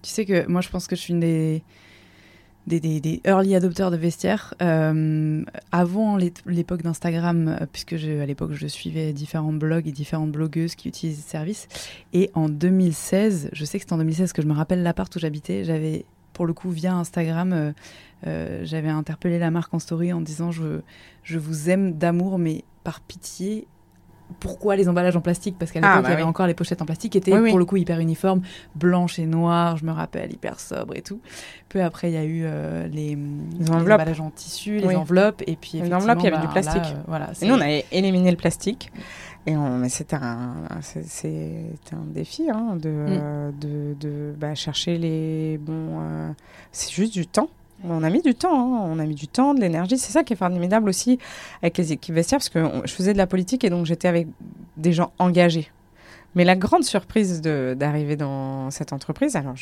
[0.02, 1.62] Tu sais que moi, je pense que je suis une des
[2.66, 4.54] des, early adopteurs de vestiaires.
[4.62, 10.74] Euh, avant l'époque d'Instagram, euh, puisque à l'époque je suivais différents blogs et différentes blogueuses
[10.74, 11.68] qui utilisent ce service.
[12.12, 15.18] Et en 2016, je sais que c'était en 2016 que je me rappelle l'appart où
[15.18, 17.72] j'habitais, j'avais pour le coup via Instagram,
[18.26, 23.00] euh, j'avais interpellé la marque en story en disant je vous aime d'amour, mais par
[23.00, 23.66] pitié,
[24.40, 26.54] pourquoi les emballages en plastique Parce qu'à ah, l'époque, bah il y avait encore les
[26.54, 28.42] pochettes en plastique qui étaient pour le coup hyper uniformes,
[28.74, 31.20] blanches et noires, je me rappelle, hyper sobres et tout.
[31.68, 33.16] Peu après, il y a eu euh, les,
[33.70, 36.94] emballages en tissu, les enveloppes, et puis les enveloppes, il y avait du bah, plastique.
[36.94, 38.90] Euh, voilà, et nous, on avait éliminé le plastique.
[39.46, 39.54] Et
[39.88, 43.58] c'était un, un défi hein, de, mm.
[43.60, 46.00] de, de bah, chercher les bons.
[46.00, 46.30] Euh,
[46.72, 47.48] c'est juste du temps.
[47.88, 48.88] On a mis du temps, hein.
[48.90, 49.98] on a mis du temps, de l'énergie.
[49.98, 51.18] C'est ça qui est formidable aussi
[51.62, 54.26] avec les équipes vestiaires, parce que je faisais de la politique et donc j'étais avec
[54.76, 55.70] des gens engagés.
[56.34, 59.54] Mais la grande surprise d'arriver dans cette entreprise, alors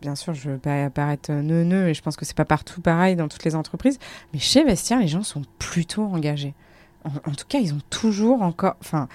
[0.00, 3.16] bien sûr, je veux pas paraître neuneux et je pense que c'est pas partout pareil
[3.16, 3.98] dans toutes les entreprises,
[4.32, 6.54] mais chez Vestiaire, les gens sont plutôt engagés.
[7.04, 9.08] En, en tout cas, ils ont toujours encore, enfin,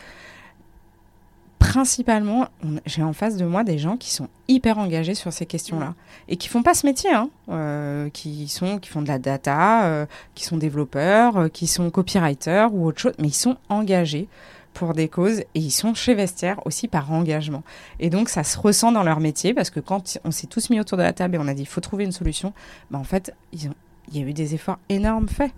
[1.60, 2.48] principalement,
[2.86, 5.94] j'ai en face de moi des gens qui sont hyper engagés sur ces questions-là
[6.28, 9.86] et qui font pas ce métier, hein, euh, qui sont, qui font de la data,
[9.86, 10.06] euh,
[10.36, 14.28] qui sont développeurs, euh, qui sont copywriters ou autre chose, mais ils sont engagés
[14.74, 17.64] pour des causes et ils sont chez Vestiaire aussi par engagement.
[18.00, 20.80] Et donc ça se ressent dans leur métier parce que quand on s'est tous mis
[20.80, 22.54] autour de la table et on a dit il faut trouver une solution,
[22.90, 23.70] bah en fait il
[24.14, 25.52] y a eu des efforts énormes faits.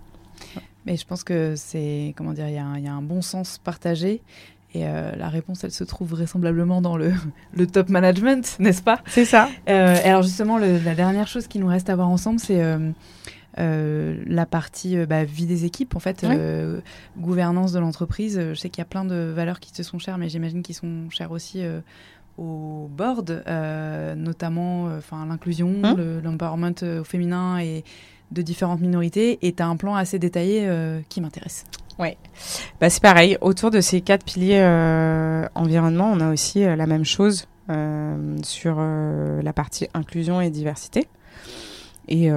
[0.84, 4.20] Mais je pense que c'est, comment dire, il y, y, a un bon sens partagé.
[4.74, 7.12] Et euh, la réponse, elle se trouve vraisemblablement dans le,
[7.56, 9.00] le top management, n'est-ce pas?
[9.06, 9.48] C'est ça.
[9.68, 12.62] Euh, et alors justement, le, la dernière chose qui nous reste à voir ensemble, c'est
[13.58, 16.24] euh, la partie bah, vie des équipes, en fait,
[17.18, 18.40] gouvernance de l'entreprise.
[18.40, 20.74] Je sais qu'il y a plein de valeurs qui te sont chères, mais j'imagine qu'ils
[20.74, 21.62] sont chères aussi
[22.38, 23.44] au board,
[24.16, 27.84] notamment enfin l'inclusion, Hein le- l'empowerment au féminin et
[28.30, 29.38] de différentes minorités.
[29.46, 30.66] Et tu as un plan assez détaillé
[31.10, 31.64] qui m'intéresse.
[32.80, 36.86] Bah, c'est pareil, autour de ces quatre piliers euh, environnement, on a aussi euh, la
[36.86, 41.08] même chose euh, sur la partie inclusion et diversité.
[42.08, 42.30] Et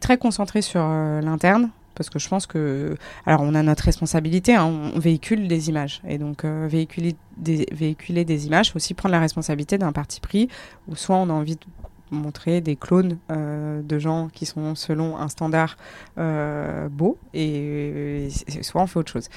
[0.00, 2.96] très concentré sur l'interne, parce que je pense que...
[3.24, 6.02] Alors, on a notre responsabilité, hein, on véhicule des images.
[6.06, 10.48] Et donc, véhiculer, des, véhiculer des images, faut aussi prendre la responsabilité d'un parti pris,
[10.86, 11.64] où soit on a envie de
[12.10, 15.76] montrer des clones euh, de gens qui sont selon un standard
[16.18, 19.28] euh, beau, et, et soit on fait autre chose.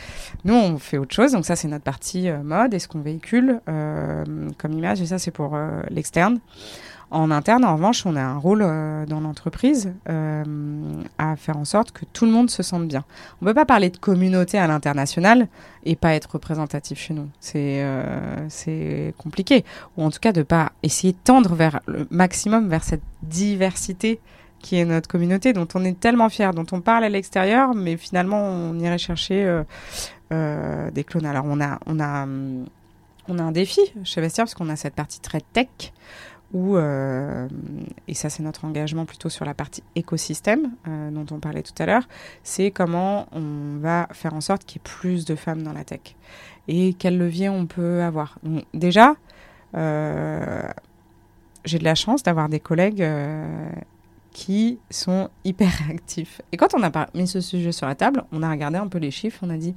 [0.46, 3.02] Nous, on fait autre chose, donc ça, c'est notre partie euh, mode et ce qu'on
[3.02, 5.58] véhicule comme image, et ça, c'est pour
[5.90, 6.40] l'externe.
[7.12, 10.44] En interne, en revanche, on a un rôle euh, dans l'entreprise euh,
[11.18, 13.04] à faire en sorte que tout le monde se sente bien.
[13.42, 15.48] On ne peut pas parler de communauté à l'international
[15.86, 17.28] et pas être représentatif chez nous.
[17.40, 19.66] C'est euh, compliqué.
[19.98, 24.20] Ou en tout cas, de pas essayer de tendre vers le maximum vers cette diversité
[24.60, 27.98] qui est notre communauté, dont on est tellement fier, dont on parle à l'extérieur, mais
[27.98, 29.62] finalement, on irait chercher
[30.30, 31.26] des clones.
[31.26, 32.66] Alors, on a, on a, hum,
[33.30, 35.94] on a un défi chez Vestiaire, parce qu'on a cette partie très tech,
[36.54, 37.48] où, euh,
[38.08, 41.74] et ça c'est notre engagement plutôt sur la partie écosystème euh, dont on parlait tout
[41.78, 42.08] à l'heure,
[42.44, 45.84] c'est comment on va faire en sorte qu'il y ait plus de femmes dans la
[45.84, 46.16] tech
[46.68, 48.38] et quel levier on peut avoir.
[48.44, 49.16] Donc, déjà,
[49.76, 50.62] euh,
[51.66, 53.06] j'ai de la chance d'avoir des collègues
[54.32, 56.42] qui sont hyper actifs.
[56.52, 59.00] Et quand on a mis ce sujet sur la table, on a regardé un peu
[59.00, 59.76] les chiffres, on a dit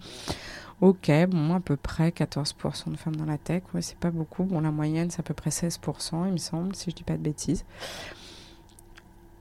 [0.83, 3.63] Ok, bon, à peu près 14% de femmes dans la tech.
[3.73, 4.43] Ouais, c'est pas beaucoup.
[4.43, 7.13] Bon, la moyenne, c'est à peu près 16%, il me semble, si je dis pas
[7.17, 7.65] de bêtises.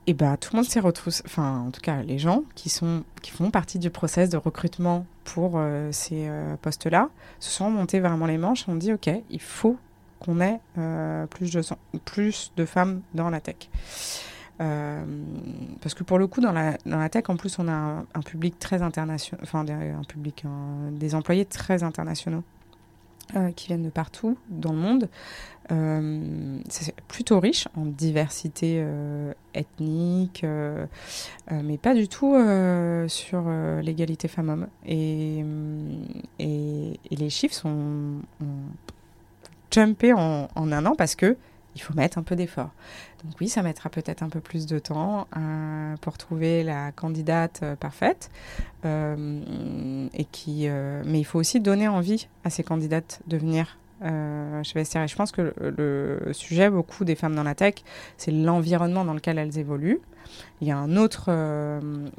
[0.06, 3.02] Et bah, tout le monde s'est retrouvé, enfin, en tout cas, les gens qui, sont,
[3.22, 7.08] qui font partie du process de recrutement pour euh, ces euh, postes-là
[7.40, 9.76] se sont montés vraiment les manches et ont dit Ok, il faut
[10.20, 13.68] qu'on ait euh, plus de femmes dans la tech.
[14.62, 15.04] Euh,
[15.80, 18.20] parce que pour le coup, dans la, dans la tech, en plus, on a un,
[18.24, 20.44] public très international, enfin, des, un public,
[20.92, 22.44] des employés très internationaux
[23.34, 25.08] euh, qui viennent de partout dans le monde.
[25.70, 28.84] Euh, c'est plutôt riche en diversité
[29.54, 30.44] ethnique,
[31.50, 32.36] mais pas du tout
[33.08, 33.50] sur
[33.82, 34.68] l'égalité femmes-hommes.
[34.86, 35.44] Et,
[36.38, 38.46] et, et les chiffres sont ont
[39.72, 41.36] jumpé en, en un an parce que
[41.74, 42.70] il faut mettre un peu d'effort.
[43.24, 47.60] Donc oui, ça mettra peut-être un peu plus de temps euh, pour trouver la candidate
[47.62, 48.30] euh, parfaite.
[48.84, 50.68] Euh, et qui,
[51.04, 55.04] mais il faut aussi donner envie à ces candidates de venir chez Vestiaire.
[55.04, 57.76] Et je pense que le, le sujet, beaucoup des femmes dans la tech,
[58.16, 60.00] c'est l'environnement dans lequel elles évoluent.
[60.60, 61.30] Il y a un autre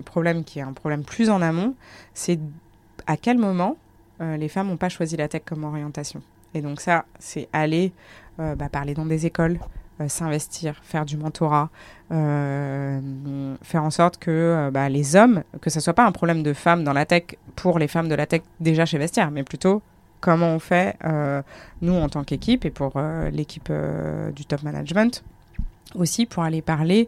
[0.05, 1.75] problème qui est un problème plus en amont,
[2.13, 2.39] c'est
[3.05, 3.75] à quel moment
[4.21, 6.21] les femmes n'ont pas choisi la tech comme orientation.
[6.53, 7.91] Et donc ça, c'est aller
[8.37, 9.59] bah, parler dans des écoles,
[10.01, 11.69] euh, s'investir, faire du mentorat,
[12.11, 12.99] euh,
[13.61, 16.53] faire en sorte que euh, bah, les hommes, que ce soit pas un problème de
[16.53, 17.23] femmes dans la tech
[17.55, 19.83] pour les femmes de la tech déjà chez Vestiaire, mais plutôt
[20.19, 21.43] comment on fait, euh,
[21.81, 25.23] nous en tant qu'équipe et pour euh, l'équipe euh, du top management,
[25.93, 27.07] aussi pour aller parler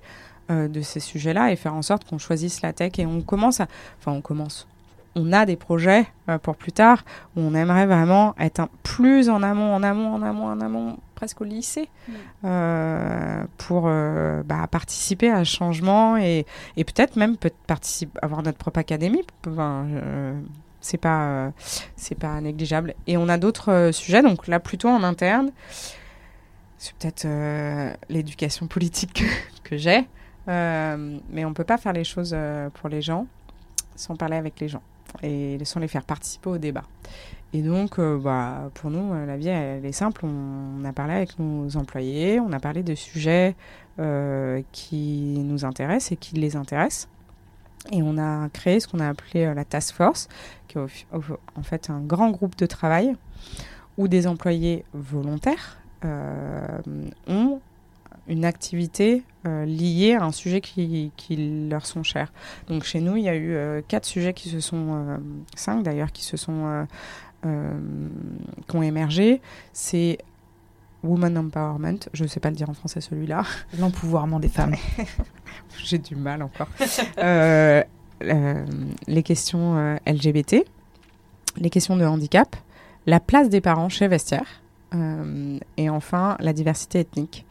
[0.52, 3.62] euh, de ces sujets-là et faire en sorte qu'on choisisse la tech et on commence
[3.62, 3.68] à...
[4.00, 4.68] Enfin, on commence.
[5.18, 7.06] On a des projets euh, pour plus tard
[7.36, 10.98] où on aimerait vraiment être un- plus en amont, en amont, en amont, en amont,
[11.16, 11.88] presque au lycée,
[12.44, 18.44] euh, pour euh, bah, participer à ce changement et, et peut-être même peut participer, avoir
[18.44, 19.24] notre propre académie.
[19.48, 19.86] Enfin,
[20.82, 21.52] c'est pas,
[21.96, 22.94] c'est pas négligeable.
[23.08, 25.52] Et on a d'autres sujets, donc là plutôt en interne.
[26.78, 27.26] C'est peut-être
[28.10, 29.24] l'éducation politique
[29.64, 30.06] que, j'ai,
[30.48, 32.36] mais on peut pas faire les choses
[32.76, 33.28] pour les gens
[33.96, 34.82] sans parler avec les gens
[35.24, 36.84] et sans les faire participer au débat.
[37.56, 40.26] Et donc, euh, bah, pour nous, euh, la vie, elle est simple.
[40.26, 43.56] On, a parlé avec nos employés, on a parlé de sujets
[43.98, 47.08] euh, qui nous intéressent et qui les intéressent.
[47.94, 50.28] Et on a créé ce qu'on a appelé la Task Force,
[50.68, 53.16] qui est en fait un grand groupe de travail
[53.98, 57.62] où des employés volontaires ont
[58.28, 62.34] une activité liés à un sujet qui, qui, leur sont chers.
[62.68, 65.20] Donc chez nous, il y a eu quatre sujets qui se sont,
[65.56, 66.88] cinq d'ailleurs, qui se sont,
[67.44, 69.42] qui ont émergé.
[69.74, 70.18] C'est
[71.06, 73.44] Woman Empowerment, je ne sais pas le dire en français celui-là.
[73.80, 74.76] L'empouvoirment des femmes.
[75.84, 76.68] J'ai du mal encore.
[78.24, 78.66] euh,
[79.08, 80.66] les questions LGBT,
[81.58, 82.56] les questions de handicap,
[83.06, 84.62] la place des parents chez Vestiaire,
[84.94, 87.46] euh, et enfin la diversité ethnique.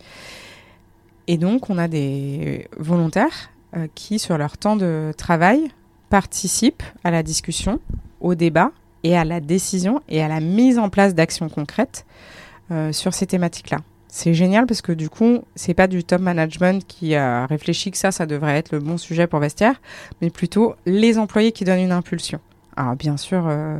[1.26, 5.70] Et donc, on a des volontaires euh, qui, sur leur temps de travail,
[6.10, 7.80] participent à la discussion,
[8.20, 8.70] au débat
[9.02, 12.06] et à la décision et à la mise en place d'actions concrètes
[12.70, 13.78] euh, sur ces thématiques-là.
[14.08, 17.98] C'est génial parce que du coup, c'est pas du top management qui a réfléchi que
[17.98, 19.80] ça, ça devrait être le bon sujet pour vestiaire,
[20.22, 22.38] mais plutôt les employés qui donnent une impulsion.
[22.76, 23.78] Alors bien sûr, euh,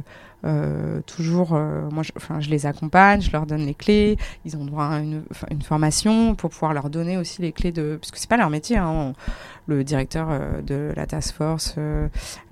[1.07, 4.17] toujours, euh, moi, je, je les accompagne, je leur donne les clés.
[4.45, 7.97] Ils ont droit à une, une formation pour pouvoir leur donner aussi les clés de,
[8.01, 8.77] parce que c'est pas leur métier.
[8.77, 9.15] Hein.
[9.67, 11.77] Le directeur euh, de la task force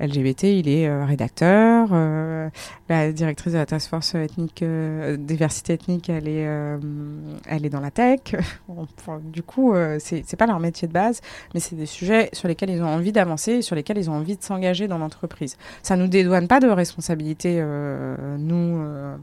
[0.00, 1.90] LGBT, il est rédacteur.
[2.88, 4.64] la directrice de la task force ethnique,
[5.18, 6.48] diversité ethnique, elle est,
[7.46, 8.34] elle est dans la tech.
[9.24, 11.20] du coup, c'est c'est pas leur métier de base,
[11.54, 14.14] mais c'est des sujets sur lesquels ils ont envie d'avancer et sur lesquels ils ont
[14.14, 15.56] envie de s'engager dans l'entreprise.
[15.82, 19.16] Ça nous dédouane pas de responsabilité euh, nous euh,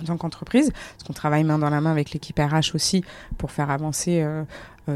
[0.00, 3.02] en tant qu'entreprise, parce qu'on travaille main dans la main avec l'équipe RH aussi
[3.38, 4.44] pour faire avancer euh,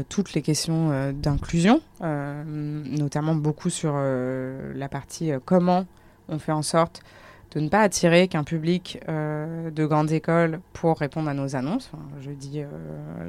[0.09, 5.85] toutes les questions d'inclusion, notamment beaucoup sur la partie comment
[6.29, 7.01] on fait en sorte
[7.53, 11.91] de ne pas attirer qu'un public de grandes écoles pour répondre à nos annonces.
[12.21, 12.61] je dis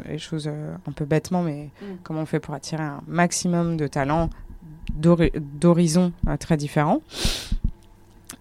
[0.07, 1.85] les choses un peu bêtement, mais mm.
[2.05, 4.31] comment on fait pour attirer un maximum de talents
[4.95, 7.01] d'horizons très différents.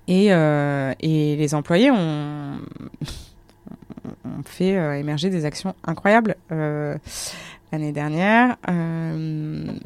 [0.07, 2.57] Et, euh, et les employés ont,
[4.26, 6.35] ont fait euh, émerger des actions incroyables.
[7.72, 8.57] Euh, l'année dernière,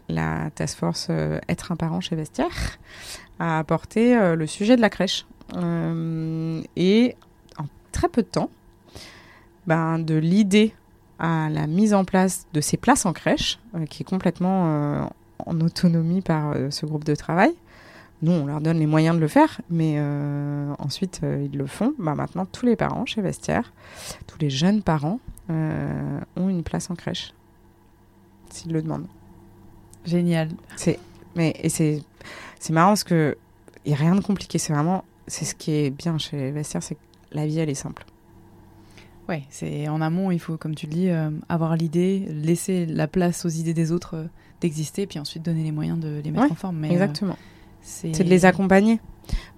[0.09, 1.09] la task force
[1.49, 2.79] Être un parent chez Vestiaire
[3.39, 5.25] a apporté le sujet de la crèche.
[6.75, 7.15] et
[7.57, 8.49] en très peu de temps,
[9.67, 10.73] ben, de l'idée
[11.19, 13.59] à la mise en place de ces places en crèche,
[13.89, 15.09] qui est complètement
[15.45, 17.53] en autonomie par ce groupe de travail,
[18.21, 21.67] nous, on leur donne les moyens de le faire, mais euh, ensuite, euh, ils le
[21.67, 21.93] font.
[21.99, 23.73] Bah, maintenant, tous les parents chez Vestiaire,
[24.25, 27.33] tous les jeunes parents euh, ont une place en crèche,
[28.55, 29.07] s'ils le demandent.
[30.05, 30.49] Génial.
[30.75, 30.99] C'est,
[31.35, 32.01] mais, et c'est,
[32.59, 33.35] c'est marrant parce qu'il
[33.85, 34.57] n'y a rien de compliqué.
[34.57, 37.01] C'est vraiment, c'est ce qui est bien chez Vestiaire, c'est que
[37.31, 38.05] la vie, elle est simple.
[39.27, 41.09] Ouais, c'est en amont, il faut, comme tu le dis,
[41.49, 44.27] avoir l'idée, laisser la place aux idées des autres
[44.61, 46.77] d'exister, puis ensuite donner les moyens de les mettre en forme.
[46.77, 47.37] Mais, exactement.
[47.81, 48.99] C'est de les accompagner.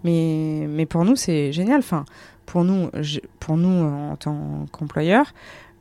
[0.04, 1.80] Mais, mais pour nous, c'est génial.
[1.80, 2.06] Enfin,
[2.46, 2.90] pour nous,
[3.40, 5.34] pour nous en tant qu'employeur,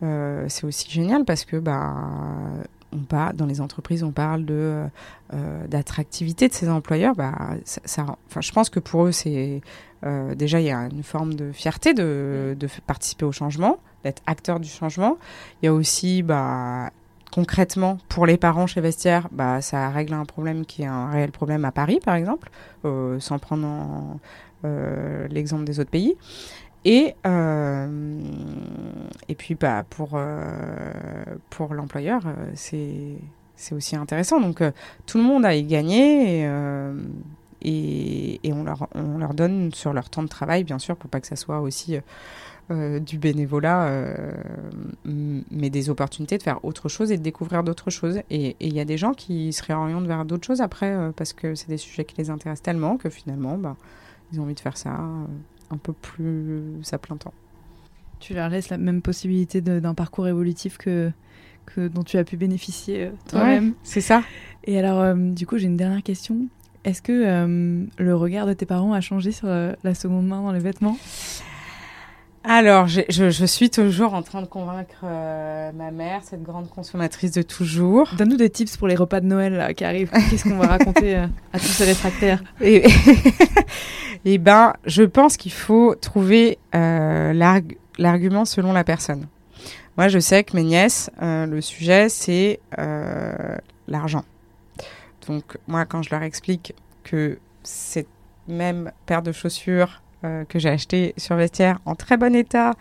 [0.03, 1.95] euh, c'est aussi génial parce que bah,
[2.93, 4.85] on dans les entreprises, on parle de
[5.35, 7.15] euh, d'attractivité de ces employeurs.
[7.15, 7.35] Bah,
[7.65, 9.61] ça, enfin, je pense que pour eux, c'est
[10.05, 14.23] euh, déjà il y a une forme de fierté de, de participer au changement, d'être
[14.27, 15.19] acteur du changement.
[15.63, 16.91] Il y a aussi bah,
[17.37, 21.33] concrètement, pour les parents chez Vestiaire, bah, ça règle un problème qui est un réel
[21.33, 22.49] problème à Paris, par exemple,
[22.85, 24.19] euh, sans prendre
[24.65, 26.17] euh, l'exemple des autres pays.
[26.85, 28.20] Et, euh,
[29.28, 30.19] et puis, bah, pour,
[31.51, 32.23] pour l'employeur,
[32.55, 33.19] c'est
[33.73, 34.40] aussi intéressant.
[34.40, 34.62] Donc,
[35.07, 36.47] tout le monde a gagné.
[37.62, 41.11] Et, et, on, leur, on leur donne sur leur temps de travail, bien sûr, pour
[41.11, 41.98] pas que ça soit aussi
[42.73, 44.32] euh, du bénévolat, euh,
[45.05, 48.19] mais des opportunités de faire autre chose et de découvrir d'autres choses.
[48.28, 51.32] Et il y a des gens qui se réorientent vers d'autres choses après euh, parce
[51.32, 53.77] que c'est des sujets qui les intéressent tellement que finalement, bah,
[54.32, 54.98] ils ont envie de faire ça
[55.71, 57.35] un peu plus à plein temps.
[58.21, 61.11] Tu leur laisses la même possibilité d'un parcours évolutif que,
[61.67, 63.75] que dont tu as pu bénéficier toi-même.
[63.83, 64.23] c'est ça.
[64.65, 66.49] Et alors, du coup, j'ai une dernière question.
[66.85, 70.61] Est-ce que le regard de tes parents a changé sur la seconde main dans les
[70.61, 70.97] vêtements?
[72.48, 77.32] Alors, je, je, suis toujours en train de convaincre euh, ma mère, cette grande consommatrice
[77.32, 78.09] de toujours.
[78.16, 80.10] Donne-nous des tips pour les repas de Noël qui arrivent.
[80.31, 82.85] Qu'est-ce qu'on va raconter euh, à tous ces réfractaires et,
[84.24, 87.32] eh ben, je pense qu'il faut trouver euh,
[87.98, 89.27] l'argument selon la personne.
[89.97, 92.60] Moi, je sais que mes nièces, le sujet, c'est
[93.89, 94.24] l'argent.
[95.27, 98.09] Donc, moi, quand je leur explique que cette
[98.47, 100.02] même paire de chaussures
[100.48, 102.73] que j'ai acheté sur Vestiaire en très bon état.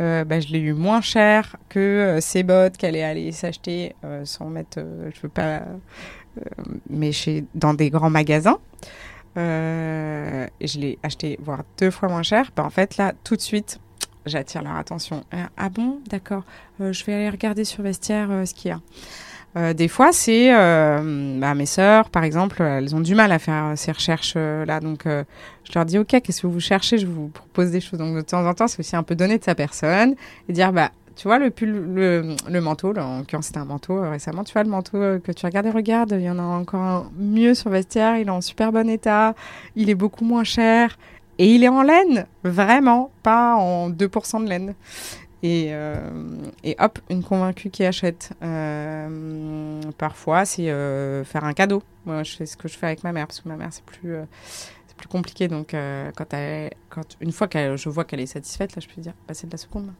[0.00, 3.94] Euh, bah, je l'ai eu moins cher que euh, ces bottes qu'elle est allée s'acheter
[4.24, 4.80] sans mettre,
[5.14, 5.62] je veux pas,
[6.88, 8.58] mais chez, dans des grands magasins.
[9.36, 12.50] je l'ai acheté voire deux fois moins cher.
[12.56, 13.78] Bah, en fait, là, tout de suite,
[14.26, 15.24] j'attire leur attention.
[15.56, 16.44] Ah bon, d'accord,
[16.80, 18.80] je vais aller regarder sur Vestiaire ce qu'il y a.
[19.56, 23.38] Euh, des fois, c'est euh, bah, mes sœurs, par exemple, elles ont du mal à
[23.38, 24.80] faire ces recherches-là.
[24.80, 25.24] donc, euh,
[25.64, 26.98] je leur dis, OK, qu'est-ce que vous cherchez?
[26.98, 27.98] Je vous propose des choses.
[27.98, 30.14] Donc, de temps en temps, c'est aussi un peu donner de sa personne
[30.48, 33.66] et dire, bah, tu vois, le, pull, le, le manteau, là, en l'occurrence, c'était un
[33.66, 34.44] manteau récemment.
[34.44, 37.54] Tu vois, le manteau que tu regardes, regarde, il y en a encore un mieux
[37.54, 38.16] sur vestiaire.
[38.16, 39.34] Il est en super bon état.
[39.76, 40.96] Il est beaucoup moins cher.
[41.38, 44.74] Et il est en laine, vraiment, pas en 2% de laine.
[45.42, 45.96] Et, euh,
[46.62, 48.30] et, hop, une convaincue qui achète.
[48.42, 51.82] Euh, parfois, c'est euh, faire un cadeau.
[52.06, 53.84] Moi, je fais ce que je fais avec ma mère, parce que ma mère, c'est
[53.84, 54.14] plus,
[54.44, 55.48] c'est plus compliqué.
[55.48, 55.74] Donc,
[56.16, 59.14] quand, elle, quand une fois que je vois qu'elle est satisfaite, là, je peux dire,
[59.26, 59.94] bah, c'est de la seconde main.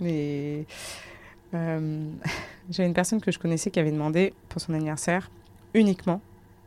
[0.00, 0.64] Mais
[2.70, 5.30] j'ai une personne que je connaissais qui avait demandé pour son anniversaire
[5.74, 6.20] uniquement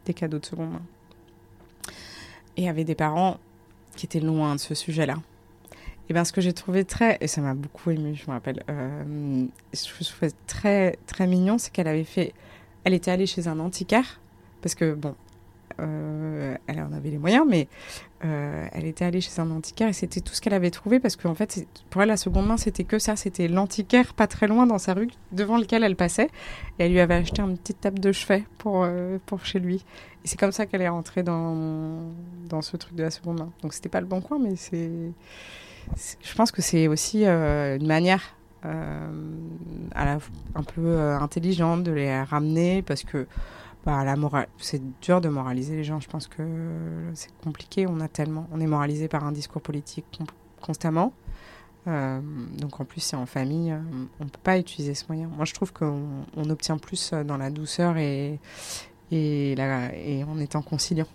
[0.06, 0.82] des cadeaux de seconde main.
[2.58, 3.38] Et avait des parents
[3.96, 5.16] qui étaient loin de ce sujet-là.
[6.10, 8.64] Et bien, ce que j'ai trouvé très, et ça m'a beaucoup ému, je me rappelle,
[8.68, 12.34] euh, je trouvais très, très mignon, c'est qu'elle avait fait,
[12.84, 14.20] elle était allée chez un antiquaire,
[14.64, 15.14] parce que bon,
[15.80, 17.68] euh, elle en avait les moyens, mais
[18.26, 21.16] euh, elle était allée chez un antiquaire et c'était tout ce qu'elle avait trouvé, parce
[21.16, 24.66] qu'en fait, pour elle, la seconde main, c'était que ça, c'était l'antiquaire pas très loin
[24.66, 26.32] dans sa rue, devant lequel elle passait,
[26.80, 28.88] et elle lui avait acheté une petite table de chevet pour,
[29.28, 29.86] pour chez lui.
[30.26, 32.10] Et c'est comme ça qu'elle est rentrée dans,
[32.50, 33.52] dans ce truc de la seconde main.
[33.62, 34.90] Donc c'était pas le bon coin, mais c'est
[35.96, 38.36] je pense que c'est aussi euh, une manière
[38.66, 39.10] euh,
[39.96, 43.28] un peu euh, intelligente de les ramener parce que
[43.86, 46.00] bah, la morale, c'est dur de moraliser les gens.
[46.00, 46.44] Je pense que
[47.14, 47.88] c'est compliqué.
[47.88, 50.20] On a tellement, on est moralisé par un discours politique
[50.62, 51.14] constamment.
[51.86, 53.74] donc en plus, c'est en famille,
[54.20, 55.28] on ne peut pas utiliser ce moyen.
[55.28, 58.40] Moi, je trouve qu'on on obtient plus dans la douceur et,
[59.12, 59.56] et,
[60.28, 61.08] en étant conciliant.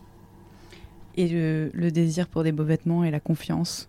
[1.16, 3.88] Et le, désir pour des beaux vêtements et la confiance?